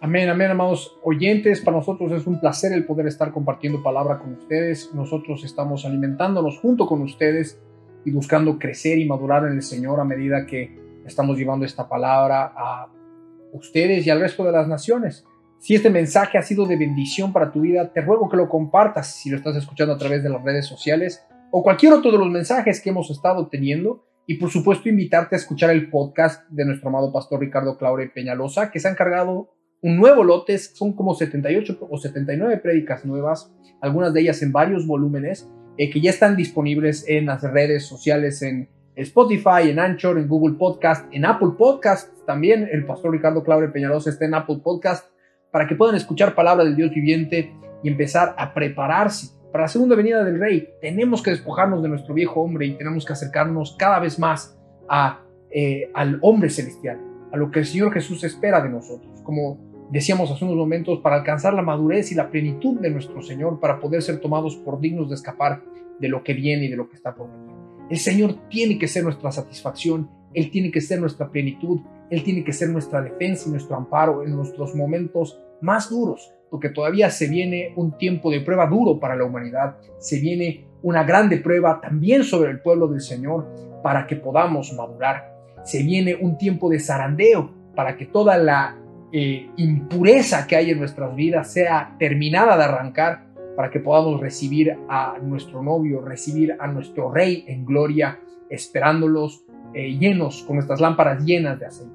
Amén, 0.00 0.28
amén, 0.28 0.52
amados 0.52 0.96
oyentes. 1.02 1.60
Para 1.62 1.78
nosotros 1.78 2.12
es 2.12 2.24
un 2.28 2.38
placer 2.38 2.72
el 2.72 2.84
poder 2.84 3.08
estar 3.08 3.32
compartiendo 3.32 3.82
palabra 3.82 4.20
con 4.20 4.34
ustedes. 4.34 4.94
Nosotros 4.94 5.42
estamos 5.42 5.84
alimentándonos 5.84 6.60
junto 6.60 6.86
con 6.86 7.02
ustedes 7.02 7.60
y 8.04 8.12
buscando 8.12 8.56
crecer 8.56 8.98
y 8.98 9.04
madurar 9.04 9.46
en 9.46 9.54
el 9.54 9.62
Señor 9.62 9.98
a 9.98 10.04
medida 10.04 10.46
que 10.46 10.78
estamos 11.04 11.36
llevando 11.36 11.66
esta 11.66 11.88
palabra 11.88 12.52
a 12.56 12.88
ustedes 13.52 14.06
y 14.06 14.10
al 14.10 14.20
resto 14.20 14.44
de 14.44 14.52
las 14.52 14.68
naciones. 14.68 15.24
Si 15.58 15.74
este 15.74 15.90
mensaje 15.90 16.38
ha 16.38 16.42
sido 16.42 16.66
de 16.66 16.76
bendición 16.76 17.32
para 17.32 17.52
tu 17.52 17.60
vida, 17.60 17.92
te 17.92 18.00
ruego 18.00 18.28
que 18.28 18.36
lo 18.36 18.48
compartas 18.48 19.14
si 19.14 19.30
lo 19.30 19.36
estás 19.36 19.54
escuchando 19.56 19.94
a 19.94 19.98
través 19.98 20.22
de 20.22 20.28
las 20.28 20.42
redes 20.42 20.66
sociales 20.66 21.24
o 21.52 21.62
cualquier 21.62 21.92
otro 21.92 22.10
de 22.10 22.18
los 22.18 22.28
mensajes 22.28 22.80
que 22.80 22.90
hemos 22.90 23.10
estado 23.10 23.46
teniendo. 23.48 24.04
Y 24.26 24.34
por 24.36 24.50
supuesto 24.50 24.88
invitarte 24.88 25.36
a 25.36 25.38
escuchar 25.38 25.70
el 25.70 25.90
podcast 25.90 26.48
de 26.48 26.64
nuestro 26.64 26.88
amado 26.88 27.12
pastor 27.12 27.40
Ricardo 27.40 27.76
Claure 27.76 28.08
Peñalosa, 28.08 28.70
que 28.70 28.80
se 28.80 28.88
ha 28.88 28.92
encargado 28.92 29.50
un 29.82 29.96
nuevo 29.96 30.22
lote, 30.22 30.56
son 30.58 30.94
como 30.94 31.14
78 31.14 31.78
o 31.90 31.98
79 31.98 32.58
prédicas 32.58 33.04
nuevas, 33.04 33.52
algunas 33.80 34.14
de 34.14 34.20
ellas 34.20 34.40
en 34.42 34.52
varios 34.52 34.86
volúmenes, 34.86 35.48
eh, 35.76 35.90
que 35.90 36.00
ya 36.00 36.10
están 36.10 36.36
disponibles 36.36 37.04
en 37.08 37.26
las 37.26 37.42
redes 37.42 37.84
sociales, 37.84 38.42
en 38.42 38.68
Spotify, 38.96 39.70
en 39.70 39.78
Anchor, 39.78 40.18
en 40.18 40.28
Google 40.28 40.56
Podcast, 40.56 41.06
en 41.12 41.24
Apple 41.24 41.52
Podcast. 41.56 42.12
También 42.26 42.68
el 42.70 42.84
pastor 42.84 43.12
Ricardo 43.12 43.42
Claure 43.42 43.68
Peñalosa 43.68 44.10
está 44.10 44.26
en 44.26 44.34
Apple 44.34 44.60
Podcast 44.62 45.06
para 45.50 45.66
que 45.66 45.74
puedan 45.74 45.96
escuchar 45.96 46.34
palabra 46.34 46.64
del 46.64 46.76
Dios 46.76 46.90
viviente 46.90 47.54
y 47.82 47.88
empezar 47.88 48.34
a 48.36 48.52
prepararse 48.54 49.34
para 49.50 49.64
la 49.64 49.68
segunda 49.68 49.96
venida 49.96 50.24
del 50.24 50.38
Rey. 50.38 50.68
Tenemos 50.80 51.22
que 51.22 51.30
despojarnos 51.30 51.82
de 51.82 51.88
nuestro 51.88 52.14
viejo 52.14 52.40
hombre 52.40 52.66
y 52.66 52.74
tenemos 52.74 53.04
que 53.04 53.12
acercarnos 53.12 53.76
cada 53.78 53.98
vez 53.98 54.18
más 54.18 54.58
eh, 55.50 55.90
al 55.94 56.18
hombre 56.22 56.50
celestial, 56.50 56.98
a 57.32 57.36
lo 57.36 57.50
que 57.50 57.60
el 57.60 57.66
Señor 57.66 57.92
Jesús 57.92 58.24
espera 58.24 58.60
de 58.60 58.70
nosotros. 58.70 59.20
Como 59.22 59.58
decíamos 59.90 60.30
hace 60.30 60.44
unos 60.44 60.56
momentos, 60.56 61.00
para 61.00 61.16
alcanzar 61.16 61.52
la 61.54 61.62
madurez 61.62 62.10
y 62.12 62.14
la 62.14 62.30
plenitud 62.30 62.80
de 62.80 62.90
nuestro 62.90 63.20
Señor, 63.20 63.60
para 63.60 63.78
poder 63.78 64.02
ser 64.02 64.20
tomados 64.20 64.56
por 64.56 64.80
dignos 64.80 65.08
de 65.10 65.16
escapar 65.16 65.62
de 65.98 66.08
lo 66.08 66.24
que 66.24 66.32
viene 66.32 66.64
y 66.64 66.68
de 66.68 66.76
lo 66.76 66.88
que 66.88 66.96
está 66.96 67.14
por 67.14 67.30
venir. 67.30 67.41
El 67.92 67.98
Señor 67.98 68.48
tiene 68.48 68.78
que 68.78 68.88
ser 68.88 69.04
nuestra 69.04 69.30
satisfacción, 69.30 70.08
Él 70.32 70.50
tiene 70.50 70.70
que 70.70 70.80
ser 70.80 70.98
nuestra 70.98 71.28
plenitud, 71.28 71.82
Él 72.08 72.24
tiene 72.24 72.42
que 72.42 72.54
ser 72.54 72.70
nuestra 72.70 73.02
defensa 73.02 73.44
y 73.46 73.50
nuestro 73.50 73.76
amparo 73.76 74.24
en 74.24 74.34
nuestros 74.34 74.74
momentos 74.74 75.38
más 75.60 75.90
duros, 75.90 76.32
porque 76.50 76.70
todavía 76.70 77.10
se 77.10 77.28
viene 77.28 77.74
un 77.76 77.98
tiempo 77.98 78.30
de 78.30 78.40
prueba 78.40 78.66
duro 78.66 78.98
para 78.98 79.14
la 79.14 79.24
humanidad, 79.24 79.76
se 79.98 80.20
viene 80.20 80.64
una 80.80 81.04
grande 81.04 81.36
prueba 81.36 81.82
también 81.82 82.24
sobre 82.24 82.50
el 82.50 82.62
pueblo 82.62 82.88
del 82.88 83.02
Señor 83.02 83.46
para 83.82 84.06
que 84.06 84.16
podamos 84.16 84.72
madurar, 84.72 85.30
se 85.62 85.82
viene 85.82 86.14
un 86.14 86.38
tiempo 86.38 86.70
de 86.70 86.80
zarandeo 86.80 87.52
para 87.76 87.98
que 87.98 88.06
toda 88.06 88.38
la 88.38 88.78
eh, 89.12 89.50
impureza 89.58 90.46
que 90.46 90.56
hay 90.56 90.70
en 90.70 90.78
nuestras 90.78 91.14
vidas 91.14 91.52
sea 91.52 91.94
terminada 91.98 92.56
de 92.56 92.64
arrancar 92.64 93.31
para 93.56 93.70
que 93.70 93.80
podamos 93.80 94.20
recibir 94.20 94.76
a 94.88 95.18
nuestro 95.22 95.62
novio, 95.62 96.00
recibir 96.00 96.56
a 96.58 96.66
nuestro 96.66 97.10
rey 97.10 97.44
en 97.46 97.64
gloria, 97.64 98.20
esperándolos 98.48 99.44
eh, 99.74 99.96
llenos, 99.98 100.42
con 100.42 100.56
nuestras 100.56 100.80
lámparas 100.80 101.24
llenas 101.24 101.58
de 101.58 101.66
aceite. 101.66 101.92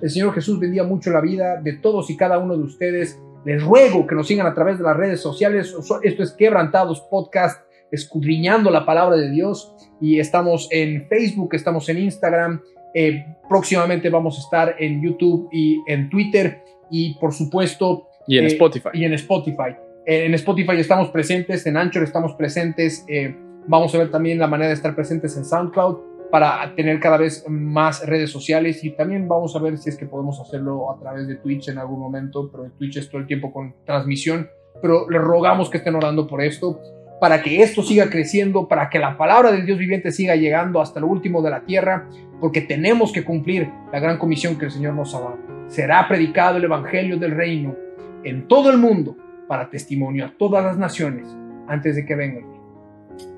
El 0.00 0.10
Señor 0.10 0.34
Jesús 0.34 0.58
bendiga 0.58 0.84
mucho 0.84 1.10
la 1.10 1.20
vida 1.20 1.60
de 1.60 1.74
todos 1.74 2.10
y 2.10 2.16
cada 2.16 2.38
uno 2.38 2.56
de 2.56 2.64
ustedes. 2.64 3.20
Les 3.44 3.62
ruego 3.62 4.06
que 4.06 4.16
nos 4.16 4.26
sigan 4.26 4.46
a 4.46 4.54
través 4.54 4.78
de 4.78 4.84
las 4.84 4.96
redes 4.96 5.20
sociales. 5.20 5.74
Esto 6.02 6.22
es 6.22 6.32
Quebrantados 6.32 7.00
Podcast, 7.08 7.64
escudriñando 7.92 8.70
la 8.70 8.84
palabra 8.84 9.16
de 9.16 9.30
Dios. 9.30 9.74
Y 10.00 10.18
estamos 10.18 10.68
en 10.72 11.06
Facebook, 11.08 11.54
estamos 11.54 11.88
en 11.88 11.98
Instagram, 11.98 12.60
eh, 12.98 13.24
próximamente 13.48 14.08
vamos 14.08 14.38
a 14.38 14.40
estar 14.40 14.76
en 14.78 15.02
YouTube 15.02 15.48
y 15.52 15.82
en 15.86 16.08
Twitter 16.08 16.62
y 16.90 17.14
por 17.18 17.32
supuesto... 17.32 18.08
Y 18.26 18.38
en 18.38 18.44
eh, 18.44 18.48
Spotify. 18.48 18.88
Y 18.94 19.04
en 19.04 19.12
Spotify. 19.12 19.76
Eh, 20.06 20.26
en 20.26 20.34
Spotify 20.34 20.78
estamos 20.78 21.08
presentes, 21.10 21.66
en 21.66 21.76
Anchor 21.76 22.04
estamos 22.04 22.34
presentes. 22.34 23.04
Eh, 23.08 23.34
vamos 23.66 23.92
a 23.92 23.98
ver 23.98 24.10
también 24.10 24.38
la 24.38 24.46
manera 24.46 24.68
de 24.68 24.74
estar 24.74 24.94
presentes 24.94 25.36
en 25.36 25.44
SoundCloud 25.44 26.30
para 26.30 26.74
tener 26.76 27.00
cada 27.00 27.16
vez 27.16 27.44
más 27.48 28.06
redes 28.06 28.30
sociales 28.30 28.84
y 28.84 28.90
también 28.90 29.26
vamos 29.26 29.56
a 29.56 29.58
ver 29.58 29.78
si 29.78 29.90
es 29.90 29.96
que 29.96 30.06
podemos 30.06 30.40
hacerlo 30.40 30.92
a 30.92 31.00
través 31.00 31.26
de 31.26 31.36
Twitch 31.36 31.68
en 31.68 31.78
algún 31.78 31.98
momento, 31.98 32.48
pero 32.52 32.70
Twitch 32.78 32.98
es 32.98 33.10
todo 33.10 33.20
el 33.20 33.26
tiempo 33.26 33.52
con 33.52 33.74
transmisión, 33.84 34.48
pero 34.80 35.10
les 35.10 35.20
rogamos 35.20 35.70
que 35.70 35.78
estén 35.78 35.96
orando 35.96 36.28
por 36.28 36.40
esto 36.40 36.80
para 37.20 37.42
que 37.42 37.62
esto 37.62 37.82
siga 37.82 38.08
creciendo, 38.08 38.68
para 38.68 38.88
que 38.90 39.00
la 39.00 39.16
palabra 39.16 39.50
del 39.50 39.66
Dios 39.66 39.78
viviente 39.78 40.12
siga 40.12 40.36
llegando 40.36 40.80
hasta 40.80 41.00
lo 41.00 41.08
último 41.08 41.42
de 41.42 41.50
la 41.50 41.64
tierra, 41.64 42.08
porque 42.40 42.60
tenemos 42.60 43.12
que 43.12 43.24
cumplir 43.24 43.68
la 43.92 43.98
gran 43.98 44.18
comisión 44.18 44.56
que 44.56 44.66
el 44.66 44.70
Señor 44.70 44.94
nos 44.94 45.14
ha 45.14 45.20
dado. 45.20 45.38
Será 45.66 46.06
predicado 46.06 46.58
el 46.58 46.64
Evangelio 46.64 47.16
del 47.16 47.32
Reino 47.32 47.74
en 48.22 48.46
todo 48.46 48.70
el 48.70 48.78
mundo 48.78 49.16
para 49.46 49.70
testimonio 49.70 50.26
a 50.26 50.34
todas 50.36 50.64
las 50.64 50.78
naciones 50.78 51.26
antes 51.68 51.96
de 51.96 52.04
que 52.04 52.14
venga 52.14 52.40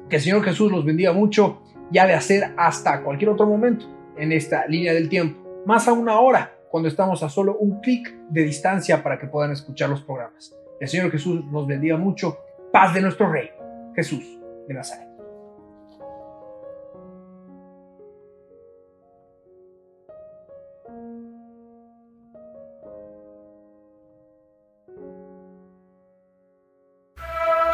Que 0.08 0.16
el 0.16 0.22
Señor 0.22 0.42
Jesús 0.44 0.70
los 0.70 0.84
bendiga 0.84 1.12
mucho 1.12 1.62
y 1.90 1.98
ha 1.98 2.06
de 2.06 2.14
hacer 2.14 2.52
hasta 2.56 3.02
cualquier 3.02 3.30
otro 3.30 3.46
momento 3.46 3.86
en 4.16 4.32
esta 4.32 4.66
línea 4.66 4.92
del 4.92 5.08
tiempo, 5.08 5.62
más 5.64 5.86
a 5.88 5.92
una 5.92 6.18
hora, 6.18 6.52
cuando 6.70 6.88
estamos 6.88 7.22
a 7.22 7.28
solo 7.28 7.56
un 7.56 7.80
clic 7.80 8.14
de 8.28 8.42
distancia 8.42 9.02
para 9.02 9.18
que 9.18 9.26
puedan 9.26 9.52
escuchar 9.52 9.88
los 9.88 10.02
programas. 10.02 10.54
El 10.80 10.88
Señor 10.88 11.10
Jesús 11.10 11.44
nos 11.46 11.66
bendiga 11.66 11.96
mucho. 11.96 12.38
Paz 12.72 12.94
de 12.94 13.00
nuestro 13.00 13.30
Rey. 13.30 13.50
Jesús 13.94 14.38
de 14.66 14.74
Nazaret. 14.74 15.07